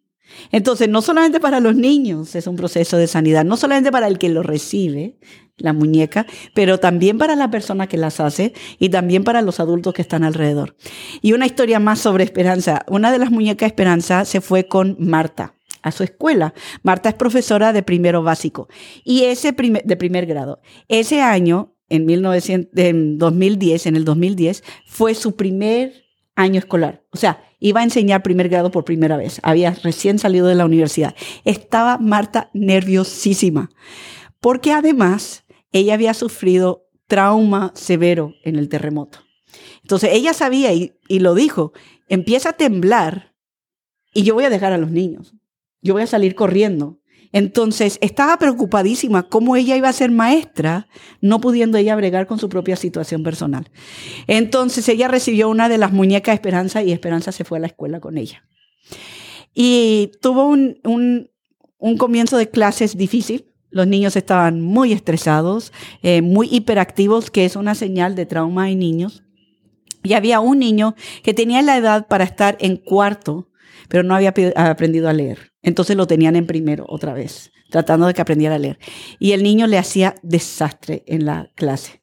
Entonces, 0.52 0.90
no 0.90 1.02
solamente 1.02 1.40
para 1.40 1.60
los 1.60 1.76
niños 1.76 2.36
es 2.36 2.48
un 2.48 2.56
proceso 2.56 2.98
de 2.98 3.08
sanidad, 3.08 3.46
no 3.46 3.58
solamente 3.58 3.92
para 3.92 4.08
el 4.08 4.18
que 4.18 4.30
lo 4.30 4.44
recibe, 4.44 5.18
la 5.58 5.72
muñeca, 5.72 6.26
pero 6.54 6.80
también 6.80 7.18
para 7.18 7.36
la 7.36 7.50
persona 7.50 7.88
que 7.88 7.98
las 7.98 8.20
hace 8.20 8.54
y 8.78 8.90
también 8.90 9.24
para 9.24 9.42
los 9.42 9.60
adultos 9.60 9.94
que 9.94 10.02
están 10.02 10.24
alrededor. 10.24 10.76
Y 11.22 11.34
una 11.34 11.46
historia 11.46 11.80
más 11.80 12.00
sobre 12.00 12.24
esperanza. 12.24 12.84
Una 12.90 13.12
de 13.12 13.20
las 13.20 13.32
muñecas 13.32 13.68
esperanza 13.68 14.26
se 14.26 14.42
fue 14.42 14.68
con 14.68 14.98
Marta 15.00 15.55
a 15.86 15.92
su 15.92 16.04
escuela. 16.04 16.54
Marta 16.82 17.10
es 17.10 17.16
profesora 17.16 17.72
de 17.72 17.84
primero 17.84 18.24
básico 18.24 18.68
y 19.04 19.26
ese 19.26 19.52
de 19.52 19.96
primer 19.96 20.26
grado. 20.26 20.60
Ese 20.88 21.22
año, 21.22 21.76
en, 21.90 22.06
1900, 22.08 22.72
en 22.76 23.18
2010, 23.20 23.86
en 23.86 23.96
el 23.96 24.04
2010, 24.04 24.64
fue 24.88 25.14
su 25.14 25.36
primer 25.36 25.94
año 26.36 26.58
escolar. 26.58 27.04
O 27.12 27.18
sea, 27.18 27.44
iba 27.60 27.82
a 27.82 27.84
enseñar 27.84 28.24
primer 28.24 28.50
grado 28.50 28.72
por 28.72 28.84
primera 28.84 29.16
vez. 29.16 29.40
Había 29.44 29.76
recién 29.84 30.18
salido 30.18 30.48
de 30.48 30.56
la 30.56 30.66
universidad. 30.66 31.16
Estaba 31.46 32.00
Marta 32.00 32.50
nerviosísima, 32.54 33.70
porque 34.40 34.72
además 34.72 35.46
ella 35.72 35.94
había 35.94 36.16
sufrido 36.16 36.90
trauma 37.06 37.74
severo 37.76 38.34
en 38.44 38.56
el 38.56 38.70
terremoto. 38.70 39.20
Entonces 39.84 40.10
ella 40.14 40.34
sabía 40.34 40.74
y, 40.74 40.96
y 41.08 41.20
lo 41.20 41.36
dijo, 41.36 41.74
empieza 42.10 42.50
a 42.50 42.54
temblar 42.54 43.36
y 44.16 44.24
yo 44.24 44.34
voy 44.34 44.46
a 44.46 44.50
dejar 44.50 44.74
a 44.74 44.80
los 44.80 44.90
niños 44.90 45.36
yo 45.86 45.94
voy 45.94 46.02
a 46.02 46.08
salir 46.08 46.34
corriendo. 46.34 47.00
Entonces 47.32 48.00
estaba 48.02 48.38
preocupadísima 48.38 49.24
cómo 49.24 49.56
ella 49.56 49.76
iba 49.76 49.90
a 49.90 49.94
ser 49.94 50.10
maestra, 50.10 50.88
no 51.22 51.40
pudiendo 51.40 51.78
ella 51.78 51.96
bregar 51.96 52.28
con 52.28 52.40
su 52.40 52.50
propia 52.50 52.76
situación 52.76 53.24
personal. 53.24 53.70
Entonces 54.26 54.90
ella 54.90 55.08
recibió 55.08 55.48
una 55.48 55.70
de 55.70 55.78
las 55.78 55.92
muñecas 55.92 56.34
de 56.34 56.36
Esperanza 56.36 56.82
y 56.82 56.92
Esperanza 56.92 57.32
se 57.32 57.44
fue 57.44 57.60
a 57.60 57.62
la 57.62 57.68
escuela 57.68 58.00
con 58.00 58.18
ella. 58.18 58.44
Y 59.54 60.12
tuvo 60.22 60.48
un, 60.48 60.80
un, 60.84 61.98
comienzo 61.98 62.38
de 62.38 62.50
clases 62.50 62.98
difícil. 62.98 63.52
Los 63.70 63.86
niños 63.86 64.16
estaban 64.16 64.62
muy 64.62 64.92
estresados, 64.92 65.72
eh, 66.02 66.22
muy 66.22 66.48
hiperactivos, 66.52 67.30
que 67.30 67.46
es 67.46 67.56
una 67.56 67.76
señal 67.76 68.16
de 68.16 68.26
trauma 68.26 68.72
en 68.72 68.80
niños. 68.80 69.24
Y 70.04 70.14
había 70.14 70.40
un 70.40 70.60
niño 70.60 70.96
que 71.22 71.34
tenía 71.34 71.62
la 71.62 71.78
edad 71.78 72.08
para 72.08 72.24
estar 72.24 72.58
en 72.60 72.78
cuarto, 72.78 73.50
pero 73.88 74.04
no 74.04 74.16
había 74.16 74.34
aprendido 74.56 75.10
a 75.10 75.14
leer. 75.14 75.55
Entonces 75.66 75.98
lo 75.98 76.06
tenían 76.06 76.36
en 76.36 76.46
primero 76.46 76.86
otra 76.88 77.14
vez, 77.14 77.52
tratando 77.72 78.06
de 78.06 78.14
que 78.14 78.22
aprendiera 78.22 78.56
a 78.56 78.60
leer. 78.60 78.78
Y 79.18 79.32
el 79.32 79.42
niño 79.42 79.66
le 79.66 79.80
hacía 79.80 80.16
desastre 80.22 81.04
en 81.08 81.26
la 81.26 81.52
clase. 81.56 82.02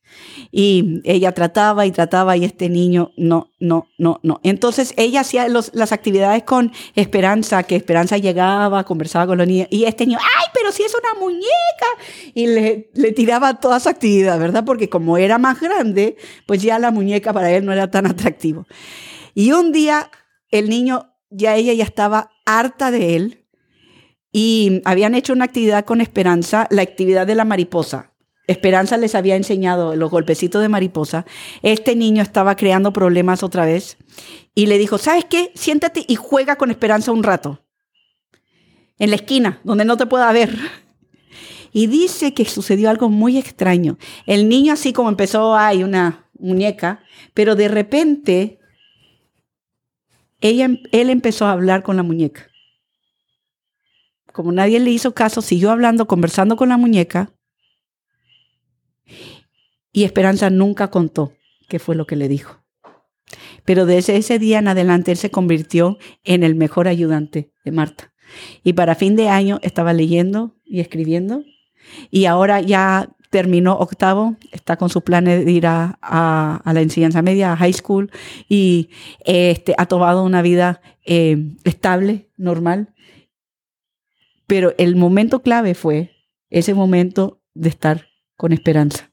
Y 0.50 1.00
ella 1.04 1.32
trataba 1.32 1.86
y 1.86 1.92
trataba 1.92 2.36
y 2.36 2.44
este 2.44 2.68
niño 2.68 3.12
no, 3.16 3.52
no, 3.60 3.86
no, 3.98 4.18
no. 4.24 4.40
Entonces 4.42 4.92
ella 4.96 5.20
hacía 5.20 5.46
las 5.48 5.92
actividades 5.92 6.42
con 6.42 6.72
Esperanza, 6.96 7.62
que 7.62 7.76
Esperanza 7.76 8.18
llegaba, 8.18 8.84
conversaba 8.84 9.28
con 9.28 9.38
los 9.38 9.46
niños 9.46 9.68
y 9.70 9.84
este 9.84 10.06
niño, 10.06 10.18
ay, 10.20 10.46
pero 10.52 10.72
si 10.72 10.82
es 10.82 10.92
una 10.94 11.18
muñeca. 11.18 11.46
Y 12.34 12.48
le, 12.48 13.12
tiraba 13.12 13.60
toda 13.60 13.78
su 13.78 13.88
actividad, 13.88 14.40
¿verdad? 14.40 14.64
Porque 14.64 14.88
como 14.88 15.16
era 15.16 15.38
más 15.38 15.60
grande, 15.60 16.16
pues 16.46 16.60
ya 16.60 16.80
la 16.80 16.90
muñeca 16.90 17.32
para 17.32 17.52
él 17.52 17.64
no 17.64 17.72
era 17.72 17.90
tan 17.90 18.06
atractivo. 18.06 18.66
Y 19.34 19.52
un 19.52 19.70
día 19.70 20.10
el 20.50 20.68
niño, 20.68 21.14
ya 21.30 21.54
ella 21.54 21.72
ya 21.72 21.84
estaba 21.84 22.32
harta 22.44 22.90
de 22.90 23.16
él 23.16 23.41
y 24.32 24.80
habían 24.86 25.14
hecho 25.14 25.34
una 25.34 25.44
actividad 25.44 25.84
con 25.84 26.00
Esperanza, 26.00 26.66
la 26.70 26.82
actividad 26.82 27.26
de 27.26 27.34
la 27.34 27.44
mariposa. 27.44 28.12
Esperanza 28.46 28.96
les 28.96 29.14
había 29.14 29.36
enseñado 29.36 29.94
los 29.94 30.10
golpecitos 30.10 30.62
de 30.62 30.68
mariposa. 30.68 31.26
Este 31.62 31.94
niño 31.94 32.22
estaba 32.22 32.56
creando 32.56 32.92
problemas 32.92 33.42
otra 33.42 33.66
vez 33.66 33.98
y 34.54 34.66
le 34.66 34.78
dijo, 34.78 34.98
¿sabes 34.98 35.26
qué? 35.26 35.52
Siéntate 35.54 36.04
y 36.08 36.16
juega 36.16 36.56
con 36.56 36.70
Esperanza 36.70 37.12
un 37.12 37.22
rato. 37.22 37.62
En 38.98 39.10
la 39.10 39.16
esquina, 39.16 39.60
donde 39.64 39.84
no 39.84 39.96
te 39.96 40.06
pueda 40.06 40.32
ver. 40.32 40.56
Y 41.72 41.86
dice 41.86 42.34
que 42.34 42.44
sucedió 42.44 42.90
algo 42.90 43.08
muy 43.08 43.38
extraño. 43.38 43.98
El 44.26 44.48
niño 44.48 44.72
así 44.72 44.92
como 44.92 45.08
empezó, 45.08 45.54
hay 45.54 45.82
una 45.82 46.26
muñeca, 46.38 47.02
pero 47.34 47.54
de 47.54 47.68
repente 47.68 48.58
ella, 50.40 50.68
él 50.90 51.10
empezó 51.10 51.46
a 51.46 51.52
hablar 51.52 51.82
con 51.82 51.96
la 51.96 52.02
muñeca 52.02 52.51
como 54.32 54.52
nadie 54.52 54.80
le 54.80 54.90
hizo 54.90 55.14
caso, 55.14 55.42
siguió 55.42 55.70
hablando, 55.70 56.06
conversando 56.06 56.56
con 56.56 56.68
la 56.68 56.76
muñeca. 56.76 57.32
Y 59.92 60.04
Esperanza 60.04 60.50
nunca 60.50 60.90
contó 60.90 61.32
qué 61.68 61.78
fue 61.78 61.94
lo 61.94 62.06
que 62.06 62.16
le 62.16 62.28
dijo. 62.28 62.62
Pero 63.64 63.86
desde 63.86 64.16
ese 64.16 64.38
día 64.38 64.58
en 64.58 64.68
adelante 64.68 65.12
él 65.12 65.16
se 65.16 65.30
convirtió 65.30 65.98
en 66.24 66.42
el 66.42 66.54
mejor 66.54 66.88
ayudante 66.88 67.52
de 67.64 67.72
Marta. 67.72 68.12
Y 68.62 68.72
para 68.72 68.94
fin 68.94 69.16
de 69.16 69.28
año 69.28 69.58
estaba 69.62 69.92
leyendo 69.92 70.56
y 70.64 70.80
escribiendo. 70.80 71.44
Y 72.10 72.24
ahora 72.24 72.60
ya 72.60 73.10
terminó 73.32 73.78
octavo, 73.78 74.36
está 74.52 74.76
con 74.76 74.90
sus 74.90 75.02
planes 75.02 75.44
de 75.44 75.50
ir 75.50 75.66
a, 75.66 75.98
la 76.64 76.80
enseñanza 76.80 77.22
media, 77.22 77.52
a 77.52 77.56
high 77.56 77.72
school, 77.72 78.10
y 78.46 78.90
este, 79.24 79.74
ha 79.78 79.86
tomado 79.86 80.22
una 80.22 80.42
vida 80.42 80.82
eh, 81.06 81.38
estable, 81.64 82.28
normal, 82.36 82.92
pero 84.52 84.74
el 84.76 84.96
momento 84.96 85.40
clave 85.40 85.74
fue 85.74 86.10
ese 86.50 86.74
momento 86.74 87.40
de 87.54 87.70
estar 87.70 88.08
con 88.36 88.52
esperanza. 88.52 89.10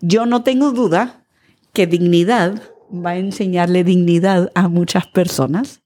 Yo 0.00 0.24
no 0.24 0.44
tengo 0.44 0.72
duda 0.72 1.26
que 1.74 1.86
dignidad 1.86 2.62
va 2.90 3.10
a 3.10 3.18
enseñarle 3.18 3.84
dignidad 3.84 4.50
a 4.54 4.68
muchas 4.68 5.06
personas. 5.06 5.82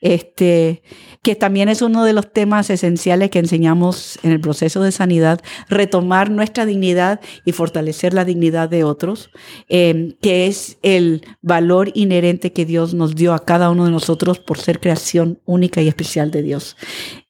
Este, 0.00 0.82
que 1.22 1.34
también 1.34 1.68
es 1.68 1.82
uno 1.82 2.04
de 2.04 2.14
los 2.14 2.32
temas 2.32 2.70
esenciales 2.70 3.30
que 3.30 3.40
enseñamos 3.40 4.18
en 4.22 4.32
el 4.32 4.40
proceso 4.40 4.82
de 4.82 4.92
sanidad, 4.92 5.40
retomar 5.68 6.30
nuestra 6.30 6.64
dignidad 6.64 7.20
y 7.44 7.52
fortalecer 7.52 8.14
la 8.14 8.24
dignidad 8.24 8.70
de 8.70 8.84
otros, 8.84 9.30
eh, 9.68 10.16
que 10.22 10.46
es 10.46 10.78
el 10.82 11.22
valor 11.42 11.90
inherente 11.94 12.52
que 12.52 12.64
Dios 12.64 12.94
nos 12.94 13.14
dio 13.14 13.34
a 13.34 13.44
cada 13.44 13.70
uno 13.70 13.84
de 13.84 13.90
nosotros 13.90 14.38
por 14.38 14.58
ser 14.58 14.80
creación 14.80 15.40
única 15.44 15.82
y 15.82 15.88
especial 15.88 16.30
de 16.30 16.42
Dios 16.42 16.76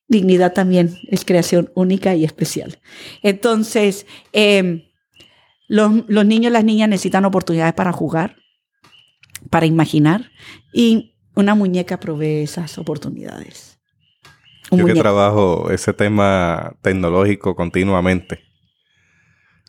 dignidad 0.08 0.52
también 0.52 0.98
es 1.08 1.24
creación 1.24 1.70
única 1.74 2.14
y 2.14 2.24
especial. 2.24 2.78
Entonces, 3.22 4.06
em, 4.32 4.84
los, 5.68 5.92
los, 6.08 6.24
niños 6.24 6.50
y 6.50 6.52
las 6.52 6.64
niñas 6.64 6.88
necesitan 6.88 7.24
oportunidades 7.24 7.74
para 7.74 7.92
jugar, 7.92 8.36
para 9.50 9.66
imaginar, 9.66 10.30
y 10.72 11.16
una 11.34 11.54
muñeca 11.54 11.98
provee 11.98 12.42
esas 12.42 12.78
oportunidades. 12.78 13.78
Yo 14.70 14.84
que 14.84 14.94
trabajo 14.94 15.70
ese 15.70 15.92
tema 15.92 16.76
tecnológico 16.82 17.54
continuamente, 17.54 18.40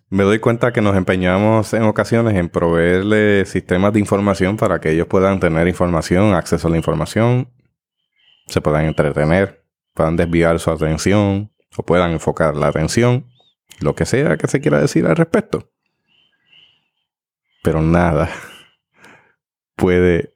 me 0.10 0.24
doy 0.24 0.40
cuenta 0.40 0.72
que 0.72 0.82
nos 0.82 0.96
empeñamos 0.96 1.74
en 1.74 1.84
ocasiones 1.84 2.36
en 2.36 2.50
proveerle 2.50 3.46
sistemas 3.46 3.92
de 3.94 4.00
información 4.00 4.56
para 4.56 4.80
que 4.80 4.92
ellos 4.92 5.08
puedan 5.08 5.40
tener 5.40 5.68
información, 5.68 6.34
acceso 6.34 6.68
a 6.68 6.72
la 6.72 6.78
información, 6.78 7.50
se 8.48 8.62
puedan 8.62 8.86
entretener, 8.86 9.67
puedan 9.98 10.16
desviar 10.16 10.60
su 10.60 10.70
atención 10.70 11.52
o 11.76 11.84
puedan 11.84 12.12
enfocar 12.12 12.56
la 12.56 12.68
atención, 12.68 13.26
lo 13.80 13.96
que 13.96 14.06
sea 14.06 14.38
que 14.38 14.48
se 14.48 14.62
quiera 14.62 14.80
decir 14.80 15.08
al 15.08 15.16
respecto. 15.16 15.72
Pero 17.64 17.82
nada 17.82 18.30
puede 19.76 20.36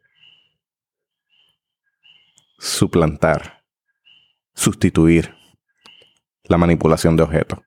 suplantar, 2.57 3.63
sustituir 4.55 5.35
la 6.45 6.57
manipulación 6.57 7.15
de 7.15 7.23
objetos. 7.23 7.59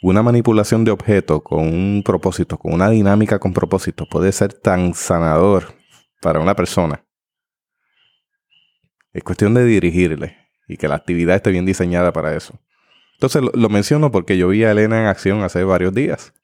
Una 0.00 0.22
manipulación 0.22 0.84
de 0.84 0.92
objetos 0.92 1.42
con 1.42 1.60
un 1.60 2.02
propósito, 2.02 2.58
con 2.58 2.72
una 2.72 2.88
dinámica 2.88 3.38
con 3.38 3.52
propósito, 3.52 4.06
puede 4.06 4.32
ser 4.32 4.54
tan 4.54 4.94
sanador 4.94 5.74
para 6.20 6.40
una 6.40 6.54
persona 6.54 7.04
es 9.14 9.24
cuestión 9.24 9.54
de 9.54 9.64
dirigirle 9.64 10.36
y 10.68 10.76
que 10.76 10.88
la 10.88 10.96
actividad 10.96 11.36
esté 11.36 11.50
bien 11.50 11.64
diseñada 11.64 12.12
para 12.12 12.36
eso. 12.36 12.60
Entonces 13.14 13.42
lo, 13.42 13.50
lo 13.54 13.68
menciono 13.68 14.10
porque 14.10 14.36
yo 14.36 14.48
vi 14.48 14.64
a 14.64 14.72
Elena 14.72 15.00
en 15.00 15.06
acción 15.06 15.42
hace 15.42 15.64
varios 15.64 15.94
días, 15.94 16.34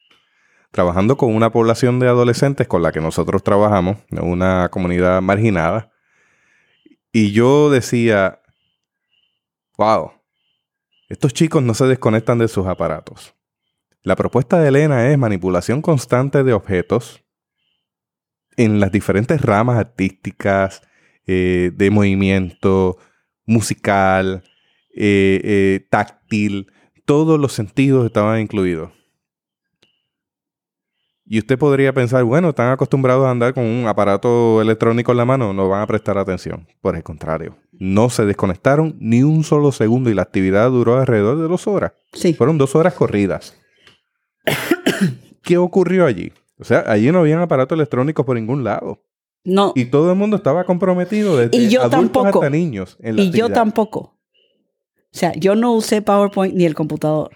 trabajando 0.71 1.16
con 1.16 1.35
una 1.35 1.51
población 1.51 1.99
de 1.99 2.09
adolescentes 2.09 2.68
con 2.68 2.83
la 2.83 2.93
que 2.93 3.01
nosotros 3.01 3.43
trabajamos, 3.43 3.99
una 4.11 4.68
comunidad 4.71 5.21
marginada. 5.21 5.93
Y 7.12 7.33
yo 7.33 7.71
decía, 7.71 8.41
wow, 9.77 10.12
estos 11.09 11.35
chicos 11.35 11.62
no 11.62 11.75
se 11.75 11.87
desconectan 11.87 12.39
de 12.39 12.47
sus 12.47 12.66
aparatos. 12.66 13.35
La 14.03 14.14
propuesta 14.14 14.61
de 14.61 14.68
Elena 14.68 15.11
es 15.11 15.18
manipulación 15.18 15.83
constante 15.83 16.45
de 16.45 16.53
objetos 16.53 17.25
en 18.57 18.79
las 18.79 18.93
diferentes 18.93 19.41
ramas 19.41 19.79
artísticas, 19.79 20.83
eh, 21.33 21.70
de 21.72 21.91
movimiento, 21.93 22.99
musical, 23.47 24.43
eh, 24.97 25.41
eh, 25.45 25.87
táctil, 25.89 26.72
todos 27.05 27.39
los 27.39 27.53
sentidos 27.53 28.05
estaban 28.05 28.41
incluidos. 28.41 28.91
Y 31.24 31.39
usted 31.39 31.57
podría 31.57 31.93
pensar, 31.93 32.24
bueno, 32.24 32.49
están 32.49 32.72
acostumbrados 32.72 33.26
a 33.26 33.31
andar 33.31 33.55
con 33.55 33.62
un 33.62 33.87
aparato 33.87 34.61
electrónico 34.61 35.12
en 35.12 35.18
la 35.18 35.24
mano, 35.24 35.53
no 35.53 35.68
van 35.68 35.83
a 35.83 35.87
prestar 35.87 36.18
atención. 36.18 36.66
Por 36.81 36.97
el 36.97 37.05
contrario, 37.05 37.57
no 37.70 38.11
se 38.11 38.26
desconectaron 38.26 38.97
ni 38.99 39.22
un 39.22 39.45
solo 39.45 39.70
segundo 39.70 40.11
y 40.11 40.14
la 40.14 40.22
actividad 40.22 40.68
duró 40.70 40.99
alrededor 40.99 41.39
de 41.39 41.47
dos 41.47 41.68
horas. 41.68 41.93
Sí. 42.12 42.35
Fueron 42.35 42.59
dos 42.59 42.74
horas 42.74 42.95
corridas. 42.95 43.57
¿Qué 45.45 45.59
ocurrió 45.59 46.07
allí? 46.07 46.33
O 46.59 46.64
sea, 46.64 46.83
allí 46.89 47.12
no 47.12 47.20
habían 47.20 47.41
aparatos 47.41 47.76
electrónicos 47.76 48.26
por 48.26 48.35
ningún 48.35 48.64
lado. 48.64 48.99
No. 49.45 49.72
Y 49.74 49.86
todo 49.86 50.11
el 50.12 50.16
mundo 50.18 50.36
estaba 50.36 50.64
comprometido 50.64 51.36
desde 51.36 51.57
Y 51.57 51.68
yo 51.68 51.80
adultos 51.82 52.12
tampoco. 52.12 52.38
hasta 52.41 52.51
niños. 52.51 52.97
En 53.01 53.16
la 53.16 53.22
Y 53.22 53.30
yo 53.30 53.51
tampoco. 53.51 53.99
O 55.12 55.16
sea, 55.16 55.32
yo 55.34 55.55
no 55.57 55.72
usé 55.72 56.03
PowerPoint 56.03 56.55
ni 56.55 56.64
el 56.66 56.74
computador. 56.74 57.30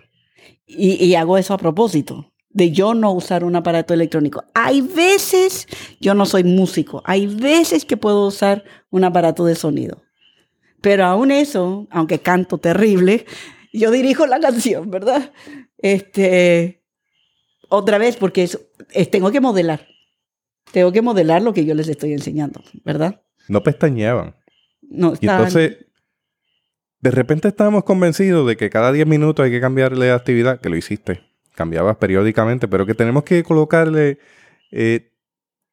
Y, 0.66 1.02
y 1.04 1.14
hago 1.14 1.38
eso 1.38 1.54
a 1.54 1.58
propósito, 1.58 2.32
de 2.50 2.70
yo 2.70 2.94
no 2.94 3.12
usar 3.12 3.42
un 3.44 3.56
aparato 3.56 3.92
electrónico. 3.94 4.44
Hay 4.54 4.80
veces, 4.80 5.66
yo 6.00 6.14
no 6.14 6.24
soy 6.26 6.44
músico, 6.44 7.02
hay 7.04 7.26
veces 7.26 7.84
que 7.84 7.96
puedo 7.96 8.26
usar 8.26 8.64
un 8.90 9.04
aparato 9.04 9.44
de 9.44 9.54
sonido. 9.56 10.02
Pero 10.80 11.04
aún 11.06 11.30
eso, 11.30 11.86
aunque 11.90 12.20
canto 12.20 12.58
terrible, 12.58 13.26
yo 13.72 13.90
dirijo 13.90 14.26
la 14.26 14.38
canción, 14.40 14.90
¿verdad? 14.90 15.32
Este, 15.78 16.82
otra 17.68 17.98
vez, 17.98 18.16
porque 18.16 18.44
es- 18.44 18.58
es- 18.92 19.10
tengo 19.10 19.30
que 19.30 19.40
modelar. 19.40 19.86
Tengo 20.74 20.90
que 20.90 21.02
modelar 21.02 21.40
lo 21.40 21.54
que 21.54 21.64
yo 21.64 21.72
les 21.72 21.86
estoy 21.88 22.14
enseñando, 22.14 22.60
¿verdad? 22.84 23.22
No 23.48 23.62
pestañeaban. 23.62 24.34
No, 24.82 25.10
Y 25.12 25.14
está- 25.14 25.36
entonces, 25.36 25.86
de 26.98 27.10
repente 27.12 27.46
estábamos 27.46 27.84
convencidos 27.84 28.44
de 28.48 28.56
que 28.56 28.70
cada 28.70 28.90
10 28.90 29.06
minutos 29.06 29.44
hay 29.44 29.52
que 29.52 29.60
cambiarle 29.60 30.06
de 30.06 30.10
actividad, 30.10 30.60
que 30.60 30.68
lo 30.70 30.76
hiciste. 30.76 31.20
Cambiabas 31.54 31.96
periódicamente, 31.98 32.66
pero 32.66 32.86
que 32.86 32.94
tenemos 32.94 33.22
que 33.22 33.44
colocarle 33.44 34.18
eh, 34.72 35.12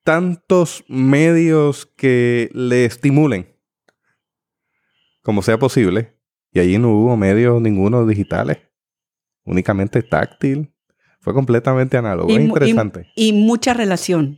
tantos 0.03 0.83
medios 0.87 1.87
que 1.87 2.51
le 2.53 2.85
estimulen 2.85 3.47
como 5.23 5.41
sea 5.41 5.57
posible. 5.57 6.15
Y 6.53 6.59
allí 6.59 6.77
no 6.77 6.91
hubo 6.91 7.17
medios 7.17 7.59
ninguno 7.59 8.05
digitales. 8.05 8.59
Únicamente 9.45 10.03
táctil. 10.03 10.71
Fue 11.21 11.33
completamente 11.33 11.97
análogo. 11.97 12.29
Y 12.29 12.35
Es 12.35 12.41
y- 12.41 12.43
interesante. 12.45 13.07
Y, 13.15 13.33
mucha 13.33 13.73
relación. 13.73 14.37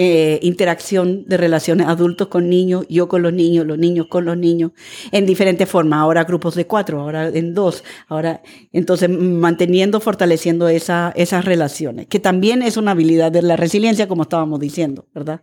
Eh, 0.00 0.38
interacción 0.42 1.24
de 1.26 1.36
relaciones 1.36 1.88
adultos 1.88 2.28
con 2.28 2.48
niños, 2.48 2.86
yo 2.88 3.08
con 3.08 3.20
los 3.20 3.32
niños, 3.32 3.66
los 3.66 3.78
niños 3.78 4.06
con 4.08 4.24
los 4.24 4.38
niños, 4.38 4.70
en 5.10 5.26
diferentes 5.26 5.68
formas. 5.68 5.98
Ahora 5.98 6.22
grupos 6.22 6.54
de 6.54 6.68
cuatro, 6.68 7.00
ahora 7.00 7.26
en 7.26 7.52
dos. 7.52 7.82
Ahora, 8.06 8.40
entonces, 8.72 9.10
manteniendo, 9.10 9.98
fortaleciendo 9.98 10.68
esa, 10.68 11.12
esas 11.16 11.44
relaciones, 11.44 12.06
que 12.06 12.20
también 12.20 12.62
es 12.62 12.76
una 12.76 12.92
habilidad 12.92 13.32
de 13.32 13.42
la 13.42 13.56
resiliencia, 13.56 14.06
como 14.06 14.22
estábamos 14.22 14.60
diciendo, 14.60 15.06
¿verdad? 15.12 15.40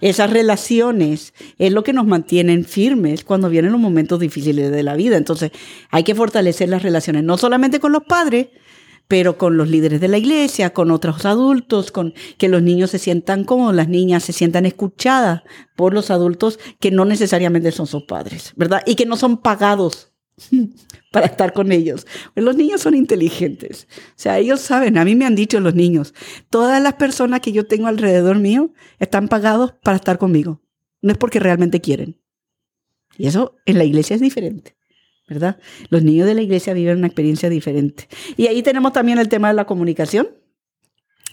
Esas 0.00 0.30
relaciones 0.30 1.34
es 1.58 1.70
lo 1.70 1.82
que 1.82 1.92
nos 1.92 2.06
mantienen 2.06 2.64
firmes 2.64 3.24
cuando 3.24 3.50
vienen 3.50 3.72
los 3.72 3.80
momentos 3.80 4.20
difíciles 4.20 4.70
de 4.70 4.82
la 4.82 4.94
vida. 4.94 5.18
Entonces, 5.18 5.50
hay 5.90 6.02
que 6.02 6.14
fortalecer 6.14 6.70
las 6.70 6.82
relaciones, 6.82 7.24
no 7.24 7.36
solamente 7.36 7.78
con 7.78 7.92
los 7.92 8.04
padres, 8.04 8.48
pero 9.08 9.38
con 9.38 9.56
los 9.56 9.68
líderes 9.68 10.00
de 10.00 10.08
la 10.08 10.18
iglesia, 10.18 10.74
con 10.74 10.90
otros 10.90 11.24
adultos, 11.24 11.90
con 11.90 12.14
que 12.36 12.48
los 12.48 12.62
niños 12.62 12.90
se 12.90 12.98
sientan 12.98 13.44
cómodos, 13.44 13.74
las 13.74 13.88
niñas 13.88 14.22
se 14.22 14.34
sientan 14.34 14.66
escuchadas 14.66 15.42
por 15.74 15.94
los 15.94 16.10
adultos 16.10 16.60
que 16.78 16.90
no 16.90 17.06
necesariamente 17.06 17.72
son 17.72 17.86
sus 17.86 18.04
padres, 18.04 18.52
¿verdad? 18.56 18.82
Y 18.86 18.94
que 18.94 19.06
no 19.06 19.16
son 19.16 19.38
pagados 19.38 20.12
para 21.10 21.26
estar 21.26 21.54
con 21.54 21.72
ellos. 21.72 22.06
Los 22.34 22.54
niños 22.54 22.82
son 22.82 22.94
inteligentes. 22.94 23.88
O 23.90 24.12
sea, 24.16 24.38
ellos 24.38 24.60
saben, 24.60 24.98
a 24.98 25.04
mí 25.06 25.14
me 25.14 25.24
han 25.24 25.34
dicho 25.34 25.58
los 25.58 25.74
niños, 25.74 26.12
todas 26.50 26.82
las 26.82 26.94
personas 26.94 27.40
que 27.40 27.52
yo 27.52 27.66
tengo 27.66 27.86
alrededor 27.86 28.38
mío 28.38 28.72
están 28.98 29.28
pagados 29.28 29.72
para 29.82 29.96
estar 29.96 30.18
conmigo. 30.18 30.60
No 31.00 31.12
es 31.12 31.18
porque 31.18 31.40
realmente 31.40 31.80
quieren. 31.80 32.20
Y 33.16 33.26
eso 33.26 33.56
en 33.64 33.78
la 33.78 33.84
iglesia 33.84 34.14
es 34.14 34.20
diferente. 34.20 34.77
¿Verdad? 35.28 35.58
Los 35.90 36.02
niños 36.02 36.26
de 36.26 36.34
la 36.34 36.42
iglesia 36.42 36.72
viven 36.72 36.98
una 36.98 37.06
experiencia 37.06 37.50
diferente. 37.50 38.08
Y 38.36 38.46
ahí 38.46 38.62
tenemos 38.62 38.92
también 38.92 39.18
el 39.18 39.28
tema 39.28 39.48
de 39.48 39.54
la 39.54 39.66
comunicación, 39.66 40.28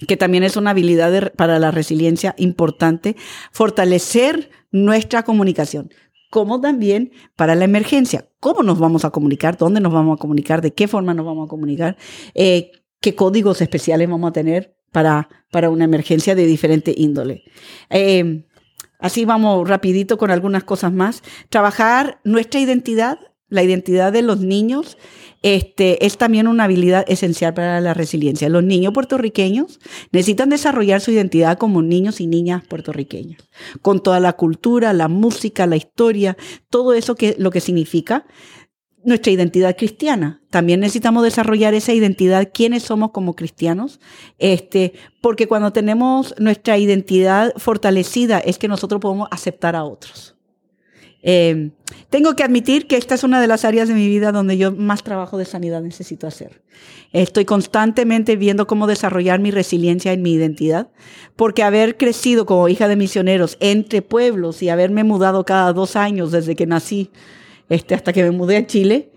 que 0.08 0.18
también 0.18 0.44
es 0.44 0.58
una 0.58 0.72
habilidad 0.72 1.34
para 1.34 1.58
la 1.60 1.72
resiliencia 1.72 2.36
importante, 2.38 3.16
fortalecer 3.52 4.50
nuestra 4.72 5.24
comunicación, 5.24 5.90
como 6.30 6.60
también 6.60 7.12
para 7.36 7.56
la 7.56 7.64
emergencia. 7.64 8.28
¿Cómo 8.40 8.62
nos 8.62 8.78
vamos 8.78 9.06
a 9.06 9.12
comunicar? 9.12 9.58
¿Dónde 9.58 9.80
nos 9.80 9.94
vamos 9.94 10.18
a 10.18 10.20
comunicar? 10.20 10.62
¿De 10.62 10.74
qué 10.74 10.88
forma 10.88 11.14
nos 11.14 11.26
vamos 11.26 11.48
a 11.48 11.50
comunicar? 11.50 11.98
Eh, 12.34 12.72
¿Qué 13.00 13.16
códigos 13.16 13.62
especiales 13.62 14.10
vamos 14.10 14.30
a 14.30 14.34
tener 14.34 14.78
para, 14.92 15.30
para 15.52 15.70
una 15.70 15.86
emergencia 15.86 16.36
de 16.36 16.46
diferente 16.46 16.94
índole? 16.96 17.44
Eh, 17.90 18.46
así 19.00 19.24
vamos 19.24 19.68
rapidito 19.70 20.18
con 20.18 20.30
algunas 20.30 20.66
cosas 20.66 20.92
más. 20.92 21.24
Trabajar 21.50 22.20
nuestra 22.26 22.60
identidad 22.60 23.20
la 23.50 23.64
identidad 23.64 24.12
de 24.12 24.22
los 24.22 24.40
niños 24.40 24.98
este, 25.42 26.04
es 26.06 26.18
también 26.18 26.48
una 26.48 26.64
habilidad 26.64 27.06
esencial 27.08 27.54
para 27.54 27.80
la 27.80 27.94
resiliencia. 27.94 28.50
Los 28.50 28.64
niños 28.64 28.94
puertorriqueños 28.94 29.80
necesitan 30.12 30.50
desarrollar 30.50 31.02
su 31.02 31.12
identidad 31.12 31.60
como 31.60 31.84
niños 31.84 32.20
y 32.20 32.26
niñas 32.26 32.64
puertorriqueños, 32.68 33.48
con 33.84 34.02
toda 34.02 34.20
la 34.20 34.34
cultura, 34.34 34.92
la 34.94 35.08
música, 35.08 35.68
la 35.68 35.76
historia, 35.76 36.36
todo 36.70 36.94
eso 36.94 37.14
que 37.14 37.36
lo 37.38 37.52
que 37.52 37.62
significa 37.62 38.26
nuestra 39.04 39.32
identidad 39.32 39.78
cristiana. 39.78 40.42
También 40.50 40.80
necesitamos 40.80 41.24
desarrollar 41.24 41.76
esa 41.76 41.94
identidad, 41.94 42.50
quiénes 42.52 42.82
somos 42.82 43.12
como 43.12 43.36
cristianos, 43.36 44.00
este, 44.40 44.94
porque 45.22 45.48
cuando 45.48 45.72
tenemos 45.72 46.34
nuestra 46.40 46.80
identidad 46.80 47.54
fortalecida 47.58 48.40
es 48.40 48.58
que 48.58 48.68
nosotros 48.68 49.00
podemos 49.00 49.28
aceptar 49.32 49.76
a 49.76 49.84
otros. 49.84 50.35
Eh, 51.28 51.72
tengo 52.12 52.36
que 52.36 52.44
admitir 52.44 52.86
que 52.86 52.98
esta 52.98 53.16
es 53.16 53.24
una 53.24 53.42
de 53.42 53.48
las 53.48 53.66
áreas 53.66 53.88
de 53.88 53.96
mi 53.96 54.08
vida 54.08 54.32
donde 54.32 54.58
yo 54.58 54.72
más 54.72 55.02
trabajo 55.02 55.40
de 55.40 55.46
sanidad 55.46 55.82
necesito 55.82 56.28
hacer. 56.28 56.62
Estoy 57.14 57.46
constantemente 57.46 58.36
viendo 58.36 58.68
cómo 58.68 58.86
desarrollar 58.86 59.40
mi 59.40 59.50
resiliencia 59.50 60.14
en 60.14 60.22
mi 60.22 60.34
identidad, 60.34 60.90
porque 61.36 61.64
haber 61.64 61.98
crecido 61.98 62.46
como 62.46 62.70
hija 62.70 62.88
de 62.88 62.96
misioneros 62.96 63.58
entre 63.60 64.04
pueblos 64.04 64.62
y 64.62 64.70
haberme 64.70 65.04
mudado 65.04 65.46
cada 65.46 65.74
dos 65.74 65.96
años 65.96 66.32
desde 66.32 66.56
que 66.56 66.68
nací 66.68 67.10
este, 67.70 67.96
hasta 67.96 68.14
que 68.14 68.22
me 68.22 68.30
mudé 68.30 68.58
a 68.58 68.68
Chile, 68.68 69.10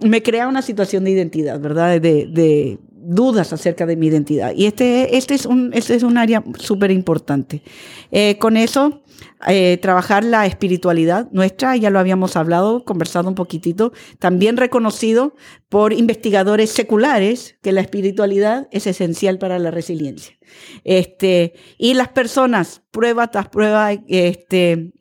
me 0.00 0.22
crea 0.22 0.48
una 0.48 0.60
situación 0.60 1.04
de 1.04 1.12
identidad, 1.12 1.58
¿verdad? 1.58 1.98
De 1.98 2.78
dudas 3.00 3.52
acerca 3.52 3.86
de 3.86 3.96
mi 3.96 4.06
identidad. 4.06 4.52
Y 4.54 4.66
este, 4.66 5.16
este, 5.16 5.34
es, 5.34 5.46
un, 5.46 5.70
este 5.72 5.94
es 5.94 6.02
un 6.02 6.18
área 6.18 6.42
súper 6.58 6.90
importante. 6.90 7.62
Eh, 8.10 8.36
con 8.38 8.56
eso, 8.56 9.02
eh, 9.46 9.78
trabajar 9.80 10.24
la 10.24 10.46
espiritualidad 10.46 11.28
nuestra, 11.30 11.76
ya 11.76 11.90
lo 11.90 11.98
habíamos 11.98 12.36
hablado, 12.36 12.84
conversado 12.84 13.28
un 13.28 13.34
poquitito, 13.34 13.92
también 14.18 14.56
reconocido 14.56 15.34
por 15.68 15.92
investigadores 15.92 16.70
seculares 16.70 17.56
que 17.62 17.72
la 17.72 17.80
espiritualidad 17.80 18.68
es 18.72 18.86
esencial 18.86 19.38
para 19.38 19.58
la 19.58 19.70
resiliencia. 19.70 20.36
Este, 20.84 21.54
y 21.76 21.94
las 21.94 22.08
personas, 22.08 22.82
prueba 22.90 23.28
tras 23.28 23.48
prueba, 23.48 23.92
este, 24.08 24.92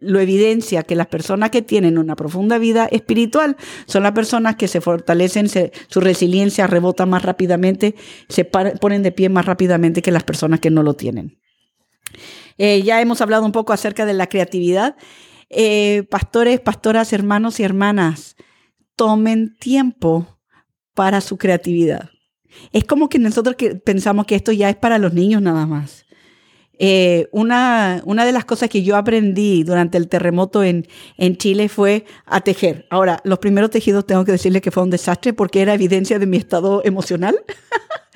lo 0.00 0.20
evidencia 0.20 0.82
que 0.82 0.96
las 0.96 1.06
personas 1.06 1.50
que 1.50 1.62
tienen 1.62 1.98
una 1.98 2.16
profunda 2.16 2.58
vida 2.58 2.86
espiritual 2.86 3.56
son 3.86 4.02
las 4.02 4.12
personas 4.12 4.56
que 4.56 4.68
se 4.68 4.80
fortalecen, 4.80 5.48
su 5.88 6.00
resiliencia 6.00 6.66
rebota 6.66 7.06
más 7.06 7.22
rápidamente, 7.22 7.94
se 8.28 8.44
ponen 8.44 9.02
de 9.02 9.12
pie 9.12 9.28
más 9.28 9.46
rápidamente 9.46 10.02
que 10.02 10.10
las 10.10 10.24
personas 10.24 10.60
que 10.60 10.70
no 10.70 10.82
lo 10.82 10.94
tienen. 10.94 11.38
Eh, 12.58 12.82
ya 12.82 13.00
hemos 13.00 13.20
hablado 13.20 13.44
un 13.44 13.52
poco 13.52 13.72
acerca 13.72 14.06
de 14.06 14.14
la 14.14 14.28
creatividad. 14.28 14.96
Eh, 15.50 16.04
pastores, 16.10 16.60
pastoras, 16.60 17.12
hermanos 17.12 17.60
y 17.60 17.64
hermanas, 17.64 18.36
tomen 18.96 19.56
tiempo 19.58 20.40
para 20.94 21.20
su 21.20 21.36
creatividad. 21.36 22.10
Es 22.72 22.84
como 22.84 23.08
que 23.08 23.18
nosotros 23.18 23.56
pensamos 23.84 24.26
que 24.26 24.34
esto 24.34 24.52
ya 24.52 24.70
es 24.70 24.76
para 24.76 24.98
los 24.98 25.12
niños 25.12 25.42
nada 25.42 25.66
más. 25.66 26.05
Eh, 26.78 27.28
una, 27.32 28.02
una 28.04 28.24
de 28.24 28.32
las 28.32 28.44
cosas 28.44 28.68
que 28.68 28.82
yo 28.82 28.96
aprendí 28.96 29.64
durante 29.64 29.96
el 29.98 30.08
terremoto 30.08 30.62
en, 30.62 30.86
en 31.16 31.36
Chile 31.36 31.68
fue 31.68 32.04
a 32.26 32.40
tejer. 32.42 32.86
Ahora, 32.90 33.20
los 33.24 33.38
primeros 33.38 33.70
tejidos 33.70 34.06
tengo 34.06 34.24
que 34.24 34.32
decirle 34.32 34.60
que 34.60 34.70
fue 34.70 34.82
un 34.82 34.90
desastre 34.90 35.32
porque 35.32 35.62
era 35.62 35.74
evidencia 35.74 36.18
de 36.18 36.26
mi 36.26 36.36
estado 36.36 36.82
emocional. 36.84 37.36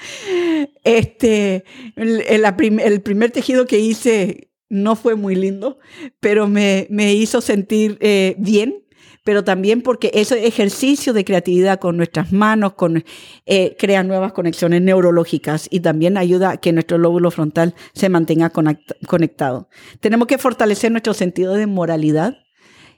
este, 0.84 1.64
el, 1.96 2.22
el, 2.22 3.00
primer 3.00 3.30
tejido 3.30 3.66
que 3.66 3.78
hice 3.78 4.50
no 4.68 4.94
fue 4.94 5.14
muy 5.14 5.34
lindo, 5.34 5.78
pero 6.20 6.46
me, 6.46 6.86
me 6.90 7.14
hizo 7.14 7.40
sentir 7.40 7.96
eh, 8.00 8.34
bien 8.38 8.84
pero 9.24 9.44
también 9.44 9.82
porque 9.82 10.10
ese 10.14 10.46
ejercicio 10.46 11.12
de 11.12 11.24
creatividad 11.24 11.78
con 11.78 11.96
nuestras 11.96 12.32
manos 12.32 12.74
con, 12.74 13.04
eh, 13.46 13.76
crea 13.78 14.02
nuevas 14.02 14.32
conexiones 14.32 14.82
neurológicas 14.82 15.68
y 15.70 15.80
también 15.80 16.16
ayuda 16.16 16.50
a 16.50 16.56
que 16.56 16.72
nuestro 16.72 16.98
lóbulo 16.98 17.30
frontal 17.30 17.74
se 17.92 18.08
mantenga 18.08 18.50
conectado. 19.06 19.68
Tenemos 20.00 20.26
que 20.28 20.38
fortalecer 20.38 20.90
nuestro 20.90 21.14
sentido 21.14 21.54
de 21.54 21.66
moralidad. 21.66 22.38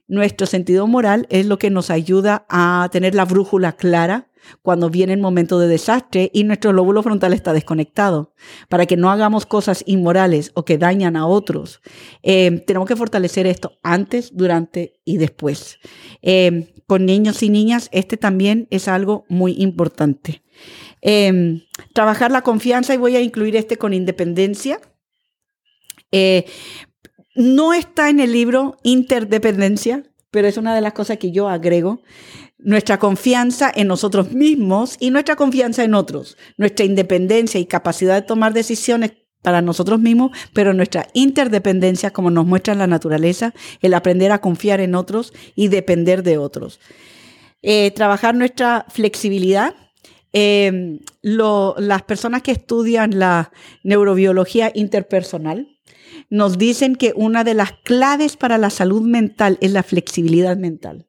Nuestro 0.09 0.47
sentido 0.47 0.87
moral 0.87 1.27
es 1.31 1.47
lo 1.47 1.59
que 1.59 1.71
nos 1.71 1.91
ayuda 1.91 2.45
a 2.49 2.89
tener 2.93 3.15
la 3.15 3.25
brújula 3.25 3.73
clara 3.73 4.29
cuando 4.63 4.91
viene 4.91 5.13
el 5.13 5.21
momento 5.21 5.59
de 5.59 5.69
desastre 5.69 6.31
y 6.33 6.45
nuestro 6.45 6.73
lóbulo 6.73 7.03
frontal 7.03 7.33
está 7.33 7.53
desconectado, 7.53 8.35
para 8.69 8.87
que 8.87 8.97
no 8.97 9.11
hagamos 9.11 9.47
cosas 9.47 9.83
inmorales 9.87 10.51
o 10.55 10.65
que 10.65 10.79
dañan 10.79 11.17
a 11.17 11.27
otros. 11.27 11.81
Eh, 12.23 12.63
tenemos 12.67 12.89
que 12.89 12.97
fortalecer 12.97 13.47
esto 13.47 13.79
antes, 13.83 14.31
durante 14.35 15.01
y 15.05 15.17
después. 15.17 15.79
Eh, 16.23 16.75
con 16.87 17.07
niños 17.07 17.43
y 17.43 17.49
niñas, 17.49 17.89
este 17.93 18.17
también 18.17 18.67
es 18.71 18.89
algo 18.89 19.25
muy 19.29 19.55
importante. 19.59 20.43
Eh, 21.01 21.63
trabajar 21.95 22.31
la 22.31 22.43
confianza 22.43 22.95
y 22.95 22.99
voy 22.99 23.17
a 23.17 23.21
incluir 23.21 23.57
este 23.57 23.77
con 23.77 23.95
independencia. 23.95 24.81
no 27.35 27.73
está 27.73 28.11
en 28.11 28.21
el 28.21 28.33
libro 28.33 28.77
interdependencia, 28.83 30.03
pero 30.31 30.49
es 30.49 30.57
una 30.57 30.75
de 30.75 30.81
las 30.81 30.93
cosas 30.93 31.19
que 31.19 31.31
yo 31.31 31.49
agrego 31.49 32.03
nuestra 32.65 32.99
confianza 32.99 33.71
en 33.75 33.89
nosotros 33.89 34.33
mismos 34.33 34.97
y 35.01 35.11
nuestra 35.11 35.37
confianza 35.37 35.85
en 35.85 35.95
otros, 35.95 36.37
nuestra 36.57 36.85
independencia 36.85 37.61
y 37.61 37.67
capacidad 37.67 38.15
de 38.15 38.27
tomar 38.27 38.53
decisiones 38.53 39.13
para 39.43 39.61
nosotros 39.61 39.99
mismos, 40.01 40.31
pero 40.53 40.73
nuestra 40.73 41.09
interdependencia, 41.15 42.13
como 42.13 42.31
nos 42.31 42.47
muestra 42.47 42.75
la 42.75 42.87
naturaleza, 42.87 43.53
el 43.81 43.95
aprender 43.95 44.31
a 44.31 44.41
confiar 44.41 44.81
en 44.81 44.95
otros 44.95 45.33
y 45.57 45.69
depender 45.69 46.23
de 46.23 46.39
otros. 46.39 46.79
Eh, 47.61 47.91
trabajar 47.91 48.35
nuestra 48.35 48.87
flexibilidad. 48.89 49.75
Em, 50.33 51.01
las 51.23 52.03
personas 52.03 52.43
que 52.43 52.53
estudian 52.53 53.19
la 53.19 53.53
neurobiología 53.83 54.71
interpersonal 54.75 55.69
nos 56.31 56.57
dicen 56.57 56.95
que 56.97 57.13
una 57.15 57.45
de 57.45 57.55
las 57.55 57.73
claves 57.85 58.37
para 58.37 58.57
la 58.57 58.71
salud 58.71 59.03
mental 59.03 59.59
es 59.61 59.73
la 59.73 59.83
flexibilidad 59.83 60.57
mental 60.57 61.07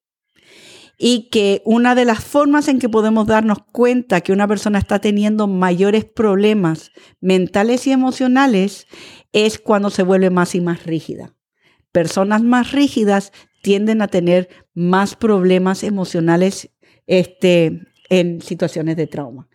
y 0.98 1.30
que 1.30 1.62
una 1.66 1.96
de 1.96 2.06
las 2.06 2.24
formas 2.24 2.68
en 2.68 2.80
que 2.80 2.90
podemos 2.90 3.28
darnos 3.28 3.60
cuenta 3.72 4.22
que 4.22 4.32
una 4.32 4.48
persona 4.48 4.80
está 4.80 5.00
teniendo 5.00 5.48
mayores 5.48 6.06
problemas 6.06 6.92
mentales 7.20 7.88
y 7.88 7.92
emocionales 7.92 8.88
es 9.32 9.60
cuando 9.60 9.90
se 9.90 10.04
vuelve 10.04 10.30
más 10.30 10.56
y 10.56 10.62
más 10.62 10.86
rígida. 10.86 11.34
Personas 11.92 12.44
más 12.44 12.72
rígidas 12.72 13.32
tienden 13.62 14.02
a 14.02 14.08
tener 14.08 14.50
más 14.74 15.16
problemas 15.16 15.84
emocionales 15.84 16.70
este, 17.08 17.82
en 18.20 18.42
situaciones 18.42 18.96
de 18.96 19.08
trauma. 19.08 19.48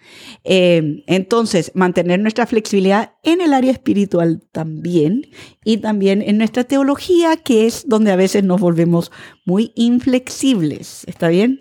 Eh, 0.42 1.04
entonces, 1.06 1.70
mantener 1.74 2.18
nuestra 2.18 2.44
flexibilidad 2.44 3.12
en 3.22 3.40
el 3.40 3.54
área 3.54 3.70
espiritual 3.70 4.42
también 4.50 5.28
y 5.64 5.76
también 5.76 6.22
en 6.22 6.38
nuestra 6.38 6.64
teología, 6.64 7.36
que 7.36 7.66
es 7.66 7.88
donde 7.88 8.10
a 8.10 8.16
veces 8.16 8.42
nos 8.42 8.60
volvemos 8.60 9.12
muy 9.44 9.70
inflexibles. 9.76 11.04
¿Está 11.06 11.28
bien? 11.28 11.60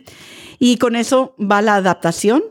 Y 0.58 0.78
con 0.78 0.95
eso 0.95 1.36
va 1.39 1.62
la 1.62 1.76
adaptación, 1.76 2.43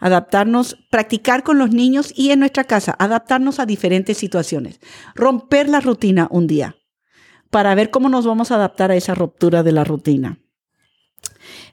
adaptarnos, 0.00 0.78
practicar 0.90 1.44
con 1.44 1.58
los 1.58 1.70
niños 1.70 2.12
y 2.16 2.30
en 2.32 2.40
nuestra 2.40 2.64
casa, 2.64 2.96
adaptarnos 2.98 3.60
a 3.60 3.66
diferentes 3.66 4.18
situaciones, 4.18 4.80
romper 5.14 5.68
la 5.68 5.78
rutina 5.78 6.26
un 6.32 6.48
día 6.48 6.74
para 7.50 7.72
ver 7.76 7.90
cómo 7.90 8.08
nos 8.08 8.26
vamos 8.26 8.50
a 8.50 8.56
adaptar 8.56 8.90
a 8.90 8.96
esa 8.96 9.14
ruptura 9.14 9.62
de 9.62 9.72
la 9.72 9.84
rutina. 9.84 10.40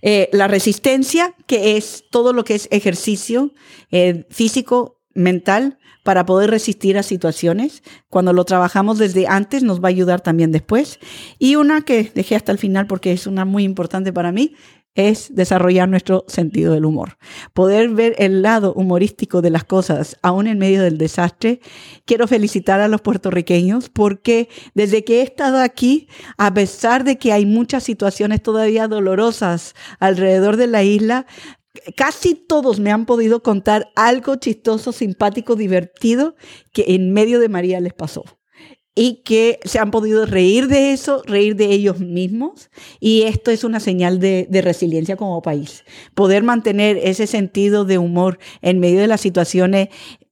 Eh, 0.02 0.30
la 0.32 0.48
resistencia, 0.48 1.36
que 1.46 1.78
es 1.78 2.06
todo 2.10 2.34
lo 2.34 2.44
que 2.44 2.56
es 2.56 2.68
ejercicio 2.72 3.54
eh, 3.92 4.26
físico, 4.30 5.00
mental, 5.14 5.78
para 6.04 6.26
poder 6.26 6.50
resistir 6.50 6.98
a 6.98 7.04
situaciones. 7.04 7.84
Cuando 8.10 8.34
lo 8.34 8.46
trabajamos 8.46 8.98
desde 8.98 9.28
antes 9.28 9.64
nos 9.64 9.82
va 9.82 9.90
a 9.90 9.90
ayudar 9.90 10.22
también 10.22 10.52
después. 10.52 11.00
Y 11.38 11.56
una 11.56 11.82
que 11.82 12.12
dejé 12.16 12.36
hasta 12.36 12.52
el 12.52 12.58
final 12.58 12.88
porque 12.88 13.12
es 13.12 13.28
una 13.28 13.46
muy 13.46 13.64
importante 13.64 14.14
para 14.14 14.32
mí, 14.32 14.56
es 14.96 15.34
desarrollar 15.34 15.88
nuestro 15.88 16.26
sentido 16.28 16.74
del 16.74 16.86
humor. 16.86 17.18
Poder 17.54 17.90
ver 17.90 18.16
el 18.18 18.42
lado 18.42 18.74
humorístico 18.74 19.42
de 19.42 19.50
las 19.50 19.64
cosas, 19.64 20.18
aún 20.22 20.48
en 20.48 20.58
medio 20.58 20.82
del 20.84 20.98
desastre. 20.98 21.62
Quiero 22.06 22.28
felicitar 22.28 22.82
a 22.82 22.88
los 22.88 23.02
puertorriqueños 23.02 23.90
porque 23.90 24.50
desde 24.74 25.04
que 25.04 25.20
he 25.20 25.24
estado 25.24 25.60
aquí, 25.60 26.08
a 26.38 26.54
pesar 26.54 27.04
de 27.04 27.18
que 27.18 27.32
hay 27.32 27.46
muchas 27.46 27.84
situaciones 27.84 28.42
todavía 28.42 28.88
dolorosas 28.88 29.76
alrededor 30.00 30.58
de 30.58 30.68
la 30.68 30.84
isla, 30.84 31.26
casi 31.96 32.36
todos 32.36 32.80
me 32.80 32.92
han 32.92 33.06
podido 33.06 33.44
contar 33.44 33.90
algo 33.96 34.36
chistoso, 34.36 34.92
simpático, 34.92 35.56
divertido 35.56 36.36
que 36.74 36.86
en 36.90 37.14
medio 37.14 37.40
de 37.40 37.50
María 37.50 37.80
les 37.80 37.94
pasó 37.94 38.39
y 38.96 39.22
que 39.24 39.60
se 39.64 39.80
han 39.80 39.92
podido 39.92 40.26
reír 40.26 40.68
de 40.68 40.92
eso, 40.92 41.24
reír 41.26 41.56
de 41.56 41.66
ellos 41.66 42.00
mismos. 42.00 42.70
Y 43.00 43.24
esto 43.24 43.52
es 43.52 43.64
una 43.64 43.80
señal 43.80 44.20
de, 44.20 44.48
resiliencia 44.62 45.16
como 45.16 45.42
país. 45.42 45.86
Poder 46.16 46.44
mantener 46.44 46.98
ese 46.98 47.28
sentido 47.28 47.86
de 47.86 47.98
humor 47.98 48.40
en 48.62 48.80
medio 48.80 49.00
de 49.00 49.08
las 49.08 49.22
situaciones 49.22 49.90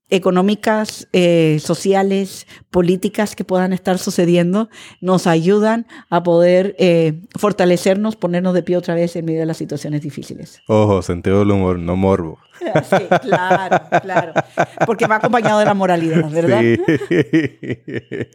económicas, 0.10 1.08
eh, 1.14 1.60
sociales, 1.62 2.48
políticas 2.72 3.36
que 3.36 3.44
puedan 3.44 3.74
estar 3.74 3.98
sucediendo, 3.98 4.70
nos 5.02 5.28
ayudan 5.28 5.88
a 6.10 6.24
poder 6.24 6.76
eh, 6.80 7.22
fortalecernos, 7.38 8.16
ponernos 8.16 8.54
de 8.54 8.64
pie 8.64 8.78
otra 8.78 8.96
vez 8.96 9.16
en 9.16 9.26
medio 9.26 9.42
de 9.42 9.46
las 9.46 9.58
situaciones 9.58 10.02
difíciles. 10.02 10.62
Ojo, 10.68 11.02
sentido 11.02 11.40
del 11.40 11.52
humor, 11.52 11.80
no 11.80 11.96
morbo. 11.96 12.40
Sí, 12.90 13.06
claro, 13.22 13.80
claro. 14.02 14.34
Porque 14.88 15.06
va 15.06 15.18
acompañado 15.18 15.60
de 15.60 15.66
la 15.66 15.76
moralidad, 15.76 16.28
¿verdad? 16.32 16.62
Sí. 16.62 16.78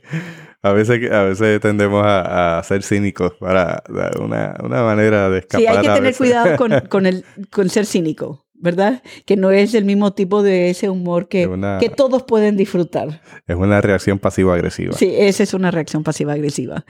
A 0.65 0.71
veces, 0.71 1.11
a 1.11 1.25
veces 1.25 1.61
tendemos 1.61 2.05
a, 2.07 2.63
ser 2.63 2.85
cínicos 2.85 3.33
para 3.41 3.83
una, 4.21 4.55
una, 4.63 4.85
manera 4.85 5.29
de 5.29 5.41
escapar. 5.41 5.61
Sí, 5.61 5.67
hay 5.67 5.83
que 5.83 5.93
tener 5.93 6.17
cuidado 6.17 6.57
con, 6.57 6.81
con, 6.89 7.07
el, 7.07 7.25
con 7.51 7.69
ser 7.69 7.85
cínico. 7.85 8.45
¿Verdad? 8.63 9.03
Que 9.27 9.37
no 9.37 9.51
es 9.51 9.75
el 9.75 9.85
mismo 9.85 10.13
tipo 10.15 10.43
de 10.43 10.71
ese 10.71 10.89
humor 10.89 11.29
que, 11.29 11.51
que 11.81 11.91
todos 11.91 12.23
pueden 12.23 12.57
disfrutar. 12.57 13.21
Es 13.47 13.57
una 13.57 13.81
reacción 13.81 14.21
pasiva-agresiva. 14.21 14.93
Sí, 14.93 15.13
esa 15.15 15.43
es 15.43 15.53
una 15.53 15.73
reacción 15.73 16.05
pasiva-agresiva, 16.05 16.87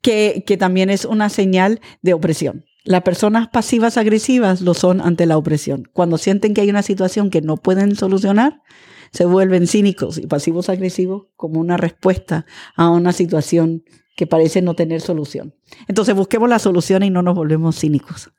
que, 0.00 0.44
que 0.46 0.56
también 0.56 0.90
es 0.90 1.04
una 1.04 1.28
señal 1.28 1.80
de 2.02 2.14
opresión. 2.14 2.64
Las 2.84 3.02
personas 3.02 3.48
pasivas 3.48 3.98
agresivas 3.98 4.60
lo 4.60 4.72
son 4.74 5.00
ante 5.00 5.26
la 5.26 5.36
opresión. 5.36 5.88
Cuando 5.92 6.16
sienten 6.16 6.54
que 6.54 6.60
hay 6.60 6.70
una 6.70 6.82
situación 6.82 7.30
que 7.30 7.42
no 7.42 7.56
pueden 7.56 7.96
solucionar, 7.96 8.62
se 9.10 9.24
vuelven 9.24 9.66
cínicos 9.66 10.18
y 10.18 10.26
pasivos 10.26 10.68
agresivos 10.68 11.26
como 11.34 11.58
una 11.58 11.76
respuesta 11.76 12.46
a 12.76 12.90
una 12.90 13.12
situación 13.12 13.82
que 14.16 14.26
parece 14.26 14.62
no 14.62 14.74
tener 14.74 15.00
solución. 15.00 15.54
Entonces 15.88 16.14
busquemos 16.14 16.48
la 16.48 16.58
solución 16.58 17.02
y 17.02 17.10
no 17.10 17.22
nos 17.22 17.34
volvemos 17.34 17.78
cínicos. 17.78 18.30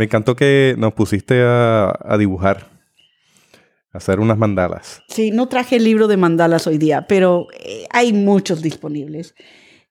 Me 0.00 0.04
encantó 0.04 0.34
que 0.34 0.76
nos 0.78 0.94
pusiste 0.94 1.42
a, 1.42 1.92
a 2.02 2.16
dibujar, 2.16 2.68
a 3.92 3.98
hacer 3.98 4.18
unas 4.18 4.38
mandalas. 4.38 5.02
Sí, 5.08 5.30
no 5.30 5.46
traje 5.46 5.76
el 5.76 5.84
libro 5.84 6.08
de 6.08 6.16
mandalas 6.16 6.66
hoy 6.66 6.78
día, 6.78 7.06
pero 7.06 7.48
eh, 7.62 7.84
hay 7.90 8.14
muchos 8.14 8.62
disponibles. 8.62 9.34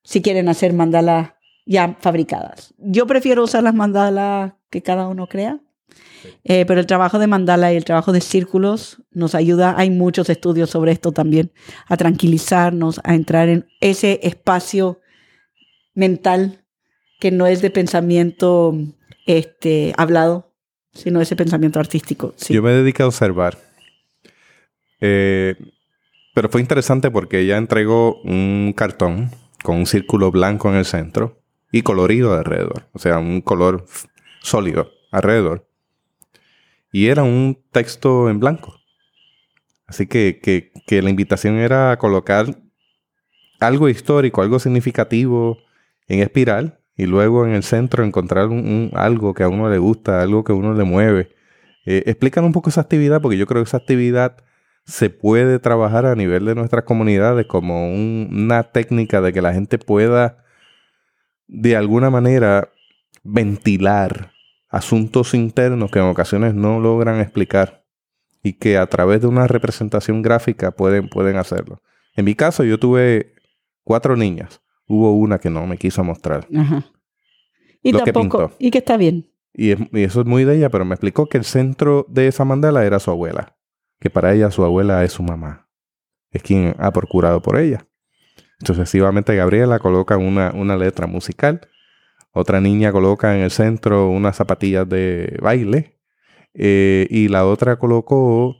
Si 0.01 0.23
quieren 0.23 0.49
hacer 0.49 0.73
mandalas 0.73 1.33
ya 1.67 1.95
fabricadas. 2.01 2.73
Yo 2.79 3.05
prefiero 3.05 3.43
usar 3.43 3.61
las 3.61 3.75
mandalas 3.75 4.53
que 4.71 4.81
cada 4.81 5.07
uno 5.07 5.27
crea, 5.27 5.59
eh, 6.43 6.65
pero 6.65 6.79
el 6.79 6.87
trabajo 6.87 7.19
de 7.19 7.27
mandala 7.27 7.71
y 7.71 7.77
el 7.77 7.85
trabajo 7.85 8.11
de 8.11 8.21
círculos 8.21 9.03
nos 9.11 9.35
ayuda, 9.35 9.75
hay 9.77 9.91
muchos 9.91 10.31
estudios 10.31 10.71
sobre 10.71 10.91
esto 10.91 11.11
también, 11.11 11.51
a 11.85 11.97
tranquilizarnos, 11.97 12.99
a 13.03 13.13
entrar 13.13 13.47
en 13.47 13.67
ese 13.79 14.21
espacio 14.23 15.01
mental 15.93 16.65
que 17.19 17.29
no 17.29 17.45
es 17.45 17.61
de 17.61 17.69
pensamiento 17.69 18.73
este, 19.29 19.93
hablado, 19.95 20.51
sino 20.91 21.21
ese 21.21 21.35
pensamiento 21.35 21.79
artístico. 21.79 22.33
Yo 22.49 22.63
me 22.63 22.71
dedico 22.71 23.03
a 23.03 23.07
observar. 23.07 23.59
Eh, 25.01 25.55
pero 26.33 26.49
fue 26.49 26.61
interesante 26.61 27.11
porque 27.11 27.41
ella 27.41 27.57
entregó 27.57 28.19
un 28.23 28.73
cartón 28.75 29.29
con 29.63 29.77
un 29.77 29.85
círculo 29.85 30.31
blanco 30.31 30.69
en 30.69 30.77
el 30.77 30.85
centro 30.85 31.43
y 31.71 31.83
colorido 31.83 32.33
alrededor. 32.33 32.89
O 32.93 32.97
sea, 32.97 33.19
un 33.19 33.41
color 33.41 33.85
sólido 34.41 34.89
alrededor. 35.11 35.69
Y 36.91 37.09
era 37.09 37.21
un 37.21 37.63
texto 37.71 38.31
en 38.31 38.39
blanco. 38.39 38.79
Así 39.85 40.07
que, 40.07 40.39
que, 40.41 40.71
que 40.87 41.03
la 41.03 41.11
invitación 41.11 41.57
era 41.57 41.95
colocar 41.99 42.47
algo 43.59 43.89
histórico, 43.89 44.41
algo 44.41 44.57
significativo 44.57 45.59
en 46.07 46.21
espiral 46.21 46.78
y 46.99 47.05
luego 47.05 47.45
en 47.45 47.53
el 47.53 47.63
centro 47.63 48.03
encontrar 48.03 48.47
un, 48.47 48.91
algo 48.93 49.33
que 49.33 49.43
a 49.43 49.47
uno 49.47 49.69
le 49.69 49.77
gusta, 49.77 50.21
algo 50.21 50.43
que 50.43 50.51
a 50.51 50.55
uno 50.55 50.73
le 50.73 50.83
mueve. 50.83 51.29
Eh, 51.85 52.03
explican 52.07 52.43
un 52.43 52.51
poco 52.51 52.69
esa 52.69 52.81
actividad 52.81 53.21
porque 53.21 53.37
yo 53.37 53.47
creo 53.47 53.63
que 53.63 53.69
esa 53.69 53.77
actividad 53.77 54.35
se 54.83 55.09
puede 55.09 55.59
trabajar 55.59 56.05
a 56.05 56.15
nivel 56.15 56.43
de 56.43 56.55
nuestras 56.55 56.83
comunidades 56.83 57.45
como 57.45 57.89
una 57.89 58.63
técnica 58.63 59.21
de 59.21 59.31
que 59.31 59.41
la 59.41 59.53
gente 59.53 59.77
pueda 59.77 60.43
de 61.47 61.77
alguna 61.77 62.09
manera 62.09 62.67
ventilar 63.23 64.33
asuntos 64.67 65.33
internos 65.33 65.91
que 65.91 65.99
en 65.99 66.05
ocasiones 66.05 66.53
no 66.53 66.81
logran 66.81 67.21
explicar 67.21 67.85
y 68.43 68.53
que 68.59 68.77
a 68.77 68.87
través 68.87 69.21
de 69.21 69.27
una 69.27 69.47
representación 69.47 70.21
gráfica 70.21 70.71
pueden, 70.71 71.07
pueden 71.07 71.37
hacerlo. 71.37 71.81
En 72.17 72.25
mi 72.25 72.35
caso, 72.35 72.65
yo 72.65 72.77
tuve 72.77 73.35
cuatro 73.85 74.17
niñas. 74.17 74.61
Hubo 74.89 75.13
una 75.13 75.39
que 75.39 75.49
no 75.49 75.65
me 75.65 75.77
quiso 75.77 76.03
mostrar. 76.03 76.45
Y 77.81 77.93
tampoco, 77.93 78.51
y 78.59 78.71
que 78.71 78.79
está 78.79 78.97
bien. 78.97 79.31
Y, 79.53 79.71
eso 79.97 80.19
es 80.19 80.25
muy 80.25 80.43
de 80.43 80.57
ella, 80.57 80.69
pero 80.69 80.83
me 80.83 80.95
explicó 80.95 81.27
que 81.27 81.37
el 81.37 81.45
centro 81.45 82.05
de 82.09 82.27
esa 82.27 82.43
mandala 82.43 82.85
era 82.85 82.99
su 82.99 83.09
abuela. 83.09 83.55
Que 84.01 84.09
para 84.09 84.33
ella 84.33 84.51
su 84.51 84.65
abuela 84.65 85.05
es 85.05 85.13
su 85.13 85.23
mamá. 85.23 85.69
Es 86.31 86.43
quien 86.43 86.75
ha 86.77 86.91
procurado 86.91 87.41
por 87.41 87.57
ella. 87.57 87.87
Sucesivamente 88.65 89.33
Gabriela 89.35 89.79
coloca 89.79 90.17
una, 90.17 90.51
una 90.51 90.75
letra 90.75 91.07
musical 91.07 91.61
otra 92.31 92.61
niña 92.61 92.91
coloca 92.91 93.35
en 93.35 93.41
el 93.41 93.51
centro 93.51 94.09
unas 94.09 94.35
zapatillas 94.35 94.87
de 94.87 95.37
baile. 95.41 95.99
Eh, 96.53 97.07
y 97.09 97.27
la 97.27 97.45
otra 97.45 97.77
colocó, 97.77 98.55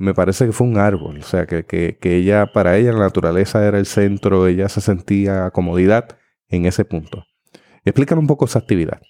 me 0.00 0.14
parece 0.14 0.46
que 0.46 0.52
fue 0.52 0.66
un 0.66 0.78
árbol. 0.78 1.18
O 1.18 1.22
sea, 1.22 1.46
que, 1.46 1.64
que, 1.64 2.16
ella, 2.16 2.46
para 2.46 2.76
ella, 2.78 2.92
la 2.92 3.00
naturaleza 3.00 3.64
era 3.66 3.78
el 3.78 3.86
centro, 3.86 4.46
ella 4.46 4.68
se 4.68 4.80
sentía 4.80 5.50
comodidad 5.50 6.16
en 6.48 6.64
ese 6.64 6.84
punto. 6.84 7.26
Explícanos 7.84 8.22
un 8.22 8.26
poco 8.26 8.46
esa 8.46 8.58
actividad. 8.58 9.00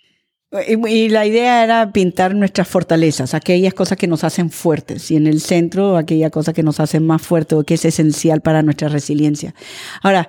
Y, 0.66 1.08
la 1.10 1.26
idea 1.26 1.62
era 1.62 1.92
pintar 1.92 2.34
nuestras 2.34 2.66
fortalezas, 2.66 3.34
aquellas 3.34 3.72
cosas 3.72 3.96
que 3.96 4.08
nos 4.08 4.24
hacen 4.24 4.50
fuertes, 4.50 5.12
y 5.12 5.16
en 5.16 5.28
el 5.28 5.40
centro, 5.40 5.96
aquella 5.96 6.28
cosa 6.30 6.52
que 6.52 6.64
nos 6.64 6.80
hacen 6.80 7.06
más 7.06 7.22
fuertes 7.22 7.56
o 7.56 7.62
que 7.62 7.74
es 7.74 7.84
esencial 7.84 8.40
para 8.40 8.62
nuestra 8.62 8.88
resiliencia. 8.88 9.54
Ahora, 10.02 10.28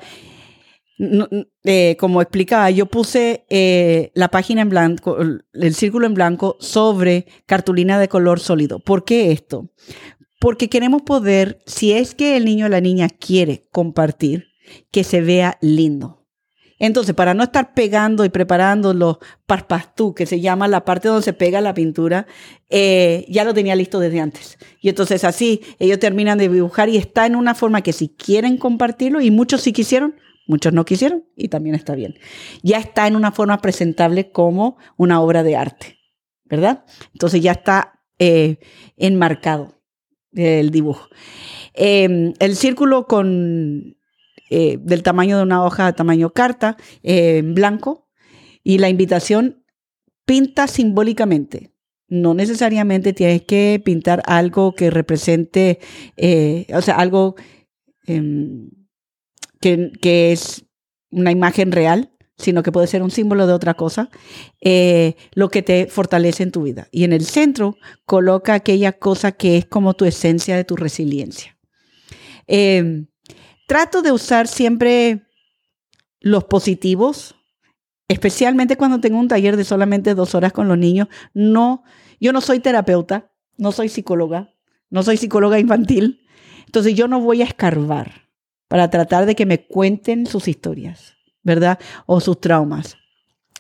eh, 1.64 1.98
como 2.00 2.22
explicaba, 2.22 2.70
yo 2.70 2.86
puse 2.86 3.46
eh, 3.50 4.12
la 4.14 4.28
página 4.28 4.62
en 4.62 4.70
blanco, 4.70 5.18
el 5.54 5.74
círculo 5.74 6.06
en 6.06 6.14
blanco 6.14 6.56
sobre 6.60 7.26
cartulina 7.48 8.00
de 8.00 8.08
color 8.08 8.40
sólido. 8.40 8.78
¿Por 8.78 9.04
qué 9.04 9.32
esto? 9.32 9.72
Porque 10.42 10.70
queremos 10.70 11.04
poder, 11.04 11.60
si 11.68 11.94
es 11.94 12.16
que 12.16 12.36
el 12.36 12.46
niño 12.46 12.66
o 12.66 12.70
la 12.70 12.82
niña 12.82 13.10
quiere 13.10 13.68
compartir, 13.72 14.48
que 14.90 15.04
se 15.04 15.22
vea 15.22 15.60
lindo. 15.62 16.26
Entonces, 16.80 17.14
para 17.14 17.36
no 17.36 17.44
estar 17.44 17.76
pegando 17.76 18.26
y 18.26 18.30
preparando 18.30 18.96
los 18.96 19.18
parpastú, 19.46 20.16
que 20.16 20.26
se 20.26 20.42
llama 20.42 20.68
la 20.68 20.84
parte 20.84 21.10
donde 21.10 21.22
se 21.22 21.34
pega 21.34 21.62
la 21.62 21.76
pintura, 21.76 22.26
eh, 22.70 23.24
ya 23.30 23.44
lo 23.44 23.54
tenía 23.54 23.76
listo 23.76 24.00
desde 24.00 24.20
antes. 24.20 24.58
Y 24.80 24.90
entonces 24.90 25.24
así, 25.26 25.62
ellos 25.78 26.00
terminan 26.00 26.40
de 26.40 26.50
dibujar 26.50 26.90
y 26.90 26.98
está 26.98 27.28
en 27.28 27.36
una 27.36 27.54
forma 27.54 27.82
que 27.82 27.94
si 27.94 28.10
quieren 28.10 28.58
compartirlo, 28.58 29.22
y 29.22 29.30
muchos 29.30 29.62
sí 29.62 29.72
quisieron, 29.74 30.16
Muchos 30.48 30.74
no 30.74 30.84
quisieron 30.84 31.24
y 31.38 31.50
también 31.50 31.76
está 31.76 31.94
bien. 31.96 32.16
Ya 32.64 32.80
está 32.80 33.08
en 33.08 33.16
una 33.16 33.32
forma 33.32 33.60
presentable 33.60 34.32
como 34.32 34.76
una 34.98 35.22
obra 35.22 35.44
de 35.44 35.56
arte, 35.56 36.00
¿verdad? 36.44 36.84
Entonces 37.14 37.42
ya 37.42 37.52
está 37.52 38.02
eh, 38.18 38.58
enmarcado 38.98 39.81
el 40.34 40.72
dibujo. 40.72 41.08
Em, 41.74 42.34
el 42.40 42.56
círculo 42.56 43.08
con 43.08 43.98
eh, 44.50 44.78
del 44.82 45.04
tamaño 45.04 45.38
de 45.38 45.44
una 45.44 45.64
hoja, 45.64 45.94
tamaño 45.94 46.32
carta, 46.32 46.76
en 47.04 47.54
blanco, 47.54 48.10
y 48.64 48.80
la 48.80 48.90
invitación 48.90 49.64
pinta 50.26 50.68
simbólicamente. 50.68 51.72
No 52.08 52.34
necesariamente 52.34 53.14
tienes 53.14 53.44
que 53.44 53.82
pintar 53.84 54.22
algo 54.26 54.76
que 54.76 54.90
represente, 54.90 55.80
eh, 56.18 56.68
o 56.74 56.82
sea, 56.82 56.96
algo 56.98 57.36
em, 58.06 58.70
que, 59.62 60.32
es 60.32 60.66
una 61.12 61.32
imagen 61.32 61.72
real, 61.72 62.12
sino 62.42 62.64
que 62.64 62.72
puede 62.72 62.88
ser 62.88 63.04
un 63.04 63.12
símbolo 63.12 63.48
de 63.48 63.54
otra 63.54 63.74
cosa, 63.76 64.10
eh, 64.60 65.16
lo 65.34 65.50
que 65.50 65.62
te 65.62 65.88
fortalece 65.88 66.44
en 66.44 66.52
tu 66.52 66.64
vida. 66.64 66.88
Y 66.92 67.04
en 67.04 67.14
el 67.14 67.26
centro 67.26 67.78
coloca 68.06 68.54
aquella 68.54 68.94
cosa 68.94 69.32
que 69.32 69.58
es 69.58 69.66
como 69.66 69.94
tu 69.94 70.06
esencia 70.06 70.56
de 70.56 70.64
tu 70.64 70.76
resiliencia. 70.76 71.58
Em, 72.48 73.08
trato 73.68 74.02
de 74.02 74.12
usar 74.12 74.48
siempre 74.48 75.22
los 76.20 76.44
positivos, 76.44 77.36
especialmente 78.08 78.78
cuando 78.78 79.00
tengo 79.00 79.20
un 79.20 79.28
taller 79.28 79.58
de 79.58 79.64
solamente 79.64 80.16
dos 80.16 80.36
horas 80.36 80.52
con 80.52 80.68
los 80.68 80.78
niños. 80.78 81.08
No, 81.34 81.84
yo 82.20 82.34
no 82.34 82.42
soy 82.42 82.60
terapeuta, 82.60 83.32
no 83.58 83.72
soy 83.72 83.90
psicóloga, 83.90 84.54
no 84.90 85.04
soy 85.04 85.18
psicóloga 85.18 85.60
infantil, 85.60 86.28
entonces 86.66 86.94
yo 86.96 87.08
no 87.08 87.20
voy 87.20 87.42
a 87.42 87.46
escarbar 87.46 88.30
para 88.68 88.90
tratar 88.90 89.26
de 89.26 89.36
que 89.36 89.46
me 89.46 89.66
cuenten 89.66 90.26
sus 90.26 90.48
historias, 90.48 91.18
¿verdad? 91.44 91.80
O 92.06 92.20
sus 92.20 92.40
traumas. 92.40 92.98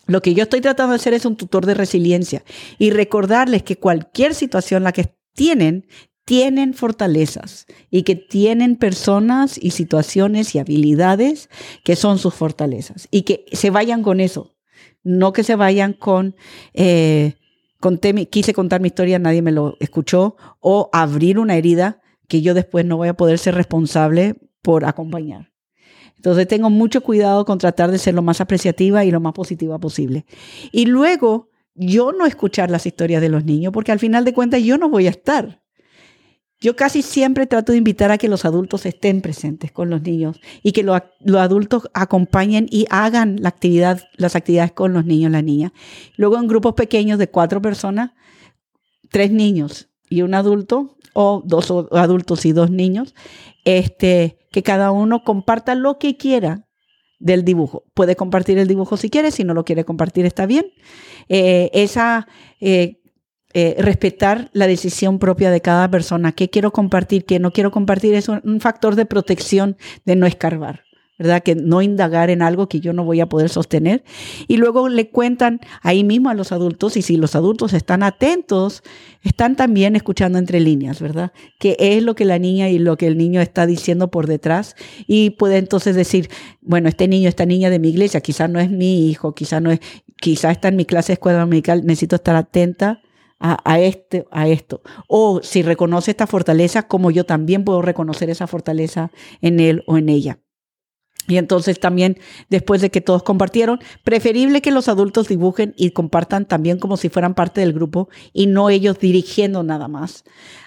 Lo 0.07 0.21
que 0.21 0.33
yo 0.33 0.43
estoy 0.43 0.61
tratando 0.61 0.91
de 0.91 0.97
hacer 0.97 1.13
es 1.13 1.25
un 1.25 1.37
tutor 1.37 1.65
de 1.65 1.73
resiliencia 1.73 2.43
y 2.77 2.89
recordarles 2.91 3.63
que 3.63 3.77
cualquier 3.77 4.33
situación 4.33 4.83
la 4.83 4.91
que 4.91 5.15
tienen, 5.33 5.87
tienen 6.25 6.73
fortalezas 6.73 7.65
y 7.89 8.03
que 8.03 8.15
tienen 8.15 8.75
personas 8.75 9.57
y 9.57 9.71
situaciones 9.71 10.53
y 10.55 10.59
habilidades 10.59 11.49
que 11.83 11.95
son 11.95 12.17
sus 12.19 12.33
fortalezas 12.33 13.07
y 13.11 13.23
que 13.23 13.45
se 13.51 13.69
vayan 13.69 14.03
con 14.03 14.19
eso, 14.19 14.55
no 15.03 15.33
que 15.33 15.43
se 15.43 15.55
vayan 15.55 15.93
con, 15.93 16.35
eh, 16.73 17.35
quise 18.29 18.53
contar 18.53 18.81
mi 18.81 18.87
historia, 18.87 19.19
nadie 19.19 19.41
me 19.41 19.51
lo 19.51 19.77
escuchó, 19.79 20.35
o 20.59 20.89
abrir 20.93 21.39
una 21.39 21.55
herida 21.55 22.01
que 22.27 22.41
yo 22.41 22.53
después 22.53 22.85
no 22.85 22.97
voy 22.97 23.07
a 23.07 23.15
poder 23.15 23.39
ser 23.39 23.55
responsable 23.55 24.35
por 24.61 24.85
acompañar. 24.85 25.51
Entonces 26.21 26.47
tengo 26.47 26.69
mucho 26.69 27.01
cuidado 27.01 27.45
con 27.45 27.57
tratar 27.57 27.89
de 27.89 27.97
ser 27.97 28.13
lo 28.13 28.21
más 28.21 28.41
apreciativa 28.41 29.03
y 29.03 29.09
lo 29.09 29.19
más 29.19 29.33
positiva 29.33 29.79
posible. 29.79 30.27
Y 30.71 30.85
luego 30.85 31.49
yo 31.73 32.11
no 32.11 32.27
escuchar 32.27 32.69
las 32.69 32.85
historias 32.85 33.23
de 33.23 33.29
los 33.29 33.43
niños, 33.43 33.73
porque 33.73 33.91
al 33.91 33.97
final 33.97 34.23
de 34.23 34.31
cuentas 34.31 34.61
yo 34.61 34.77
no 34.77 34.87
voy 34.87 35.07
a 35.07 35.09
estar. 35.09 35.63
Yo 36.59 36.75
casi 36.75 37.01
siempre 37.01 37.47
trato 37.47 37.71
de 37.71 37.79
invitar 37.79 38.11
a 38.11 38.19
que 38.19 38.27
los 38.27 38.45
adultos 38.45 38.85
estén 38.85 39.21
presentes 39.21 39.71
con 39.71 39.89
los 39.89 40.03
niños 40.03 40.39
y 40.61 40.73
que 40.73 40.83
los 40.83 41.01
adultos 41.37 41.89
acompañen 41.95 42.67
y 42.69 42.85
hagan 42.91 43.37
la 43.41 43.49
actividad, 43.49 44.03
las 44.15 44.35
actividades 44.35 44.73
con 44.73 44.93
los 44.93 45.03
niños 45.03 45.31
y 45.31 45.33
la 45.33 45.41
niña. 45.41 45.73
Luego 46.17 46.37
en 46.37 46.47
grupos 46.47 46.75
pequeños 46.75 47.17
de 47.17 47.31
cuatro 47.31 47.63
personas, 47.63 48.11
tres 49.09 49.31
niños 49.31 49.89
y 50.07 50.21
un 50.21 50.35
adulto, 50.35 50.99
o 51.13 51.41
dos 51.43 51.71
adultos 51.91 52.45
y 52.45 52.51
dos 52.51 52.69
niños, 52.69 53.15
este, 53.65 54.37
que 54.51 54.63
cada 54.63 54.91
uno 54.91 55.23
comparta 55.23 55.75
lo 55.75 55.97
que 55.97 56.17
quiera 56.17 56.67
del 57.19 57.45
dibujo. 57.45 57.85
Puede 57.93 58.15
compartir 58.15 58.57
el 58.57 58.67
dibujo 58.67 58.97
si 58.97 59.09
quiere, 59.09 59.31
si 59.31 59.43
no 59.43 59.53
lo 59.53 59.63
quiere 59.63 59.85
compartir 59.85 60.25
está 60.25 60.45
bien. 60.45 60.65
Eh, 61.29 61.69
esa 61.73 62.27
eh, 62.59 63.01
eh, 63.53 63.75
respetar 63.79 64.49
la 64.53 64.67
decisión 64.67 65.19
propia 65.19 65.51
de 65.51 65.61
cada 65.61 65.89
persona, 65.89 66.31
qué 66.31 66.49
quiero 66.49 66.71
compartir, 66.71 67.25
qué 67.25 67.39
no 67.39 67.51
quiero 67.51 67.71
compartir, 67.71 68.15
es 68.15 68.29
un 68.29 68.59
factor 68.59 68.95
de 68.95 69.05
protección 69.05 69.77
de 70.05 70.15
no 70.15 70.25
escarbar. 70.25 70.83
¿Verdad? 71.21 71.43
Que 71.43 71.53
no 71.53 71.83
indagar 71.83 72.31
en 72.31 72.41
algo 72.41 72.67
que 72.67 72.79
yo 72.79 72.93
no 72.93 73.03
voy 73.03 73.19
a 73.21 73.29
poder 73.29 73.49
sostener. 73.49 74.03
Y 74.47 74.57
luego 74.57 74.89
le 74.89 75.09
cuentan 75.11 75.59
ahí 75.83 76.03
mismo 76.03 76.29
a 76.29 76.33
los 76.33 76.51
adultos, 76.51 76.97
y 76.97 77.03
si 77.03 77.15
los 77.15 77.35
adultos 77.35 77.73
están 77.73 78.01
atentos, 78.01 78.81
están 79.21 79.55
también 79.55 79.95
escuchando 79.95 80.39
entre 80.39 80.59
líneas, 80.59 80.99
¿verdad? 80.99 81.31
Que 81.59 81.77
es 81.79 82.01
lo 82.01 82.15
que 82.15 82.25
la 82.25 82.39
niña 82.39 82.69
y 82.69 82.79
lo 82.79 82.97
que 82.97 83.05
el 83.05 83.19
niño 83.19 83.39
está 83.39 83.67
diciendo 83.67 84.09
por 84.09 84.25
detrás. 84.25 84.75
Y 85.05 85.31
puede 85.31 85.57
entonces 85.57 85.95
decir, 85.95 86.29
bueno, 86.61 86.89
este 86.89 87.07
niño, 87.07 87.29
esta 87.29 87.45
niña 87.45 87.69
de 87.69 87.77
mi 87.77 87.89
iglesia, 87.89 88.21
quizás 88.21 88.49
no 88.49 88.59
es 88.59 88.71
mi 88.71 89.07
hijo, 89.07 89.35
quizás 89.35 89.61
no 89.61 89.69
es, 89.69 89.79
quizás 90.19 90.53
está 90.53 90.69
en 90.69 90.75
mi 90.75 90.85
clase 90.85 91.09
de 91.09 91.13
escuela 91.13 91.39
dominical, 91.41 91.85
necesito 91.85 92.15
estar 92.15 92.35
atenta. 92.35 93.01
A, 93.43 93.57
a, 93.65 93.79
este, 93.79 94.27
a 94.29 94.47
esto. 94.47 94.83
O 95.07 95.41
si 95.41 95.63
reconoce 95.63 96.11
esta 96.11 96.27
fortaleza, 96.27 96.83
como 96.83 97.09
yo 97.09 97.25
también 97.25 97.63
puedo 97.63 97.81
reconocer 97.81 98.29
esa 98.29 98.45
fortaleza 98.45 99.09
en 99.41 99.59
él 99.59 99.83
o 99.87 99.97
en 99.97 100.09
ella. 100.09 100.37
Y 101.27 101.37
entonces 101.37 101.79
también, 101.79 102.17
después 102.49 102.81
de 102.81 102.89
que 102.89 103.01
todos 103.01 103.23
compartieron, 103.23 103.79
preferible 104.03 104.61
que 104.61 104.71
los 104.71 104.87
adultos 104.87 105.27
dibujen 105.27 105.73
y 105.77 105.91
compartan 105.91 106.45
también 106.45 106.79
como 106.79 106.97
si 106.97 107.09
fueran 107.09 107.35
parte 107.35 107.61
del 107.61 107.73
grupo 107.73 108.09
y 108.33 108.47
no 108.47 108.69
ellos 108.69 108.99
dirigiendo 108.99 109.63
nada 109.63 109.87
más. 109.87 110.23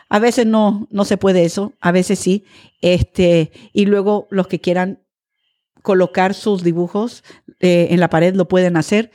A 0.09 0.19
veces 0.19 0.47
no, 0.47 0.87
no 0.91 1.05
se 1.05 1.17
puede 1.17 1.45
eso, 1.45 1.73
a 1.81 1.91
veces 1.91 2.19
sí. 2.19 2.45
Este, 2.81 3.51
y 3.73 3.87
luego 3.87 4.29
los 4.31 4.47
que 4.47 4.61
quieran 4.61 5.01
colocar 5.83 6.33
sus 6.33 6.63
dibujos 6.63 7.25
eh, 7.61 7.89
en 7.91 8.01
la 8.01 8.09
pared 8.09 8.35
lo 8.35 8.49
pueden 8.49 8.77
hacer 8.79 9.11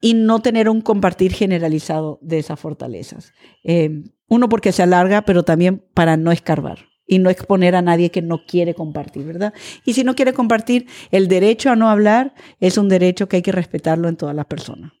y 0.00 0.14
no 0.14 0.40
tener 0.40 0.70
un 0.70 0.80
compartir 0.80 1.32
generalizado 1.34 2.18
de 2.22 2.38
esas 2.38 2.58
fortalezas. 2.58 3.32
Eh, 3.62 4.04
uno 4.28 4.48
porque 4.48 4.72
se 4.72 4.82
alarga, 4.82 5.22
pero 5.22 5.42
también 5.42 5.84
para 5.92 6.16
no 6.16 6.32
escarbar. 6.32 6.78
Y 7.06 7.18
no 7.18 7.30
exponer 7.30 7.76
a 7.76 7.82
nadie 7.82 8.10
que 8.10 8.22
no 8.22 8.44
quiere 8.46 8.74
compartir, 8.74 9.24
¿verdad? 9.24 9.52
Y 9.84 9.94
si 9.94 10.04
no 10.04 10.14
quiere 10.14 10.32
compartir, 10.32 10.86
el 11.10 11.28
derecho 11.28 11.70
a 11.70 11.76
no 11.76 11.88
hablar 11.90 12.34
es 12.60 12.78
un 12.78 12.88
derecho 12.88 13.28
que 13.28 13.36
hay 13.36 13.42
que 13.42 13.52
respetarlo 13.52 14.08
en 14.08 14.16
todas 14.16 14.34
las 14.34 14.46
personas. 14.46 14.92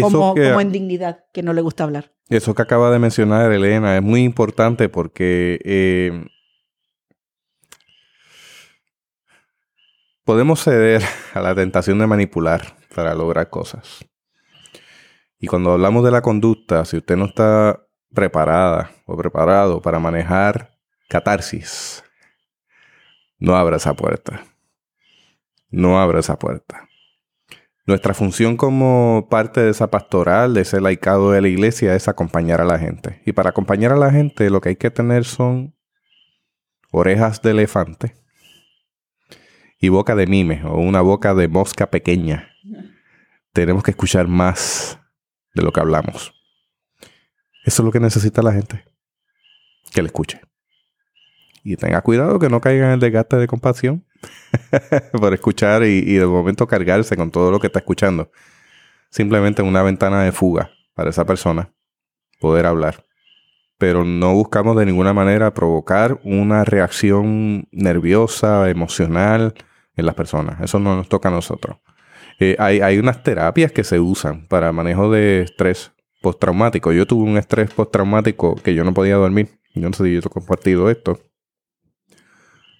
Como, 0.00 0.34
que, 0.34 0.48
como 0.48 0.60
en 0.60 0.72
dignidad, 0.72 1.24
que 1.32 1.42
no 1.42 1.54
le 1.54 1.62
gusta 1.62 1.84
hablar. 1.84 2.12
eso 2.28 2.54
que 2.54 2.60
acaba 2.60 2.90
de 2.90 2.98
mencionar 2.98 3.50
Elena 3.50 3.96
es 3.96 4.02
muy 4.02 4.24
importante 4.24 4.90
porque 4.90 5.58
eh, 5.64 6.26
podemos 10.24 10.62
ceder 10.62 11.02
a 11.32 11.40
la 11.40 11.54
tentación 11.54 11.98
de 11.98 12.06
manipular 12.06 12.76
para 12.94 13.14
lograr 13.14 13.48
cosas. 13.48 14.04
Y 15.38 15.46
cuando 15.46 15.72
hablamos 15.72 16.04
de 16.04 16.10
la 16.10 16.20
conducta, 16.20 16.84
si 16.84 16.98
usted 16.98 17.16
no 17.16 17.26
está 17.26 17.86
preparada 18.12 18.90
o 19.06 19.16
preparado 19.16 19.80
para 19.80 19.98
manejar 19.98 20.75
catarsis, 21.08 22.04
no 23.38 23.56
abra 23.56 23.76
esa 23.76 23.94
puerta. 23.94 24.44
No 25.68 26.00
abra 26.00 26.20
esa 26.20 26.38
puerta. 26.38 26.88
Nuestra 27.86 28.14
función 28.14 28.56
como 28.56 29.28
parte 29.30 29.60
de 29.60 29.70
esa 29.70 29.90
pastoral, 29.90 30.54
de 30.54 30.62
ese 30.62 30.80
laicado 30.80 31.30
de 31.30 31.40
la 31.40 31.48
iglesia, 31.48 31.94
es 31.94 32.08
acompañar 32.08 32.60
a 32.60 32.64
la 32.64 32.78
gente. 32.78 33.22
Y 33.26 33.32
para 33.32 33.50
acompañar 33.50 33.92
a 33.92 33.96
la 33.96 34.10
gente 34.10 34.50
lo 34.50 34.60
que 34.60 34.70
hay 34.70 34.76
que 34.76 34.90
tener 34.90 35.24
son 35.24 35.76
orejas 36.90 37.42
de 37.42 37.50
elefante 37.50 38.14
y 39.78 39.88
boca 39.88 40.14
de 40.14 40.26
mime 40.26 40.62
o 40.64 40.78
una 40.78 41.00
boca 41.00 41.34
de 41.34 41.46
mosca 41.46 41.90
pequeña. 41.90 42.50
Tenemos 43.52 43.82
que 43.82 43.92
escuchar 43.92 44.26
más 44.26 44.98
de 45.54 45.62
lo 45.62 45.72
que 45.72 45.80
hablamos. 45.80 46.32
Eso 47.64 47.82
es 47.82 47.84
lo 47.84 47.92
que 47.92 48.00
necesita 48.00 48.42
la 48.42 48.52
gente. 48.52 48.84
Que 49.92 50.02
le 50.02 50.06
escuche. 50.06 50.40
Y 51.68 51.74
tenga 51.74 52.00
cuidado 52.00 52.38
que 52.38 52.48
no 52.48 52.60
caiga 52.60 52.86
en 52.86 52.92
el 52.92 53.00
desgaste 53.00 53.38
de 53.38 53.48
compasión 53.48 54.06
por 55.12 55.34
escuchar 55.34 55.82
y, 55.82 56.14
de 56.14 56.24
momento 56.24 56.68
cargarse 56.68 57.16
con 57.16 57.32
todo 57.32 57.50
lo 57.50 57.58
que 57.58 57.66
está 57.66 57.80
escuchando. 57.80 58.30
Simplemente 59.10 59.62
una 59.62 59.82
ventana 59.82 60.22
de 60.22 60.30
fuga 60.30 60.70
para 60.94 61.10
esa 61.10 61.26
persona 61.26 61.72
poder 62.38 62.66
hablar. 62.66 63.04
Pero 63.78 64.04
no 64.04 64.32
buscamos 64.32 64.76
de 64.76 64.86
ninguna 64.86 65.12
manera 65.12 65.54
provocar 65.54 66.20
una 66.22 66.62
reacción 66.62 67.66
nerviosa, 67.72 68.70
emocional 68.70 69.54
en 69.96 70.06
las 70.06 70.14
personas. 70.14 70.60
Eso 70.60 70.78
no 70.78 70.94
nos 70.94 71.08
toca 71.08 71.30
a 71.30 71.32
nosotros. 71.32 71.78
Eh, 72.38 72.54
hay, 72.60 72.80
hay 72.80 73.00
unas 73.00 73.24
terapias 73.24 73.72
que 73.72 73.82
se 73.82 73.98
usan 73.98 74.46
para 74.46 74.70
manejo 74.70 75.10
de 75.10 75.40
estrés 75.42 75.90
postraumático. 76.22 76.92
Yo 76.92 77.08
tuve 77.08 77.28
un 77.28 77.38
estrés 77.38 77.74
postraumático 77.74 78.54
que 78.54 78.72
yo 78.72 78.84
no 78.84 78.94
podía 78.94 79.16
dormir. 79.16 79.58
Yo 79.74 79.88
no 79.88 79.96
sé 79.96 80.04
si 80.04 80.12
yo 80.12 80.20
he 80.20 80.30
compartido 80.30 80.88
esto. 80.90 81.18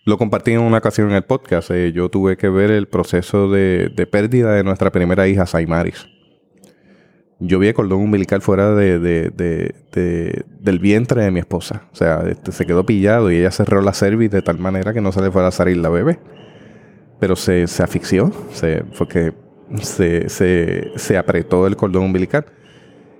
Lo 0.06 0.18
compartí 0.18 0.52
en 0.52 0.60
una 0.60 0.78
ocasión 0.78 1.10
en 1.10 1.16
el 1.16 1.24
podcast. 1.24 1.68
Eh, 1.72 1.90
yo 1.92 2.08
tuve 2.08 2.36
que 2.36 2.48
ver 2.48 2.70
el 2.70 2.86
proceso 2.86 3.50
de, 3.50 3.88
de, 3.88 4.06
pérdida 4.06 4.52
de 4.52 4.62
nuestra 4.62 4.92
primera 4.92 5.26
hija, 5.26 5.46
Saimaris. 5.46 6.06
Yo 7.40 7.58
vi 7.58 7.66
el 7.66 7.74
cordón 7.74 8.02
umbilical 8.02 8.40
fuera 8.40 8.72
de, 8.76 9.00
de, 9.00 10.44
del 10.60 10.78
vientre 10.78 11.24
de 11.24 11.32
mi 11.32 11.40
esposa. 11.40 11.88
O 11.92 11.96
sea, 11.96 12.22
este, 12.28 12.52
se 12.52 12.64
quedó 12.66 12.86
pillado 12.86 13.32
y 13.32 13.38
ella 13.38 13.50
cerró 13.50 13.82
la 13.82 13.92
cervix 13.92 14.30
de 14.30 14.42
tal 14.42 14.60
manera 14.60 14.94
que 14.94 15.00
no 15.00 15.10
se 15.10 15.20
le 15.20 15.32
fuera 15.32 15.48
a 15.48 15.50
salir 15.50 15.78
la 15.78 15.88
bebé. 15.88 16.20
Pero 17.18 17.34
se, 17.34 17.66
se 17.66 17.82
asfixió, 17.82 18.30
se, 18.52 18.84
porque 18.96 19.32
se, 19.82 20.28
se, 20.28 20.92
se 20.94 21.18
apretó 21.18 21.66
el 21.66 21.74
cordón 21.74 22.04
umbilical. 22.04 22.46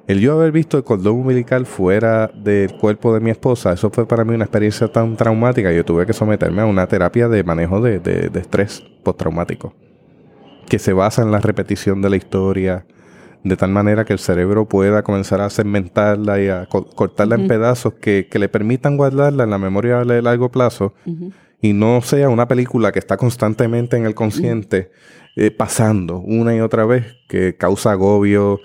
El 0.07 0.21
yo 0.21 0.35
haber 0.35 0.53
visto 0.53 0.77
el 0.79 0.85
cordón 0.85 1.17
umbilical 1.17 1.67
fuera 1.67 2.29
del 2.29 2.73
cuerpo 2.77 3.13
de 3.13 3.19
mi 3.19 3.31
esposa, 3.31 3.73
eso 3.73 3.91
fue 3.91 4.07
para 4.07 4.25
mí 4.25 4.35
una 4.35 4.45
experiencia 4.45 4.87
tan 4.87 5.17
traumática. 5.17 5.73
Yo 5.73 5.85
tuve 5.85 6.07
que 6.07 6.13
someterme 6.13 6.63
a 6.63 6.67
una 6.67 6.87
terapia 6.87 7.29
de 7.29 7.43
manejo 7.43 7.81
de, 7.81 7.99
de, 7.99 8.29
de 8.29 8.41
estrés 8.41 8.85
postraumático, 9.03 9.75
que 10.69 10.79
se 10.79 10.93
basa 10.93 11.23
en 11.23 11.33
la 11.33 11.41
repetición 11.41 12.03
de 12.03 12.11
la 12.11 12.17
historia, 12.17 12.87
de 13.43 13.57
tal 13.57 13.71
manera 13.71 14.05
que 14.05 14.13
el 14.13 14.21
cerebro 14.21 14.67
pueda 14.67 15.03
comenzar 15.03 15.41
a 15.41 15.51
segmentarla 15.51 16.41
y 16.41 16.49
a 16.49 16.67
co 16.67 16.85
cortarla 16.85 17.37
uh 17.37 17.39
-huh. 17.39 17.43
en 17.43 17.49
pedazos 17.49 17.95
que, 17.95 18.29
que, 18.31 18.39
le 18.39 18.49
permitan 18.49 18.97
guardarla 18.97 19.45
en 19.45 19.51
la 19.51 19.59
memoria 19.59 20.05
de 20.05 20.23
largo 20.23 20.51
plazo 20.51 20.95
uh 21.05 21.11
-huh. 21.11 21.33
y 21.61 21.73
no 21.73 22.01
sea 22.03 22.29
una 22.29 22.47
película 22.49 22.93
que 22.93 22.99
está 22.99 23.17
constantemente 23.17 23.97
en 23.97 24.07
el 24.07 24.15
consciente 24.15 24.91
uh 24.91 25.41
-huh. 25.41 25.47
eh, 25.47 25.51
pasando 25.51 26.19
una 26.19 26.55
y 26.57 26.61
otra 26.61 26.87
vez, 26.87 27.05
que 27.29 27.57
causa 27.57 27.93
agobio, 27.93 28.61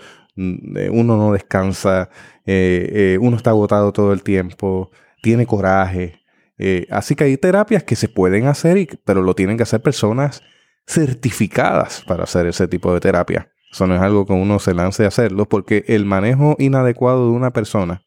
uno 0.92 1.18
no 1.18 1.34
descansa, 1.34 2.10
eh, 2.46 2.90
eh, 2.94 3.18
uno 3.20 3.38
está 3.38 3.52
agotado 3.52 3.92
todo 3.92 4.14
el 4.14 4.24
tiempo, 4.24 4.92
tiene 5.22 5.46
coraje. 5.46 6.22
Eh, 6.58 6.88
así 6.90 7.16
que 7.16 7.26
hay 7.26 7.38
terapias 7.38 7.84
que 7.84 7.96
se 7.96 8.10
pueden 8.10 8.48
hacer, 8.48 9.00
pero 9.04 9.22
lo 9.22 9.36
tienen 9.36 9.58
que 9.58 9.64
hacer 9.64 9.82
personas 9.82 10.42
certificadas 10.88 12.04
para 12.08 12.24
hacer 12.24 12.48
ese 12.48 12.68
tipo 12.68 12.94
de 12.94 13.00
terapia. 13.00 13.52
Eso 13.72 13.88
no 13.88 13.96
es 13.96 14.02
algo 14.02 14.26
que 14.26 14.34
uno 14.34 14.60
se 14.60 14.74
lance 14.74 15.06
a 15.06 15.08
hacerlo, 15.08 15.48
porque 15.48 15.86
el 15.88 16.06
manejo 16.06 16.56
inadecuado 16.60 17.28
de 17.28 17.32
una 17.32 17.52
persona 17.52 18.04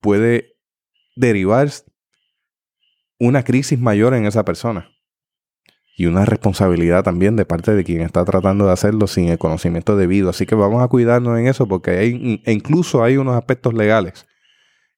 puede 0.00 0.56
derivar 1.16 1.68
una 3.18 3.42
crisis 3.42 3.78
mayor 3.78 4.14
en 4.14 4.26
esa 4.26 4.44
persona 4.44 4.95
y 5.98 6.04
una 6.04 6.26
responsabilidad 6.26 7.02
también 7.02 7.36
de 7.36 7.46
parte 7.46 7.72
de 7.72 7.82
quien 7.82 8.02
está 8.02 8.22
tratando 8.26 8.66
de 8.66 8.72
hacerlo 8.72 9.06
sin 9.06 9.30
el 9.30 9.38
conocimiento 9.38 9.96
debido. 9.96 10.28
Así 10.28 10.44
que 10.44 10.54
vamos 10.54 10.82
a 10.82 10.88
cuidarnos 10.88 11.38
en 11.38 11.46
eso 11.46 11.66
porque 11.66 11.92
hay, 11.92 12.42
e 12.44 12.52
incluso 12.52 13.02
hay 13.02 13.16
unos 13.16 13.34
aspectos 13.34 13.72
legales. 13.72 14.26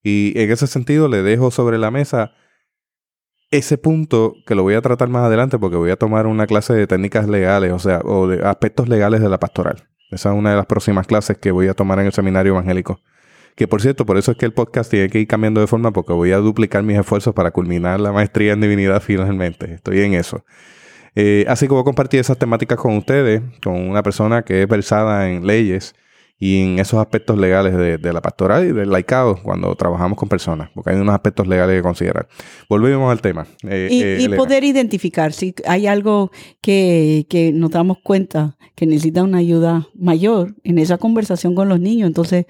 Y 0.03 0.33
en 0.37 0.51
ese 0.51 0.67
sentido 0.67 1.07
le 1.07 1.23
dejo 1.23 1.53
sobre 1.53 1.79
la 1.79 1.93
mesa 1.93 2.33
ese 3.53 3.79
punto 3.79 4.35
que 4.45 4.57
lo 4.57 4.65
voy 4.65 4.75
a 4.75 4.83
tratar 4.83 5.09
más 5.09 5.25
adelante 5.25 5.57
porque 5.59 5.77
voy 5.77 5.91
a 5.91 5.97
tomar 5.97 6.27
una 6.27 6.49
clase 6.49 6.75
de 6.75 6.89
técnicas 6.89 7.29
legales, 7.29 7.73
o 7.73 7.79
sea, 7.79 8.01
o 8.05 8.27
de 8.27 8.45
aspectos 8.45 8.89
legales 8.89 9.21
de 9.21 9.29
la 9.29 9.39
pastoral. 9.39 9.89
Esa 10.11 10.31
es 10.31 10.35
una 10.37 10.51
de 10.51 10.57
las 10.57 10.67
próximas 10.67 11.07
clases 11.07 11.39
que 11.39 11.53
voy 11.53 11.69
a 11.69 11.75
tomar 11.75 12.01
en 12.01 12.07
el 12.07 12.13
seminario 12.13 12.53
evangélico. 12.53 13.01
Que 13.55 13.69
por 13.69 13.81
cierto, 13.81 14.05
por 14.05 14.19
eso 14.19 14.33
es 14.33 14.37
que 14.37 14.47
el 14.47 14.53
podcast 14.53 14.91
tiene 14.91 15.09
que 15.11 15.21
ir 15.21 15.29
cambiando 15.29 15.61
de 15.61 15.69
forma 15.69 15.93
porque 15.93 16.13
voy 16.13 16.33
a 16.33 16.39
duplicar 16.39 16.83
mis 16.83 16.99
esfuerzos 16.99 17.35
para 17.35 17.53
culminar 17.53 18.01
la 18.01 18.11
maestría 18.11 18.53
en 18.53 18.61
divinidad 18.61 19.01
finalmente. 19.01 19.75
Estoy 19.75 20.01
en 20.01 20.15
eso. 20.15 20.45
Eh, 21.21 21.45
así 21.49 21.67
que 21.67 21.73
voy 21.73 21.81
a 21.81 21.85
compartir 21.85 22.21
esas 22.21 22.39
temáticas 22.39 22.79
con 22.79 22.97
ustedes, 22.97 23.43
con 23.61 23.75
una 23.75 24.05
persona 24.05 24.43
que 24.43 24.63
es 24.63 24.69
versada 24.69 25.29
en 25.29 25.45
leyes 25.45 25.97
y 26.39 26.63
en 26.63 26.79
esos 26.79 27.01
aspectos 27.01 27.37
legales 27.37 27.77
de, 27.77 27.99
de 27.99 28.13
la 28.13 28.23
pastoral 28.23 28.69
y 28.69 28.73
del 28.73 28.89
laicado 28.89 29.37
cuando 29.43 29.75
trabajamos 29.75 30.17
con 30.17 30.29
personas, 30.29 30.71
porque 30.73 30.91
hay 30.91 30.97
unos 30.97 31.13
aspectos 31.13 31.49
legales 31.49 31.75
que 31.75 31.83
considerar. 31.83 32.29
Volvemos 32.69 33.11
al 33.11 33.21
tema. 33.21 33.49
Eh, 33.69 33.89
y, 33.91 34.03
eh, 34.05 34.19
y 34.21 34.29
poder 34.29 34.63
identificar 34.63 35.33
si 35.33 35.57
hay 35.67 35.89
algo 35.89 36.31
que, 36.61 37.27
que 37.29 37.51
nos 37.51 37.73
damos 37.73 37.99
cuenta 38.01 38.57
que 38.77 38.87
necesita 38.87 39.25
una 39.25 39.39
ayuda 39.39 39.89
mayor 39.97 40.55
en 40.63 40.79
esa 40.79 40.99
conversación 40.99 41.57
con 41.57 41.69
los 41.69 41.81
niños, 41.81 42.07
entonces, 42.07 42.47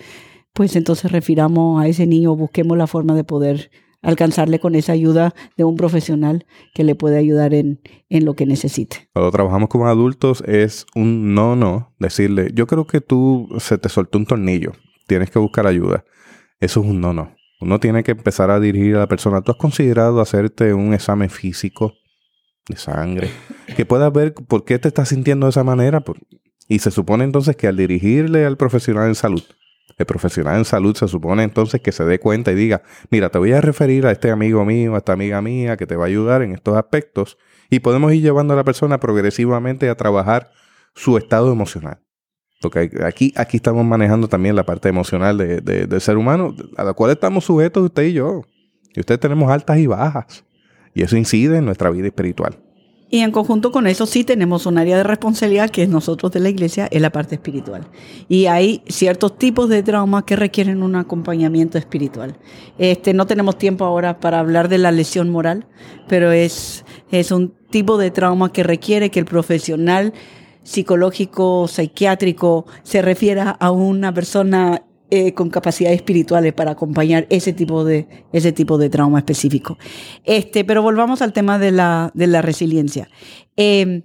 pues 0.52 0.76
entonces 0.76 1.10
refiramos 1.10 1.82
a 1.82 1.88
ese 1.88 2.06
niño, 2.06 2.36
busquemos 2.36 2.76
la 2.76 2.86
forma 2.86 3.14
de 3.14 3.24
poder 3.24 3.70
alcanzarle 4.03 4.59
con 4.59 4.74
esa 4.74 4.92
ayuda 4.92 5.34
de 5.57 5.64
un 5.64 5.76
profesional 5.76 6.46
que 6.74 6.84
le 6.84 6.94
puede 6.94 7.18
ayudar 7.18 7.55
en, 7.55 7.80
en 8.09 8.24
lo 8.24 8.34
que 8.34 8.46
necesite. 8.46 9.09
Cuando 9.12 9.30
trabajamos 9.30 9.68
como 9.68 9.88
adultos 9.88 10.42
es 10.46 10.86
un 10.94 11.34
no, 11.34 11.57
no, 11.57 11.94
decirle, 11.99 12.51
yo 12.55 12.66
creo 12.66 12.86
que 12.86 13.01
tú 13.01 13.49
se 13.59 13.78
te 13.78 13.88
soltó 13.88 14.18
un 14.18 14.26
tornillo, 14.26 14.72
tienes 15.07 15.30
que 15.30 15.38
buscar 15.38 15.66
ayuda. 15.66 16.05
Eso 16.61 16.80
es 16.80 16.86
un 16.86 17.01
no, 17.01 17.12
no. 17.12 17.34
Uno 17.61 17.80
tiene 17.80 18.05
que 18.05 18.12
empezar 18.12 18.51
a 18.51 18.61
dirigir 18.61 18.96
a 18.96 19.01
la 19.01 19.09
persona. 19.09 19.42
¿Tú 19.42 19.53
has 19.53 19.59
considerado 19.59 20.20
hacerte 20.20 20.74
un 20.74 20.94
examen 20.94 21.28
físico 21.28 21.94
de 22.68 22.76
sangre? 22.76 23.30
Que 23.76 23.84
puedas 23.84 24.12
ver 24.12 24.32
por 24.34 24.64
qué 24.64 24.78
te 24.78 24.88
estás 24.88 25.09
sintiendo 25.09 25.46
de 25.46 25.51
esa 25.51 25.64
manera. 25.64 26.05
Y 26.68 26.78
se 26.78 26.90
supone 26.90 27.24
entonces 27.24 27.57
que 27.57 27.66
al 27.66 27.76
dirigirle 27.76 28.44
al 28.44 28.57
profesional 28.57 29.09
en 29.09 29.14
salud, 29.16 29.42
el 29.97 30.07
profesional 30.07 30.59
en 30.59 30.64
salud 30.64 30.97
se 30.97 31.09
supone 31.09 31.43
entonces 31.43 31.80
que 31.80 31.93
se 31.93 32.05
dé 32.05 32.20
cuenta 32.20 32.53
y 32.53 32.55
diga, 32.55 32.82
mira, 33.11 33.30
te 33.30 33.39
voy 33.39 33.53
a 33.53 33.61
referir 33.61 34.07
a 34.07 34.12
este 34.12 34.30
amigo 34.30 34.64
mío, 34.64 34.95
a 34.95 34.99
esta 34.99 35.12
amiga 35.12 35.41
mía 35.43 35.76
que 35.76 35.86
te 35.86 35.97
va 35.97 36.05
a 36.05 36.07
ayudar 36.09 36.43
en 36.43 36.53
estos 36.53 36.76
aspectos 36.76 37.39
y 37.70 37.80
podemos 37.80 38.12
ir 38.12 38.22
llevando 38.22 38.55
a 38.55 38.57
la 38.57 38.64
persona 38.64 38.99
progresivamente 39.01 39.89
a 39.89 39.97
trabajar 39.97 40.51
su 40.95 41.16
estado 41.16 41.53
emocional. 41.53 42.01
Porque 42.61 42.91
aquí, 43.05 43.32
aquí 43.36 43.57
estamos 43.59 43.84
manejando 43.84 44.28
también 44.28 44.57
la 44.57 44.64
parte 44.64 44.89
emocional 44.89 45.39
de, 45.39 45.61
de, 45.61 45.86
del 45.86 46.01
ser 46.01 46.16
humano, 46.16 46.55
a 46.76 46.84
la 46.84 46.93
cual 46.93 47.12
estamos 47.12 47.45
sujetos 47.45 47.84
usted 47.84 48.05
y 48.05 48.14
yo. 48.14 48.43
Y 48.95 49.01
usted 49.01 49.18
tenemos 49.18 49.51
altas 49.51 49.78
y 49.78 49.86
bajas. 49.86 50.45
Y 50.93 51.03
eso 51.03 51.16
incide 51.16 51.59
en 51.59 51.64
nuestra 51.64 51.91
vida 51.91 52.09
espiritual. 52.09 52.59
Y 53.11 53.20
en 53.20 53.30
conjunto 53.30 53.72
con 53.72 53.86
eso 53.86 54.04
sí 54.04 54.22
tenemos 54.22 54.66
un 54.66 54.76
área 54.76 54.98
de 54.98 55.02
responsabilidad 55.02 55.70
que 55.70 55.82
es 55.82 55.88
nosotros 55.88 56.30
de 56.30 56.40
la 56.40 56.50
iglesia, 56.50 56.88
es 56.90 57.00
la 57.00 57.11
parte 57.11 57.36
espiritual. 57.36 57.86
Y 58.28 58.46
hay 58.46 58.82
ciertos 58.86 59.38
tipos 59.38 59.70
de 59.70 59.82
traumas 59.82 60.24
que 60.24 60.36
requieren 60.36 60.82
un 60.82 60.94
acompañamiento 60.94 61.78
espiritual. 61.78 62.36
Este, 62.76 63.14
no 63.14 63.26
tenemos 63.26 63.56
tiempo 63.56 63.86
ahora 63.86 64.20
para 64.20 64.40
hablar 64.40 64.68
de 64.68 64.76
la 64.76 64.92
lesión 64.92 65.30
moral, 65.30 65.66
pero 66.06 66.32
es, 66.32 66.84
es 67.11 67.32
un 67.32 67.54
tipo 67.70 67.96
de 67.96 68.11
trauma 68.11 68.52
que 68.52 68.62
requiere 68.62 69.11
que 69.11 69.20
el 69.20 69.24
profesional 69.24 70.12
psicológico, 70.62 71.66
psiquiátrico, 71.66 72.66
se 72.82 73.00
refiera 73.00 73.50
a 73.50 73.70
una 73.70 74.12
persona 74.12 74.82
eh, 75.11 75.32
con 75.34 75.50
capacidades 75.50 75.96
espirituales 75.96 76.52
para 76.52 76.72
acompañar 76.72 77.26
ese 77.30 77.52
tipo 77.52 77.84
de, 77.84 78.26
ese 78.32 78.52
tipo 78.52 78.78
de 78.78 78.90
trauma 78.90 79.18
específico. 79.18 79.78
Este, 80.24 80.64
pero 80.64 80.82
volvamos 80.82 81.22
al 81.22 81.32
tema 81.32 81.59
de 81.59 81.70
la, 81.70 82.11
de 82.14 82.26
la 82.26 82.42
resiliencia. 82.42 83.09
Eh, 83.56 84.04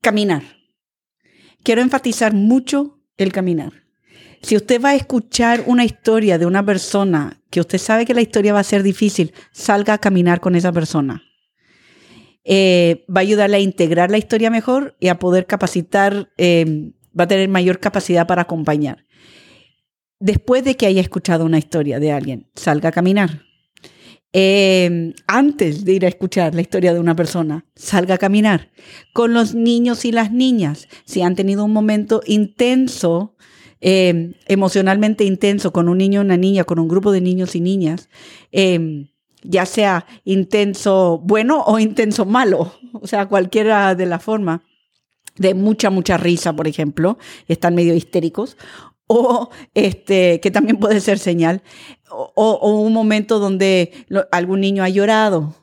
caminar. 0.00 0.42
Quiero 1.62 1.80
enfatizar 1.80 2.34
mucho 2.34 3.00
el 3.16 3.32
caminar. 3.32 3.84
Si 4.42 4.56
usted 4.56 4.80
va 4.80 4.90
a 4.90 4.94
escuchar 4.94 5.64
una 5.66 5.84
historia 5.84 6.36
de 6.36 6.44
una 6.44 6.64
persona 6.64 7.40
que 7.50 7.60
usted 7.60 7.78
sabe 7.78 8.04
que 8.04 8.12
la 8.12 8.20
historia 8.20 8.52
va 8.52 8.60
a 8.60 8.64
ser 8.64 8.82
difícil, 8.82 9.32
salga 9.52 9.94
a 9.94 9.98
caminar 9.98 10.40
con 10.40 10.54
esa 10.54 10.70
persona. 10.70 11.22
Eh, 12.44 13.06
va 13.08 13.20
a 13.20 13.22
ayudarle 13.22 13.56
a 13.56 13.60
integrar 13.60 14.10
la 14.10 14.18
historia 14.18 14.50
mejor 14.50 14.96
y 15.00 15.08
a 15.08 15.18
poder 15.18 15.46
capacitar, 15.46 16.30
va 17.18 17.24
a 17.24 17.28
tener 17.28 17.48
mayor 17.48 17.78
capacidad 17.80 18.26
para 18.26 18.42
acompañar 18.42 19.04
después 20.24 20.64
de 20.64 20.74
que 20.76 20.86
haya 20.86 21.02
escuchado 21.02 21.44
una 21.44 21.58
historia 21.58 22.00
de 22.00 22.10
alguien, 22.10 22.48
salga 22.54 22.88
a 22.88 22.92
caminar. 22.92 23.42
Eh, 24.32 25.12
antes 25.26 25.84
de 25.84 25.92
ir 25.92 26.04
a 26.06 26.08
escuchar 26.08 26.54
la 26.54 26.62
historia 26.62 26.94
de 26.94 26.98
una 26.98 27.14
persona, 27.14 27.66
salga 27.76 28.14
a 28.14 28.18
caminar. 28.18 28.70
Con 29.12 29.34
los 29.34 29.54
niños 29.54 30.06
y 30.06 30.12
las 30.12 30.32
niñas, 30.32 30.88
si 31.04 31.20
han 31.20 31.36
tenido 31.36 31.64
un 31.64 31.74
momento 31.74 32.22
intenso, 32.26 33.36
eh, 33.82 34.32
emocionalmente 34.46 35.24
intenso, 35.24 35.74
con 35.74 35.90
un 35.90 35.98
niño 35.98 36.20
o 36.20 36.24
una 36.24 36.38
niña, 36.38 36.64
con 36.64 36.78
un 36.78 36.88
grupo 36.88 37.12
de 37.12 37.20
niños 37.20 37.54
y 37.54 37.60
niñas, 37.60 38.08
eh, 38.50 39.06
ya 39.42 39.66
sea 39.66 40.06
intenso 40.24 41.20
bueno 41.22 41.62
o 41.66 41.78
intenso 41.78 42.24
malo, 42.24 42.72
o 42.94 43.06
sea, 43.06 43.26
cualquiera 43.26 43.94
de 43.94 44.06
la 44.06 44.18
forma 44.18 44.64
de 45.36 45.54
mucha, 45.54 45.90
mucha 45.90 46.16
risa, 46.16 46.54
por 46.54 46.68
ejemplo, 46.68 47.18
están 47.48 47.74
medio 47.74 47.94
histéricos, 47.94 48.56
o 49.06 49.50
este, 49.74 50.40
que 50.40 50.50
también 50.50 50.78
puede 50.78 51.00
ser 51.00 51.18
señal, 51.18 51.62
o, 52.10 52.80
un 52.80 52.92
momento 52.92 53.38
donde 53.38 53.92
algún 54.30 54.60
niño 54.60 54.82
ha 54.82 54.88
llorado, 54.88 55.54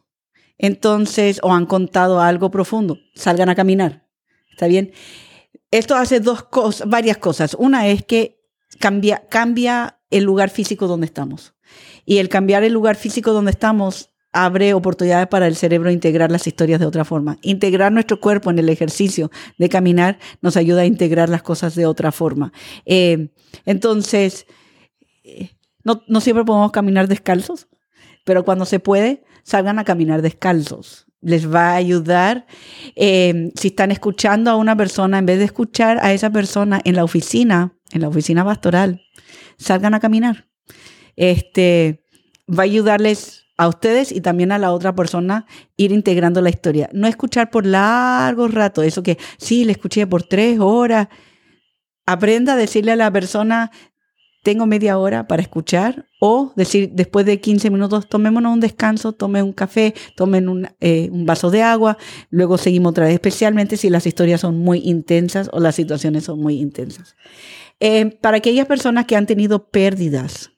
entonces, 0.58 1.40
o 1.42 1.54
han 1.54 1.66
contado 1.66 2.22
algo 2.22 2.52
profundo, 2.52 3.00
salgan 3.16 3.50
a 3.50 3.56
caminar. 3.56 4.08
¿Está 4.52 4.68
bien? 4.68 4.92
Esto 5.72 5.96
hace 5.96 6.20
dos 6.20 6.44
cosas, 6.44 6.88
varias 6.88 7.18
cosas. 7.18 7.56
Una 7.58 7.88
es 7.88 8.06
que 8.06 8.44
cambia, 8.80 9.24
cambia 9.30 10.02
el 10.12 10.24
lugar 10.24 10.50
físico 10.50 10.88
donde 10.88 11.08
estamos. 11.08 11.56
Y 12.06 12.18
el 12.18 12.30
cambiar 12.30 12.64
el 12.64 12.74
lugar 12.74 12.96
físico 12.96 13.32
donde 13.32 13.52
estamos 13.52 14.11
abre 14.34 14.74
oportunidades 14.74 15.28
para 15.28 15.48
el 15.48 15.56
cerebro 15.56 15.92
integrar 15.92 16.32
las 16.32 16.48
historias 16.48 16.80
de 16.80 16.86
otra 16.86 17.06
forma. 17.06 17.38
Integrar 17.42 17.92
nuestro 17.92 18.20
cuerpo 18.20 18.50
en 18.50 18.60
el 18.60 18.70
ejercicio 18.70 19.32
de 19.58 19.70
caminar 19.70 20.20
nos 20.42 20.58
ayuda 20.58 20.82
a 20.82 20.86
integrar 20.86 21.30
las 21.30 21.44
cosas 21.44 21.76
de 21.76 21.86
otra 21.86 22.12
forma. 22.12 22.54
Eh, 22.86 23.30
entonces, 23.66 24.46
eh, 25.24 25.52
no, 25.84 26.22
siempre 26.22 26.46
podemos 26.46 26.72
caminar 26.72 27.08
descalzos, 27.08 27.68
pero 28.24 28.46
cuando 28.46 28.66
se 28.66 28.80
puede, 28.80 29.24
salgan 29.44 29.80
a 29.80 29.84
caminar 29.84 30.22
descalzos 30.22 31.08
les 31.24 31.54
va 31.54 31.74
a 31.74 31.76
ayudar. 31.76 32.48
Eh, 32.96 33.52
si 33.56 33.68
están 33.68 33.92
escuchando 33.92 34.50
a 34.50 34.56
una 34.56 34.76
persona, 34.76 35.20
en 35.20 35.28
vez 35.28 35.38
de 35.38 35.46
escuchar 35.46 36.00
a 36.02 36.14
esa 36.14 36.32
persona 36.32 36.82
en 36.84 36.96
la 36.96 37.04
oficina, 37.04 37.78
en 37.92 38.02
la 38.02 38.08
oficina 38.08 38.44
pastoral, 38.44 39.04
salgan 39.58 39.94
a 39.94 40.00
caminar. 40.00 40.48
Este 41.16 42.04
va 42.50 42.64
a 42.64 42.66
ayudarles 42.66 43.41
a 43.58 43.68
ustedes 43.68 44.12
y 44.12 44.22
también 44.22 44.52
a 44.52 44.58
la 44.58 44.72
otra 44.72 44.96
persona 44.96 45.46
ir 45.78 45.92
integrando 45.92 46.42
la 46.42 46.50
historia. 46.50 46.90
No 46.94 47.08
escuchar 47.08 47.50
por 47.50 47.66
largo 47.66 48.48
rato, 48.48 48.82
eso 48.84 49.04
que 49.04 49.18
sí, 49.38 49.66
le 49.66 49.74
escuché 49.74 50.08
por 50.08 50.24
tres 50.24 50.60
horas. 50.60 51.08
Aprenda 52.06 52.54
a 52.54 52.58
decirle 52.58 52.94
a 52.94 52.96
la 52.96 53.12
persona, 53.12 53.72
tengo 54.44 54.66
media 54.66 54.98
hora 54.98 55.28
para 55.28 55.42
escuchar 55.42 56.08
o 56.20 56.52
decir 56.56 56.92
después 56.94 57.26
de 57.26 57.40
15 57.40 57.70
minutos, 57.70 58.10
tomémonos 58.10 58.54
un 58.54 58.60
descanso, 58.60 59.14
tomen 59.14 59.44
un 59.44 59.54
café, 59.54 59.94
tomen 60.16 60.50
un, 60.50 60.68
eh, 60.80 61.10
un, 61.12 61.26
vaso 61.26 61.52
de 61.52 61.62
agua, 61.62 61.98
luego 62.30 62.58
seguimos 62.58 62.92
otra 62.92 63.06
vez, 63.06 63.14
especialmente 63.14 63.78
si 63.78 63.90
las 63.90 64.08
historias 64.08 64.42
son 64.42 64.58
muy 64.58 64.80
intensas 64.80 65.50
o 65.54 65.60
las 65.60 65.76
situaciones 65.76 66.24
son 66.24 66.40
muy 66.40 66.60
intensas. 66.60 67.16
Eh, 67.80 68.18
para 68.22 68.38
aquellas 68.38 68.68
personas 68.68 69.06
que 69.06 69.16
han 69.16 69.28
tenido 69.28 69.70
pérdidas, 69.70 70.52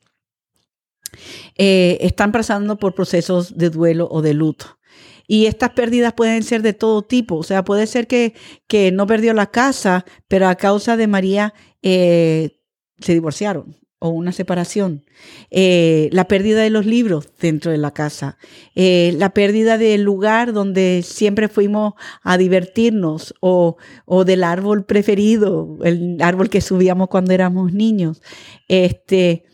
eh, 1.57 1.97
están 2.01 2.31
pasando 2.31 2.77
por 2.77 2.93
procesos 2.93 3.57
de 3.57 3.69
duelo 3.69 4.07
o 4.11 4.21
de 4.21 4.33
luto. 4.33 4.79
Y 5.27 5.45
estas 5.45 5.71
pérdidas 5.71 6.13
pueden 6.13 6.43
ser 6.43 6.61
de 6.61 6.73
todo 6.73 7.01
tipo. 7.01 7.37
O 7.37 7.43
sea, 7.43 7.63
puede 7.63 7.87
ser 7.87 8.07
que, 8.07 8.33
que 8.67 8.91
no 8.91 9.07
perdió 9.07 9.33
la 9.33 9.51
casa, 9.51 10.05
pero 10.27 10.47
a 10.47 10.55
causa 10.55 10.97
de 10.97 11.07
María 11.07 11.53
eh, 11.81 12.59
se 12.99 13.13
divorciaron 13.13 13.77
o 14.03 14.09
una 14.09 14.33
separación, 14.33 15.05
eh, 15.49 16.09
la 16.11 16.27
pérdida 16.27 16.61
de 16.61 16.69
los 16.69 16.85
libros 16.85 17.29
dentro 17.39 17.71
de 17.71 17.77
la 17.77 17.91
casa, 17.91 18.37
la 18.75 19.29
pérdida 19.29 19.77
del 19.77 20.03
lugar 20.03 20.51
donde 20.51 21.05
siempre 21.05 21.47
fuimos 21.47 21.93
a 22.21 22.37
divertirnos 22.37 23.33
o, 23.39 23.77
o, 24.05 24.25
del 24.25 24.43
árbol 24.43 24.83
preferido, 24.83 25.77
el 25.85 26.17
árbol 26.21 26.49
que 26.49 26.59
subíamos 26.59 27.07
cuando 27.07 27.31
éramos 27.31 27.71
niños, 27.71 28.21
este, 28.67 29.45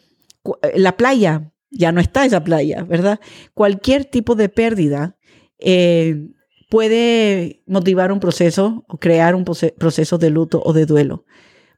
la 0.76 0.98
playa, 0.98 1.52
ya 1.72 1.92
no 1.92 2.02
está 2.02 2.26
esa 2.26 2.44
playa, 2.44 2.84
¿verdad? 2.84 3.20
Cualquier 3.54 4.06
tipo 4.06 4.36
de 4.36 4.50
pérdida 4.50 5.18
eh, 5.60 6.28
puede 6.70 7.64
motivar 7.68 8.12
un 8.12 8.20
proceso 8.20 8.86
o 8.88 8.98
crear 8.98 9.36
un 9.36 9.44
proceso 9.44 10.18
de 10.18 10.30
luto 10.30 10.62
o 10.64 10.74
de 10.74 10.86
duelo. 10.86 11.26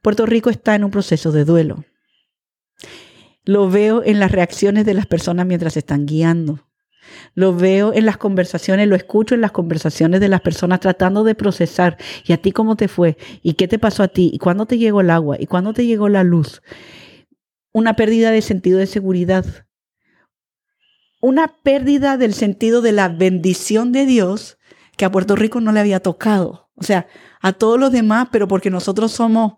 Puerto 0.02 0.26
Rico 0.26 0.50
está 0.50 0.74
en 0.74 0.84
un 0.84 0.90
proceso 0.90 1.32
de 1.32 1.44
duelo. 1.44 1.84
Lo 3.44 3.70
veo 3.70 4.02
en 4.04 4.20
las 4.20 4.30
reacciones 4.30 4.84
de 4.84 4.94
las 4.94 5.06
personas 5.06 5.46
mientras 5.46 5.76
están 5.76 6.06
guiando. 6.06 6.60
Lo 7.34 7.54
veo 7.54 7.92
en 7.92 8.06
las 8.06 8.16
conversaciones, 8.16 8.88
lo 8.88 8.94
escucho 8.94 9.34
en 9.34 9.40
las 9.40 9.52
conversaciones 9.52 10.20
de 10.20 10.28
las 10.28 10.40
personas 10.40 10.80
tratando 10.80 11.24
de 11.24 11.34
procesar. 11.34 11.96
¿Y 12.24 12.32
a 12.32 12.36
ti 12.36 12.52
cómo 12.52 12.76
te 12.76 12.88
fue? 12.88 13.16
¿Y 13.42 13.54
qué 13.54 13.66
te 13.68 13.78
pasó 13.78 14.02
a 14.02 14.08
ti? 14.08 14.30
¿Y 14.32 14.38
cuándo 14.38 14.66
te 14.66 14.78
llegó 14.78 15.00
el 15.00 15.10
agua? 15.10 15.36
¿Y 15.38 15.46
cuándo 15.46 15.72
te 15.72 15.86
llegó 15.86 16.08
la 16.08 16.22
luz? 16.22 16.62
Una 17.72 17.94
pérdida 17.94 18.30
de 18.30 18.42
sentido 18.42 18.78
de 18.78 18.86
seguridad 18.86 19.44
una 21.22 21.56
pérdida 21.62 22.18
del 22.18 22.34
sentido 22.34 22.82
de 22.82 22.92
la 22.92 23.08
bendición 23.08 23.92
de 23.92 24.06
Dios 24.06 24.58
que 24.96 25.04
a 25.04 25.12
Puerto 25.12 25.36
Rico 25.36 25.60
no 25.60 25.72
le 25.72 25.78
había 25.78 26.00
tocado. 26.00 26.68
O 26.74 26.82
sea, 26.82 27.06
a 27.40 27.52
todos 27.52 27.78
los 27.78 27.92
demás, 27.92 28.28
pero 28.32 28.48
porque 28.48 28.70
nosotros 28.70 29.12
somos 29.12 29.54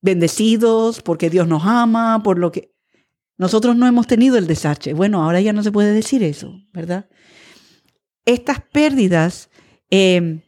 bendecidos, 0.00 1.02
porque 1.02 1.28
Dios 1.28 1.46
nos 1.46 1.64
ama, 1.64 2.22
por 2.22 2.38
lo 2.38 2.50
que... 2.50 2.74
Nosotros 3.36 3.76
no 3.76 3.86
hemos 3.86 4.06
tenido 4.06 4.38
el 4.38 4.46
desastre. 4.46 4.94
Bueno, 4.94 5.22
ahora 5.22 5.42
ya 5.42 5.52
no 5.52 5.62
se 5.62 5.70
puede 5.70 5.92
decir 5.92 6.22
eso, 6.22 6.58
¿verdad? 6.72 7.06
Estas 8.24 8.62
pérdidas, 8.72 9.50
eh, 9.90 10.42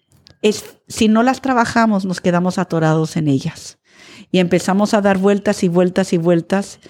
si 0.89 1.09
no 1.09 1.23
las 1.23 1.43
trabajamos, 1.43 2.07
nos 2.07 2.23
quedamos 2.23 2.57
atorados 2.57 3.19
en 3.19 3.29
ellas. 3.29 3.79
Y 4.31 4.39
empezamos 4.39 4.95
a 4.95 5.01
dar 5.01 5.19
vueltas 5.19 5.63
y 5.63 5.69
vueltas 5.69 6.13
y 6.13 6.19
vueltas 6.19 6.81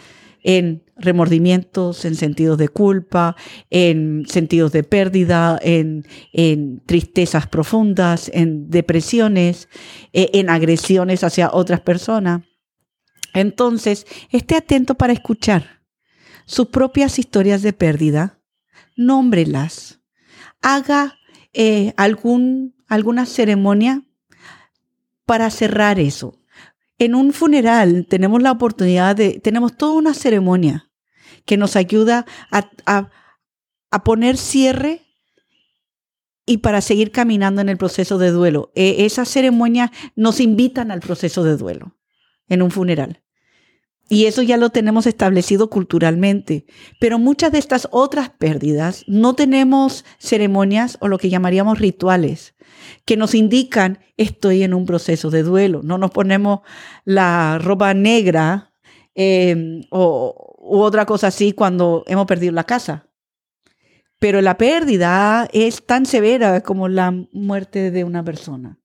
en 0.42 0.82
remordimientos, 0.96 2.04
en 2.04 2.14
sentidos 2.14 2.58
de 2.58 2.68
culpa, 2.68 3.36
en 3.70 4.24
sentidos 4.28 4.72
de 4.72 4.82
pérdida, 4.82 5.58
en, 5.62 6.04
tristezas 6.86 7.46
profundas, 7.46 8.30
en 8.32 8.70
depresiones, 8.70 9.68
eh, 10.12 10.30
en 10.34 10.50
agresiones 10.50 11.24
hacia 11.24 11.50
otras 11.52 11.80
personas. 11.80 12.42
Entonces, 13.34 14.06
esté 14.30 14.56
atento 14.56 14.94
para 14.94 15.12
escuchar 15.12 15.82
sus 16.46 16.68
propias 16.68 17.18
historias 17.18 17.62
de 17.62 17.72
pérdida, 17.72 18.40
nómbrelas, 18.96 20.00
haga 20.62 21.18
eh, 21.52 21.92
algún, 21.96 22.74
alguna 22.88 23.26
ceremonia 23.26 24.02
para 25.26 25.50
cerrar 25.50 26.00
eso. 26.00 26.40
En 26.98 27.14
un 27.14 27.32
funeral 27.32 28.06
tenemos 28.08 28.42
la 28.42 28.52
oportunidad 28.52 29.14
de, 29.14 29.38
tenemos 29.40 29.76
toda 29.76 29.92
una 29.92 30.14
ceremonia 30.14 30.90
que 31.44 31.56
nos 31.56 31.76
ayuda 31.76 32.26
a, 32.50 33.10
poner 34.04 34.36
cierre 34.36 35.02
y 36.44 36.58
para 36.58 36.80
seguir 36.80 37.12
caminando 37.12 37.60
en 37.60 37.68
el 37.68 37.76
proceso 37.76 38.18
de 38.18 38.30
duelo. 38.30 38.72
E, 38.74 39.06
esas 39.06 39.28
ceremonias 39.28 39.90
nos 40.16 40.40
invitan 40.40 40.90
al 40.90 41.00
proceso 41.00 41.44
de 41.44 41.56
duelo 41.56 41.96
en 42.48 42.62
un 42.62 42.70
funeral. 42.70 43.22
Y 44.10 44.24
eso 44.24 44.42
ya 44.42 44.56
lo 44.56 44.70
tenemos 44.70 45.06
establecido 45.06 45.68
culturalmente. 45.70 46.64
Pero 46.98 47.18
muchas 47.18 47.52
de 47.52 47.58
estas 47.58 47.88
otras 47.92 48.30
pérdidas 48.30 49.04
no 49.06 49.34
tenemos 49.34 50.04
ceremonias 50.18 50.96
o 51.00 51.08
lo 51.08 51.18
que 51.18 51.28
llamaríamos 51.28 51.78
rituales 51.78 52.54
que 53.04 53.16
nos 53.16 53.34
indican 53.34 53.98
estoy 54.16 54.62
en 54.62 54.74
un 54.74 54.86
proceso 54.86 55.30
de 55.30 55.42
duelo. 55.42 55.80
No 55.82 55.98
nos 55.98 56.10
ponemos 56.10 56.60
la 57.04 57.58
ropa 57.58 57.94
negra 57.94 58.72
em, 59.14 59.82
o 59.90 60.48
u 60.68 60.80
otra 60.80 61.06
cosa 61.06 61.28
así 61.28 61.52
cuando 61.52 62.04
hemos 62.06 62.26
perdido 62.26 62.52
la 62.52 62.64
casa. 62.64 63.06
Pero 64.18 64.42
la 64.42 64.58
pérdida 64.58 65.48
es 65.52 65.86
tan 65.86 66.04
severa 66.04 66.60
como 66.60 66.88
la 66.88 67.12
muerte 67.32 67.90
de 67.90 68.04
una 68.04 68.24
persona. 68.24 68.78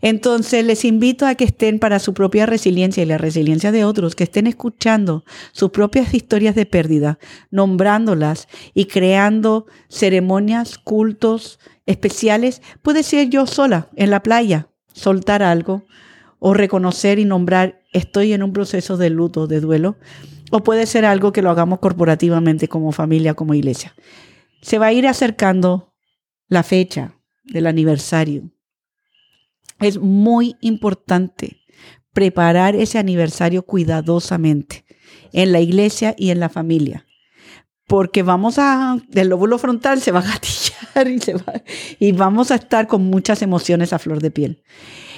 Entonces 0.00 0.64
les 0.64 0.86
invito 0.86 1.26
a 1.26 1.34
que 1.34 1.44
estén 1.44 1.78
para 1.78 1.98
su 1.98 2.14
propia 2.14 2.46
resiliencia 2.46 3.02
y 3.02 3.06
la 3.06 3.18
resiliencia 3.18 3.70
de 3.70 3.84
otros, 3.84 4.14
que 4.14 4.24
estén 4.24 4.46
escuchando 4.46 5.24
sus 5.52 5.70
propias 5.70 6.14
historias 6.14 6.54
de 6.54 6.64
pérdida, 6.64 7.18
nombrándolas 7.50 8.48
y 8.72 8.86
creando 8.86 9.66
ceremonias, 9.90 10.78
cultos 10.78 11.58
especiales. 11.88 12.62
Puede 12.82 13.02
ser 13.02 13.28
yo 13.28 13.46
sola 13.46 13.88
en 13.96 14.10
la 14.10 14.22
playa, 14.22 14.68
soltar 14.92 15.42
algo 15.42 15.84
o 16.38 16.54
reconocer 16.54 17.18
y 17.18 17.24
nombrar 17.24 17.82
estoy 17.92 18.32
en 18.32 18.44
un 18.44 18.52
proceso 18.52 18.96
de 18.96 19.10
luto, 19.10 19.48
de 19.48 19.60
duelo. 19.60 19.96
O 20.52 20.62
puede 20.62 20.86
ser 20.86 21.04
algo 21.04 21.32
que 21.32 21.42
lo 21.42 21.50
hagamos 21.50 21.80
corporativamente 21.80 22.68
como 22.68 22.92
familia, 22.92 23.34
como 23.34 23.54
iglesia. 23.54 23.94
Se 24.62 24.78
va 24.78 24.86
a 24.86 24.92
ir 24.92 25.06
acercando 25.06 25.94
la 26.46 26.62
fecha 26.62 27.14
del 27.44 27.66
aniversario 27.66 28.50
es 29.80 29.98
muy 29.98 30.56
importante 30.60 31.60
preparar 32.12 32.74
ese 32.74 32.98
aniversario 32.98 33.62
cuidadosamente 33.62 34.84
en 35.32 35.52
la 35.52 35.60
iglesia 35.60 36.14
y 36.18 36.30
en 36.30 36.40
la 36.40 36.48
familia. 36.48 37.06
Porque 37.86 38.22
vamos 38.22 38.58
a, 38.58 38.98
el 39.12 39.28
lóbulo 39.28 39.58
frontal 39.58 40.00
se 40.00 40.12
va 40.12 40.20
a 40.20 40.22
y, 41.98 42.12
vamos 42.12 42.50
a 42.50 42.56
estar 42.56 42.86
con 42.86 43.04
muchas 43.04 43.42
emociones 43.42 43.92
a 43.92 43.98
flor 43.98 44.20
de 44.20 44.30
piel. 44.30 44.62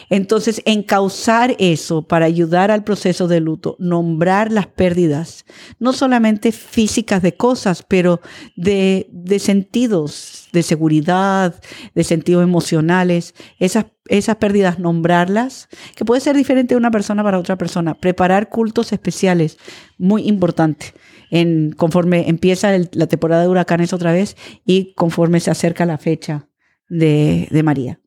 Entonces, 0.08 0.60
encauzar 0.64 1.54
eso 1.60 2.02
para 2.02 2.26
ayudar 2.26 2.72
al 2.72 2.82
proceso 2.82 3.28
de 3.28 3.38
luto, 3.38 3.76
nombrar 3.78 4.50
las 4.50 4.66
pérdidas, 4.66 5.44
no 5.78 5.92
solamente 5.92 6.50
físicas 6.50 7.22
de 7.22 7.36
cosas, 7.36 7.84
pero 7.86 8.20
de, 8.56 9.08
de 9.12 9.38
sentidos, 9.38 10.48
de 10.52 10.64
seguridad, 10.64 11.54
de 11.94 12.02
sentidos 12.02 12.42
emocionales, 12.42 13.34
esas, 13.60 13.86
esas 14.08 14.34
pérdidas, 14.36 14.80
nombrarlas, 14.80 15.68
que 15.94 16.04
puede 16.04 16.20
ser 16.20 16.36
diferente 16.36 16.74
de 16.74 16.78
una 16.78 16.90
persona 16.90 17.22
para 17.22 17.38
otra 17.38 17.56
persona. 17.56 17.94
Preparar 17.94 18.48
cultos 18.48 18.92
especiales, 18.92 19.58
muy 19.96 20.26
importante. 20.26 20.92
En, 21.30 21.72
conforme 21.72 22.28
empieza 22.28 22.76
la 22.92 23.06
temporada 23.06 23.42
de 23.42 23.48
huracanes 23.48 23.92
otra 23.92 24.12
vez 24.12 24.36
y 24.66 24.94
conforme 24.94 25.38
se 25.40 25.50
acerca 25.50 25.86
la 25.86 25.98
fecha 25.98 26.48
de, 26.88 27.46
de 27.50 27.62
María. 27.62 28.00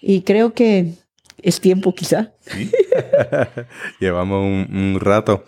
Y 0.00 0.22
creo 0.22 0.54
que 0.54 0.94
es 1.42 1.60
tiempo 1.60 1.94
quizá. 1.94 2.34
Llevamos 4.00 4.44
un, 4.44 4.98
rato, 5.00 5.44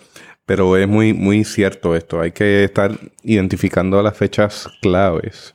pero 0.47 0.77
es 0.77 0.89
muy, 0.89 1.13
muy 1.13 1.45
cierto 1.45 1.97
esto. 1.97 2.21
Hay 2.21 2.33
que 2.33 2.65
estar 2.65 2.99
identificando 3.23 4.03
las 4.03 4.17
fechas 4.17 4.69
claves 4.81 5.55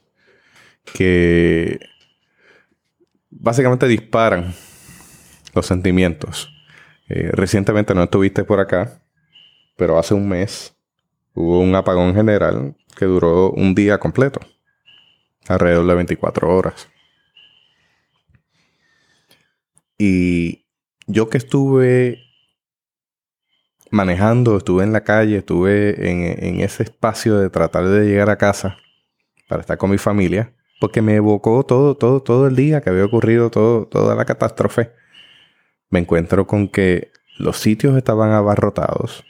que 0.93 1.79
básicamente 3.29 3.87
disparan 3.87 4.53
los 5.53 5.65
sentimientos. 5.65 6.49
Eh, 7.09 7.29
recientemente 7.31 7.93
no 7.93 8.03
estuviste 8.03 8.43
por 8.43 8.59
acá, 8.59 9.01
pero 9.75 9.97
hace 9.97 10.13
un 10.13 10.27
mes 10.27 10.76
hubo 11.37 11.59
un 11.59 11.75
apagón 11.75 12.15
general 12.15 12.75
que 12.97 13.05
duró 13.05 13.51
un 13.51 13.75
día 13.75 13.99
completo, 13.99 14.39
alrededor 15.47 15.85
de 15.85 15.95
24 15.95 16.49
horas. 16.49 16.89
Y 19.99 20.65
yo 21.05 21.29
que 21.29 21.37
estuve 21.37 22.23
manejando, 23.91 24.57
estuve 24.57 24.83
en 24.83 24.93
la 24.93 25.03
calle, 25.03 25.37
estuve 25.37 26.09
en, 26.09 26.59
ese 26.61 26.83
espacio 26.83 27.37
de 27.37 27.49
tratar 27.49 27.87
de 27.87 28.05
llegar 28.05 28.29
a 28.29 28.37
casa 28.37 28.77
para 29.47 29.61
estar 29.61 29.77
con 29.77 29.91
mi 29.91 29.97
familia, 29.99 30.53
porque 30.79 31.01
me 31.01 31.15
evocó 31.15 31.63
todo, 31.63 31.95
todo, 31.95 32.21
todo 32.21 32.47
el 32.47 32.55
día 32.55 32.81
que 32.81 32.89
había 32.89 33.05
ocurrido 33.05 33.51
todo, 33.51 33.87
toda 33.87 34.15
la 34.15 34.25
catástrofe. 34.25 34.91
Me 35.89 35.99
encuentro 35.99 36.47
con 36.47 36.67
que 36.67 37.11
los 37.37 37.57
sitios 37.57 37.95
estaban 37.95 38.31
abarrotados, 38.31 39.23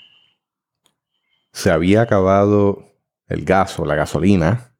se 1.58 1.72
había 1.72 2.04
acabado 2.04 2.94
el 3.26 3.44
gas 3.44 3.80
o 3.80 3.86
la 3.86 3.96
gasolina, 3.96 4.76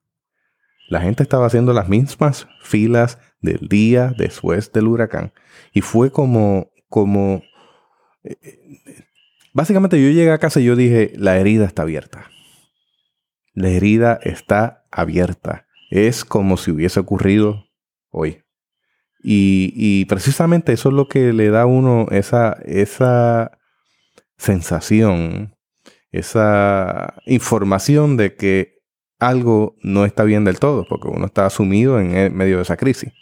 la 0.90 1.02
gente 1.02 1.24
estaba 1.24 1.48
haciendo 1.48 1.74
las 1.74 1.90
mismas 1.90 2.48
filas 2.62 3.18
del 3.42 3.68
día 3.68 4.14
después 4.16 4.72
del 4.74 4.86
huracán. 4.86 5.34
Y 5.74 5.82
fue 5.82 6.12
como, 6.12 6.70
como, 6.88 7.42
eh, 8.24 8.38
básicamente 9.54 10.00
yo 10.00 10.12
llegué 10.12 10.32
a 10.32 10.38
casa 10.38 10.60
y 10.60 10.66
yo 10.66 10.76
dije, 10.76 11.14
la 11.16 11.40
herida 11.40 11.66
está 11.66 11.82
abierta. 11.82 12.30
La 13.56 13.70
herida 13.70 14.20
está 14.22 14.86
abierta. 14.92 15.66
Es 15.90 16.24
como 16.26 16.58
si 16.58 16.70
hubiese 16.70 17.00
ocurrido 17.00 17.66
hoy. 18.12 18.44
Y, 19.24 20.06
precisamente 20.06 20.74
eso 20.74 20.90
es 20.90 20.96
lo 20.96 21.08
que 21.08 21.34
le 21.34 21.50
da 21.50 21.64
a 21.64 21.66
uno 21.66 22.06
esa, 22.12 22.54
esa 22.66 23.58
sensación, 24.38 25.57
esa 26.18 27.16
información 27.26 28.18
de 28.18 28.36
que 28.36 28.78
algo 29.20 29.76
no 29.82 30.06
está 30.06 30.24
bien 30.24 30.44
del 30.44 30.60
todo, 30.60 30.86
porque 30.88 31.08
uno 31.08 31.26
está 31.26 31.50
sumido 31.50 32.00
en 32.00 32.36
medio 32.36 32.58
de 32.58 32.64
esa 32.64 32.78
crisis 32.78 33.14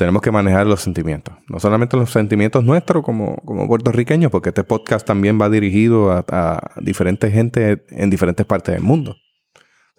tenemos 0.00 0.22
que 0.22 0.30
manejar 0.30 0.66
los 0.66 0.80
sentimientos. 0.80 1.34
No 1.46 1.60
solamente 1.60 1.94
los 1.94 2.10
sentimientos 2.10 2.64
nuestros 2.64 3.04
como, 3.04 3.36
como 3.44 3.68
puertorriqueños, 3.68 4.30
porque 4.30 4.48
este 4.48 4.64
podcast 4.64 5.06
también 5.06 5.38
va 5.38 5.50
dirigido 5.50 6.10
a, 6.10 6.72
diferentes 6.80 7.30
gente 7.30 7.84
en 7.90 8.08
diferentes 8.08 8.46
partes 8.46 8.74
del 8.74 8.82
mundo. 8.82 9.14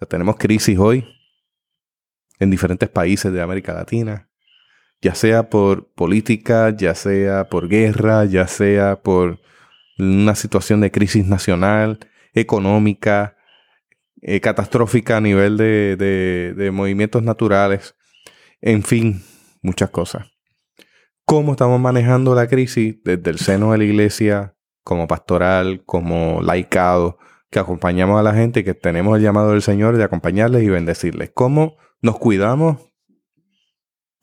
tenemos 0.08 0.34
crisis 0.38 0.76
hoy 0.76 1.06
en 2.40 2.50
diferentes 2.50 2.88
países 2.88 3.32
de 3.32 3.42
América 3.42 3.74
Latina, 3.74 4.28
ya 5.00 5.14
sea 5.14 5.48
por 5.48 5.92
política, 5.92 6.74
ya 6.76 6.96
sea 6.96 7.48
por 7.48 7.68
guerra, 7.68 8.24
ya 8.24 8.48
sea 8.48 9.02
por 9.02 9.38
una 9.98 10.34
situación 10.34 10.80
de 10.80 10.90
crisis 10.90 11.26
nacional, 11.26 11.98
económica, 12.34 13.36
eh, 14.20 14.40
catastrófica 14.40 15.16
a 15.16 15.20
nivel 15.20 15.56
de, 15.56 16.54
de 16.56 16.70
movimientos 16.70 17.22
naturales. 17.22 17.94
En 18.60 18.82
fin, 18.82 19.22
muchas 19.62 19.90
cosas. 19.90 20.32
¿Cómo 21.24 21.52
estamos 21.52 21.80
manejando 21.80 22.34
la 22.34 22.48
crisis 22.48 22.96
desde 23.04 23.30
el 23.30 23.38
seno 23.38 23.72
de 23.72 23.78
la 23.78 23.84
iglesia, 23.84 24.54
como 24.82 25.06
pastoral, 25.06 25.82
como 25.84 26.42
laicado, 26.42 27.18
que 27.50 27.58
acompañamos 27.58 28.18
a 28.18 28.22
la 28.22 28.34
gente 28.34 28.60
y 28.60 28.64
que 28.64 28.74
tenemos 28.74 29.16
el 29.16 29.22
llamado 29.22 29.50
del 29.50 29.62
Señor 29.62 29.96
de 29.96 30.04
acompañarles 30.04 30.62
y 30.62 30.68
bendecirles? 30.68 31.30
¿Cómo 31.32 31.76
nos 32.00 32.18
cuidamos 32.18 32.78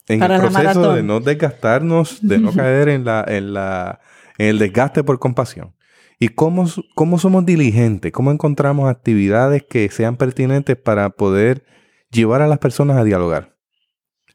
en 0.07 0.23
el 0.23 0.39
proceso 0.39 0.93
de 0.93 1.03
no 1.03 1.19
desgastarnos, 1.19 2.19
de 2.21 2.39
no 2.39 2.51
caer 2.55 2.89
en, 2.89 3.05
la, 3.05 3.23
en, 3.27 3.53
la, 3.53 4.01
el 4.39 4.57
desgaste 4.57 5.03
por 5.03 5.19
compasión? 5.19 5.75
¿Y 6.17 6.29
cómo, 6.29 6.65
cómo 6.95 7.19
somos 7.19 7.45
diligentes? 7.45 8.11
¿Cómo 8.11 8.31
encontramos 8.31 8.89
actividades 8.89 9.63
que 9.63 9.89
sean 9.89 10.17
pertinentes 10.17 10.75
para 10.75 11.11
poder 11.11 11.63
llevar 12.11 12.41
a 12.41 12.47
las 12.47 12.57
personas 12.57 12.97
a 12.97 13.03
dialogar? 13.03 13.59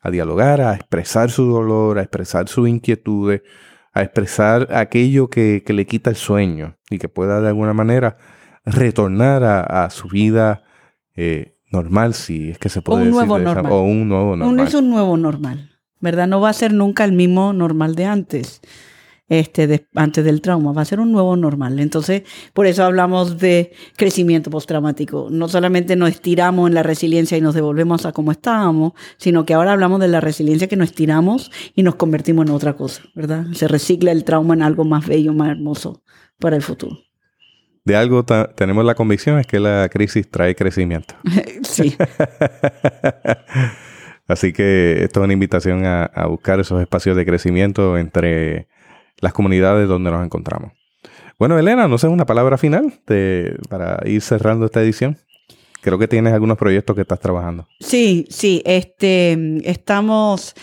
a 0.04 0.10
dialogar, 0.10 0.60
a 0.60 0.74
expresar 0.74 1.30
su 1.30 1.46
dolor, 1.46 1.98
a 1.98 2.02
expresar 2.02 2.46
sus 2.46 2.68
inquietudes, 2.68 3.42
a 3.94 4.02
expresar 4.02 4.68
aquello 4.74 5.28
que, 5.28 5.64
le 5.66 5.86
quita 5.86 6.10
el 6.10 6.16
sueño 6.16 6.76
y 6.90 6.98
que 6.98 7.08
pueda 7.08 7.40
de 7.40 7.48
alguna 7.48 7.72
manera 7.72 8.18
retornar 8.66 9.42
a, 9.44 9.88
su 9.88 10.08
vida 10.08 10.62
eh, 11.16 11.56
normal, 11.72 12.12
si 12.12 12.50
es 12.50 12.58
que 12.58 12.68
se 12.68 12.82
puede 12.82 13.00
un 13.00 13.04
decir. 13.12 13.26
Nuevo 13.26 13.38
normal. 13.38 13.72
O 13.72 13.82
un 13.82 14.08
nuevo 14.08 14.36
normal. 14.36 14.68
es 14.68 14.74
un 14.74 14.90
nuevo 14.90 15.16
normal, 15.16 15.70
¿verdad? 16.00 16.26
No 16.26 16.38
va 16.38 16.50
a 16.50 16.54
ser 16.54 16.74
nunca 16.74 17.04
el 17.04 17.12
mismo 17.12 17.54
normal 17.54 17.94
de 17.94 18.04
antes 18.04 18.60
este, 19.28 19.86
antes 19.94 20.24
del 20.24 20.40
trauma, 20.40 20.72
va 20.72 20.82
a 20.82 20.84
ser 20.84 21.00
un 21.00 21.12
nuevo 21.12 21.36
normal. 21.36 21.78
Entonces, 21.80 22.24
por 22.52 22.66
eso 22.66 22.84
hablamos 22.84 23.38
de 23.38 23.72
crecimiento 23.96 24.50
postraumático. 24.50 25.28
No 25.30 25.48
solamente 25.48 25.96
nos 25.96 26.10
estiramos 26.10 26.68
en 26.68 26.74
la 26.74 26.82
resiliencia 26.82 27.38
y 27.38 27.40
nos 27.40 27.54
devolvemos 27.54 28.04
a 28.06 28.12
como 28.12 28.32
estábamos, 28.32 28.92
sino 29.16 29.46
que 29.46 29.54
ahora 29.54 29.72
hablamos 29.72 30.00
de 30.00 30.08
la 30.08 30.20
resiliencia 30.20 30.68
que 30.68 30.76
nos 30.76 30.90
estiramos 30.90 31.50
y 31.74 31.82
nos 31.82 31.94
convertimos 31.94 32.46
en 32.46 32.52
otra 32.52 32.74
cosa, 32.74 33.02
¿verdad? 33.14 33.46
Se 33.54 33.68
recicla 33.68 34.12
el 34.12 34.24
trauma 34.24 34.54
en 34.54 34.62
algo 34.62 34.84
más 34.84 35.06
bello, 35.06 35.32
más 35.32 35.50
hermoso 35.50 36.02
para 36.38 36.56
el 36.56 36.62
futuro. 36.62 36.98
De 37.84 37.96
algo 37.96 38.24
tenemos 38.24 38.84
la 38.84 38.94
convicción 38.94 39.38
es 39.38 39.46
que 39.46 39.60
la 39.60 39.88
crisis 39.90 40.30
trae 40.30 40.54
crecimiento. 40.54 41.14
sí. 41.62 41.96
Así 44.26 44.54
que 44.54 45.04
esto 45.04 45.20
es 45.20 45.24
una 45.24 45.34
invitación 45.34 45.84
a 45.84 46.26
buscar 46.26 46.58
esos 46.58 46.80
espacios 46.80 47.14
de 47.14 47.26
crecimiento 47.26 47.98
entre 47.98 48.68
las 49.20 49.32
comunidades 49.32 49.88
donde 49.88 50.10
nos 50.10 50.24
encontramos. 50.24 50.72
Bueno, 51.38 51.58
Elena, 51.58 51.88
no 51.88 51.98
sé, 51.98 52.06
una 52.06 52.26
palabra 52.26 52.58
final 52.58 52.94
para 53.68 54.00
ir 54.06 54.20
cerrando 54.22 54.66
esta 54.66 54.82
edición. 54.82 55.18
Creo 55.80 55.98
que 55.98 56.08
tienes 56.08 56.32
algunos 56.32 56.56
proyectos 56.56 56.96
que 56.96 57.02
estás 57.02 57.20
trabajando. 57.20 57.66
Sí, 57.80 58.26
sí, 58.30 58.62
este, 58.64 59.58
estamos 59.68 60.54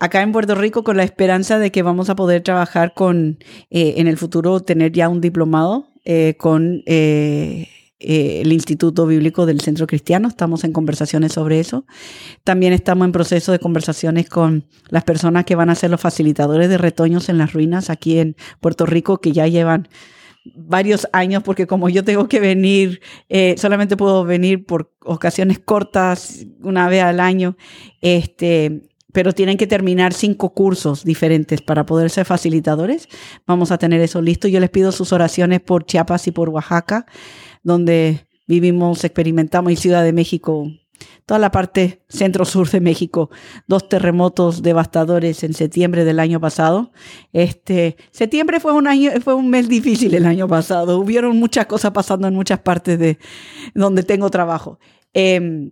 acá 0.00 0.22
en 0.22 0.32
Puerto 0.32 0.56
Rico 0.56 0.82
con 0.82 0.96
la 0.96 1.04
esperanza 1.04 1.58
de 1.58 1.70
que 1.70 1.82
vamos 1.82 2.10
a 2.10 2.16
poder 2.16 2.42
trabajar 2.42 2.94
con, 2.94 3.38
eh, 3.70 3.94
en 3.98 4.08
el 4.08 4.16
futuro, 4.16 4.60
tener 4.60 4.90
ya 4.90 5.08
un 5.08 5.20
diplomado 5.20 5.86
eh, 6.04 6.34
con 6.38 6.82
eh, 6.86 7.68
eh, 8.00 8.40
el 8.40 8.52
Instituto 8.52 9.06
Bíblico 9.06 9.44
del 9.44 9.60
Centro 9.60 9.86
Cristiano. 9.86 10.26
Estamos 10.26 10.64
en 10.64 10.72
conversaciones 10.72 11.32
sobre 11.32 11.60
eso. 11.60 11.84
También 12.44 12.72
estamos 12.72 13.04
en 13.04 13.12
proceso 13.12 13.52
de 13.52 13.58
conversaciones 13.58 14.28
con 14.28 14.64
las 14.88 15.04
personas 15.04 15.44
que 15.44 15.54
van 15.54 15.68
a 15.68 15.74
ser 15.74 15.90
los 15.90 16.00
facilitadores 16.00 16.70
de 16.70 16.78
retoños 16.78 17.28
en 17.28 17.36
las 17.36 17.52
ruinas 17.52 17.90
aquí 17.90 18.18
en 18.18 18.36
Puerto 18.60 18.86
Rico, 18.86 19.18
que 19.18 19.32
ya 19.32 19.46
llevan 19.46 19.86
varios 20.54 21.06
años, 21.12 21.42
porque 21.42 21.66
como 21.66 21.90
yo 21.90 22.02
tengo 22.02 22.26
que 22.26 22.40
venir, 22.40 23.02
eh, 23.28 23.54
solamente 23.58 23.98
puedo 23.98 24.24
venir 24.24 24.64
por 24.64 24.90
ocasiones 25.04 25.58
cortas, 25.58 26.46
una 26.62 26.88
vez 26.88 27.02
al 27.02 27.20
año, 27.20 27.56
este, 28.00 28.88
pero 29.12 29.32
tienen 29.32 29.58
que 29.58 29.66
terminar 29.66 30.14
cinco 30.14 30.54
cursos 30.54 31.04
diferentes 31.04 31.60
para 31.60 31.84
poder 31.84 32.10
ser 32.10 32.24
facilitadores. 32.24 33.08
Vamos 33.46 33.70
a 33.70 33.78
tener 33.78 34.00
eso 34.00 34.22
listo. 34.22 34.48
Yo 34.48 34.60
les 34.60 34.70
pido 34.70 34.92
sus 34.92 35.12
oraciones 35.12 35.60
por 35.60 35.84
Chiapas 35.84 36.26
y 36.28 36.30
por 36.30 36.48
Oaxaca 36.48 37.06
donde 37.62 38.26
vivimos, 38.46 39.04
experimentamos, 39.04 39.72
y 39.72 39.76
Ciudad 39.76 40.02
de 40.02 40.12
México, 40.12 40.66
toda 41.26 41.38
la 41.38 41.50
parte 41.50 42.02
centro-sur 42.08 42.68
de 42.70 42.80
México, 42.80 43.30
dos 43.66 43.88
terremotos 43.88 44.62
devastadores 44.62 45.44
en 45.44 45.54
septiembre 45.54 46.04
del 46.04 46.18
año 46.18 46.40
pasado. 46.40 46.90
Este, 47.32 47.96
septiembre 48.10 48.58
fue 48.60 48.72
un 48.72 48.88
año, 48.88 49.12
fue 49.22 49.34
un 49.34 49.48
mes 49.48 49.68
difícil 49.68 50.14
el 50.14 50.26
año 50.26 50.48
pasado. 50.48 50.98
Hubieron 50.98 51.36
muchas 51.38 51.66
cosas 51.66 51.92
pasando 51.92 52.26
en 52.26 52.34
muchas 52.34 52.58
partes 52.58 52.98
de 52.98 53.18
donde 53.74 54.02
tengo 54.02 54.28
trabajo. 54.30 54.80
Eh, 55.14 55.70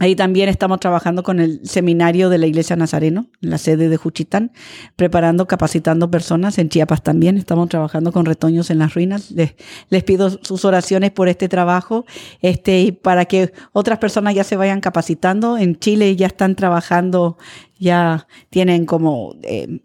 Ahí 0.00 0.16
también 0.16 0.48
estamos 0.48 0.80
trabajando 0.80 1.22
con 1.22 1.40
el 1.40 1.60
seminario 1.62 2.30
de 2.30 2.38
la 2.38 2.46
Iglesia 2.46 2.74
Nazareno, 2.74 3.28
en 3.42 3.50
la 3.50 3.58
sede 3.58 3.90
de 3.90 3.98
Juchitán, 3.98 4.50
preparando, 4.96 5.46
capacitando 5.46 6.10
personas. 6.10 6.56
En 6.56 6.70
Chiapas 6.70 7.02
también 7.02 7.36
estamos 7.36 7.68
trabajando 7.68 8.10
con 8.10 8.24
retoños 8.24 8.70
en 8.70 8.78
las 8.78 8.94
ruinas. 8.94 9.30
Les, 9.30 10.02
pido 10.04 10.30
sus 10.42 10.64
oraciones 10.64 11.10
por 11.10 11.28
este 11.28 11.50
trabajo 11.50 12.06
este, 12.40 12.94
para 12.94 13.26
que 13.26 13.52
otras 13.72 13.98
personas 13.98 14.34
ya 14.34 14.42
se 14.42 14.56
vayan 14.56 14.80
capacitando. 14.80 15.58
En 15.58 15.78
Chile 15.78 16.16
ya 16.16 16.28
están 16.28 16.56
trabajando, 16.56 17.36
ya 17.78 18.26
tienen 18.48 18.86
como 18.86 19.34
eh, 19.42 19.82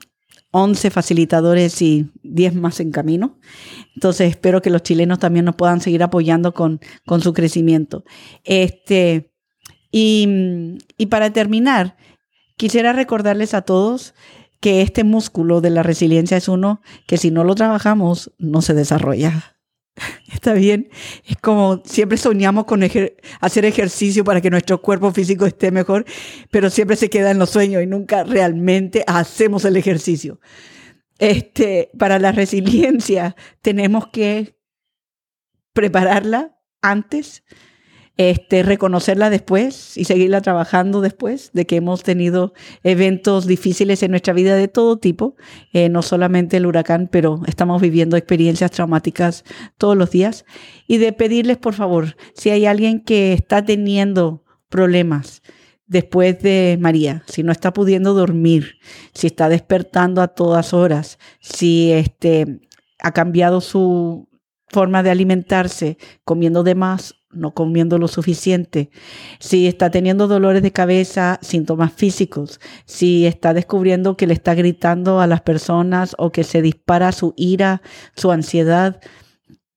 11 0.51 0.91
facilitadores 0.91 1.81
y 1.81 2.09
10 2.23 2.55
más 2.55 2.79
en 2.79 2.91
camino. 2.91 3.37
Entonces 3.95 4.29
espero 4.29 4.61
que 4.61 4.69
los 4.69 4.81
chilenos 4.81 5.19
también 5.19 5.43
nos 5.43 5.55
puedan 5.55 5.81
seguir 5.81 6.03
apoyando 6.03 6.53
con, 6.53 6.79
con 7.05 7.19
su 7.19 7.33
crecimiento. 7.33 8.05
Este, 8.45 9.34
y, 9.97 11.05
para 11.09 11.31
terminar, 11.31 11.95
quisiera 12.57 12.91
recordarles 12.91 13.53
a 13.53 13.61
todos 13.61 14.13
que 14.59 14.81
este 14.81 15.05
músculo 15.05 15.61
de 15.61 15.69
la 15.69 15.83
resiliencia 15.83 16.35
es 16.35 16.49
uno 16.49 16.81
que 17.07 17.15
si 17.15 17.31
no 17.31 17.45
lo 17.45 17.55
trabajamos 17.55 18.33
no 18.37 18.61
se 18.61 18.73
desarrolla. 18.73 19.55
Está 20.33 20.51
bien, 20.51 20.89
es 21.23 21.37
como 21.37 21.81
siempre 21.85 22.17
soñamos 22.17 22.65
con 22.65 22.83
hacer 22.83 23.65
ejercicio 23.65 24.25
para 24.25 24.41
que 24.41 24.49
nuestro 24.49 24.81
cuerpo 24.81 25.13
físico 25.13 25.45
esté 25.45 25.71
mejor, 25.71 26.03
pero 26.51 26.69
siempre 26.69 26.97
se 26.97 27.09
queda 27.09 27.31
en 27.31 27.39
los 27.39 27.51
sueños 27.51 27.81
y 27.81 27.87
nunca 27.87 28.25
realmente 28.25 29.05
hacemos 29.07 29.63
el 29.63 29.77
ejercicio. 29.77 30.41
Este, 31.19 31.89
para 31.97 32.19
la 32.19 32.33
resiliencia 32.33 33.37
tenemos 33.61 34.07
que 34.07 34.57
prepararla 35.71 36.59
antes, 36.81 37.43
este, 38.17 38.63
reconocerla 38.63 39.29
después 39.29 39.97
y 39.97 40.05
seguirla 40.05 40.41
trabajando 40.41 41.01
después 41.01 41.51
de 41.53 41.65
que 41.65 41.77
hemos 41.77 42.03
tenido 42.03 42.53
eventos 42.83 43.45
difíciles 43.45 44.03
en 44.03 44.11
nuestra 44.11 44.33
vida 44.33 44.55
de 44.55 44.67
todo 44.67 44.97
tipo, 44.97 45.35
eh, 45.73 45.89
no 45.89 46.01
solamente 46.01 46.57
el 46.57 46.65
huracán, 46.65 47.09
pero 47.11 47.41
estamos 47.47 47.81
viviendo 47.81 48.17
experiencias 48.17 48.71
traumáticas 48.71 49.43
todos 49.77 49.97
los 49.97 50.11
días. 50.11 50.45
Y 50.87 50.97
de 50.97 51.13
pedirles, 51.13 51.57
por 51.57 51.73
favor, 51.73 52.15
si 52.33 52.49
hay 52.49 52.65
alguien 52.65 53.01
que 53.01 53.33
está 53.33 53.65
teniendo 53.65 54.43
problemas, 54.69 55.41
después 55.87 56.41
de 56.41 56.77
María, 56.79 57.23
si 57.27 57.43
no 57.43 57.51
está 57.51 57.73
pudiendo 57.73 58.13
dormir, 58.13 58.79
si 59.13 59.27
está 59.27 59.49
despertando 59.49 60.21
a 60.21 60.29
todas 60.29 60.73
horas, 60.73 61.19
si 61.41 61.91
este, 61.91 62.61
ha 62.99 63.11
cambiado 63.11 63.61
su 63.61 64.27
forma 64.69 65.03
de 65.03 65.11
alimentarse, 65.11 65.97
comiendo 66.23 66.63
de 66.63 66.75
más 66.75 67.15
no 67.35 67.53
comiendo 67.53 67.97
lo 67.97 68.07
suficiente, 68.07 68.89
si 69.39 69.67
está 69.67 69.91
teniendo 69.91 70.27
dolores 70.27 70.63
de 70.63 70.71
cabeza, 70.71 71.39
síntomas 71.41 71.93
físicos, 71.93 72.59
si 72.85 73.25
está 73.25 73.53
descubriendo 73.53 74.17
que 74.17 74.27
le 74.27 74.33
está 74.33 74.55
gritando 74.55 75.19
a 75.19 75.27
las 75.27 75.41
personas 75.41 76.15
o 76.17 76.31
que 76.31 76.43
se 76.43 76.61
dispara 76.61 77.11
su 77.11 77.33
ira, 77.37 77.81
su 78.15 78.31
ansiedad, 78.31 79.01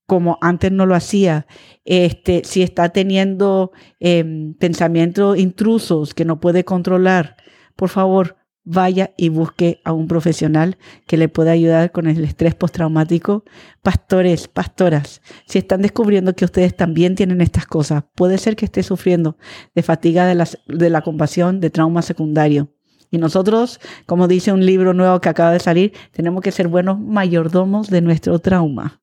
como 0.05 0.39
antes 0.41 0.71
no 0.71 0.85
lo 0.85 0.95
hacía, 0.95 1.45
este, 1.85 2.41
si 2.43 2.63
está 2.63 2.89
teniendo 2.89 3.71
em, 3.99 4.55
pensamientos 4.55 5.37
intrusos 5.37 6.13
que 6.13 6.25
no 6.25 6.39
puede 6.39 6.65
controlar, 6.65 7.37
por 7.75 7.89
favor, 7.89 8.35
vaya 8.63 9.11
y 9.17 9.29
busque 9.29 9.81
a 9.83 9.93
un 9.93 10.07
profesional 10.07 10.77
que 11.07 11.17
le 11.17 11.29
pueda 11.29 11.51
ayudar 11.51 11.91
con 11.91 12.07
el 12.07 12.23
estrés 12.23 12.55
postraumático. 12.55 13.43
Pastores, 13.81 14.47
pastoras, 14.47 15.21
si 15.45 15.59
están 15.59 15.81
descubriendo 15.81 16.35
que 16.35 16.45
ustedes 16.45 16.75
también 16.75 17.15
tienen 17.15 17.41
estas 17.41 17.65
cosas, 17.65 18.03
puede 18.15 18.37
ser 18.37 18.55
que 18.55 18.65
esté 18.65 18.83
sufriendo 18.83 19.37
de 19.75 19.83
fatiga 19.83 20.25
de 20.27 20.35
la, 20.35 20.47
de 20.67 20.89
la 20.89 21.01
compasión, 21.01 21.59
de 21.59 21.69
trauma 21.69 22.01
secundario. 22.01 22.73
Y 23.11 23.17
nosotros, 23.17 23.79
como 24.05 24.27
dice 24.27 24.51
un 24.51 24.63
libro 24.63 24.93
nuevo 24.93 25.19
que 25.19 25.29
acaba 25.29 25.51
de 25.51 25.59
salir, 25.59 25.93
tenemos 26.11 26.41
que 26.41 26.51
ser 26.51 26.67
buenos 26.67 26.99
mayordomos 26.99 27.89
de 27.89 28.01
nuestro 28.01 28.37
trauma. 28.37 29.01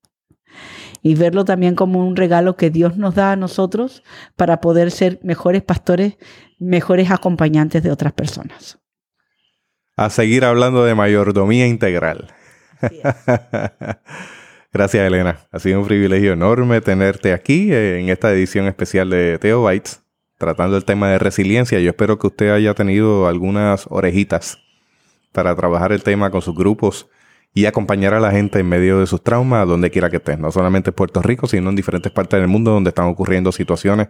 Y 1.03 1.15
verlo 1.17 1.45
también 1.45 1.75
como 1.75 2.07
un 2.07 2.17
regalo 2.17 2.57
que 2.57 2.71
Dios 2.71 2.97
nos 2.97 3.17
da 3.17 3.33
a 3.33 3.37
nosotros 3.37 4.03
para 4.37 4.61
poder 4.61 4.91
ser 4.91 5.19
mejores 5.23 5.63
pastores, 5.63 6.19
mejores 6.59 7.11
acompañantes 7.11 7.83
de 7.83 7.91
otras 7.91 8.13
personas 8.13 8.79
a 9.97 10.11
seguir 10.11 10.45
hablando 10.45 10.85
de 10.85 10.95
mayordomía 10.95 11.67
integral. 11.67 12.35
Gracias, 14.73 15.07
Elena. 15.07 15.39
Ha 15.51 15.59
sido 15.59 15.81
un 15.81 15.87
privilegio 15.87 16.35
enorme 16.35 16.83
tenerte 16.83 17.33
aquí 17.33 17.73
eh, 17.73 17.99
en 17.99 18.11
esta 18.11 18.31
edición 18.31 18.67
especial 18.67 19.09
de 19.09 19.39
Theo 19.39 19.67
Bites, 19.67 20.03
tratando 20.37 20.77
el 20.77 20.85
tema 20.85 21.09
de 21.09 21.19
resiliencia. 21.19 21.81
Yo 21.81 21.91
espero 21.91 22.19
que 22.19 22.27
usted 22.27 22.51
haya 22.51 22.75
tenido 22.75 23.27
algunas 23.27 23.87
orejitas 23.89 24.59
para 25.33 25.57
trabajar 25.57 25.93
el 25.93 26.03
tema 26.03 26.31
con 26.31 26.43
sus 26.43 26.55
grupos 26.55 27.09
y 27.55 27.65
acompañar 27.65 28.13
a 28.13 28.21
la 28.21 28.33
gente 28.33 28.61
en 28.61 28.69
medio 28.69 29.01
de 29.01 29.07
sus 29.07 29.23
traumas, 29.23 29.67
donde 29.67 29.91
quiera 29.91 30.11
que 30.11 30.19
estés, 30.19 30.39
no 30.39 30.53
solamente 30.53 30.91
en 30.91 30.95
Puerto 30.95 31.23
Rico, 31.23 31.47
sino 31.47 31.71
en 31.71 31.77
diferentes 31.77 32.13
partes 32.13 32.39
del 32.39 32.49
mundo 32.49 32.71
donde 32.71 32.91
están 32.91 33.07
ocurriendo 33.07 33.51
situaciones 33.51 34.09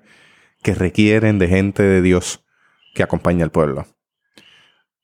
que 0.62 0.74
requieren 0.74 1.38
de 1.38 1.46
gente 1.46 1.84
de 1.84 2.02
Dios 2.02 2.44
que 2.92 3.04
acompañe 3.04 3.44
al 3.44 3.52
pueblo. 3.52 3.86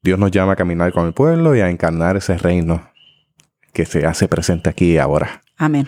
Dios 0.03 0.19
nos 0.19 0.33
llama 0.33 0.53
a 0.53 0.57
caminar 0.57 0.93
con 0.93 1.07
el 1.07 1.13
pueblo 1.13 1.55
y 1.55 1.61
a 1.61 1.71
encarnar 1.71 2.17
ese 2.17 2.37
reino 2.37 2.91
que 3.73 3.87
se 3.87 4.05
hace 4.05 4.27
presente 4.27 4.69
aquí 4.69 4.95
y 4.95 4.99
ahora. 4.99 5.43
Amén. 5.57 5.87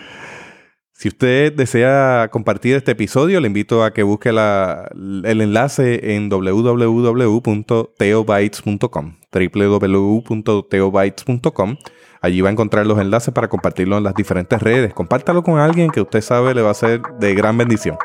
Si 0.93 1.09
usted 1.09 1.51
desea 1.51 2.29
compartir 2.31 2.77
este 2.77 2.93
episodio, 2.93 3.41
le 3.41 3.47
invito 3.47 3.83
a 3.83 3.91
que 3.91 4.03
busque 4.03 4.29
el 4.29 5.41
enlace 5.41 6.15
en 6.15 6.29
www.teobytes.com, 6.29 9.17
www.teobytes.com. 9.33 11.75
Allí 12.21 12.39
va 12.39 12.47
a 12.47 12.51
encontrar 12.53 12.87
los 12.87 12.99
enlaces 12.99 13.33
para 13.33 13.49
compartirlo 13.49 13.97
en 13.97 14.05
las 14.05 14.15
diferentes 14.15 14.61
redes. 14.61 14.93
Compártalo 14.93 15.43
con 15.43 15.59
alguien 15.59 15.91
que 15.91 15.99
usted 15.99 16.21
sabe 16.21 16.55
le 16.55 16.61
va 16.61 16.71
a 16.71 16.75
ser 16.75 17.01
de 17.19 17.35
gran 17.35 17.57
bendición, 17.57 17.97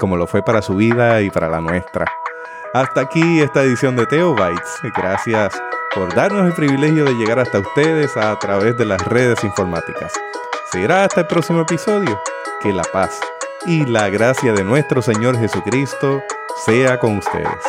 como 0.00 0.16
lo 0.16 0.26
fue 0.26 0.42
para 0.42 0.62
su 0.62 0.74
vida 0.74 1.20
y 1.20 1.28
para 1.28 1.50
la 1.50 1.60
nuestra. 1.60 2.06
Hasta 2.74 3.02
aquí 3.02 3.40
esta 3.40 3.62
edición 3.62 3.96
de 3.96 4.06
Teo 4.06 4.34
Bytes. 4.34 4.80
Gracias 4.96 5.60
por 5.94 6.14
darnos 6.14 6.46
el 6.46 6.54
privilegio 6.54 7.04
de 7.04 7.12
llegar 7.12 7.38
hasta 7.38 7.58
ustedes 7.58 8.16
a 8.16 8.38
través 8.38 8.78
de 8.78 8.86
las 8.86 9.04
redes 9.04 9.44
informáticas. 9.44 10.10
Será 10.72 11.04
hasta 11.04 11.20
el 11.20 11.26
próximo 11.26 11.60
episodio. 11.60 12.18
Que 12.62 12.72
la 12.72 12.84
paz 12.84 13.20
y 13.66 13.84
la 13.84 14.08
gracia 14.08 14.54
de 14.54 14.64
nuestro 14.64 15.02
Señor 15.02 15.38
Jesucristo 15.38 16.22
sea 16.64 16.98
con 16.98 17.18
ustedes. 17.18 17.62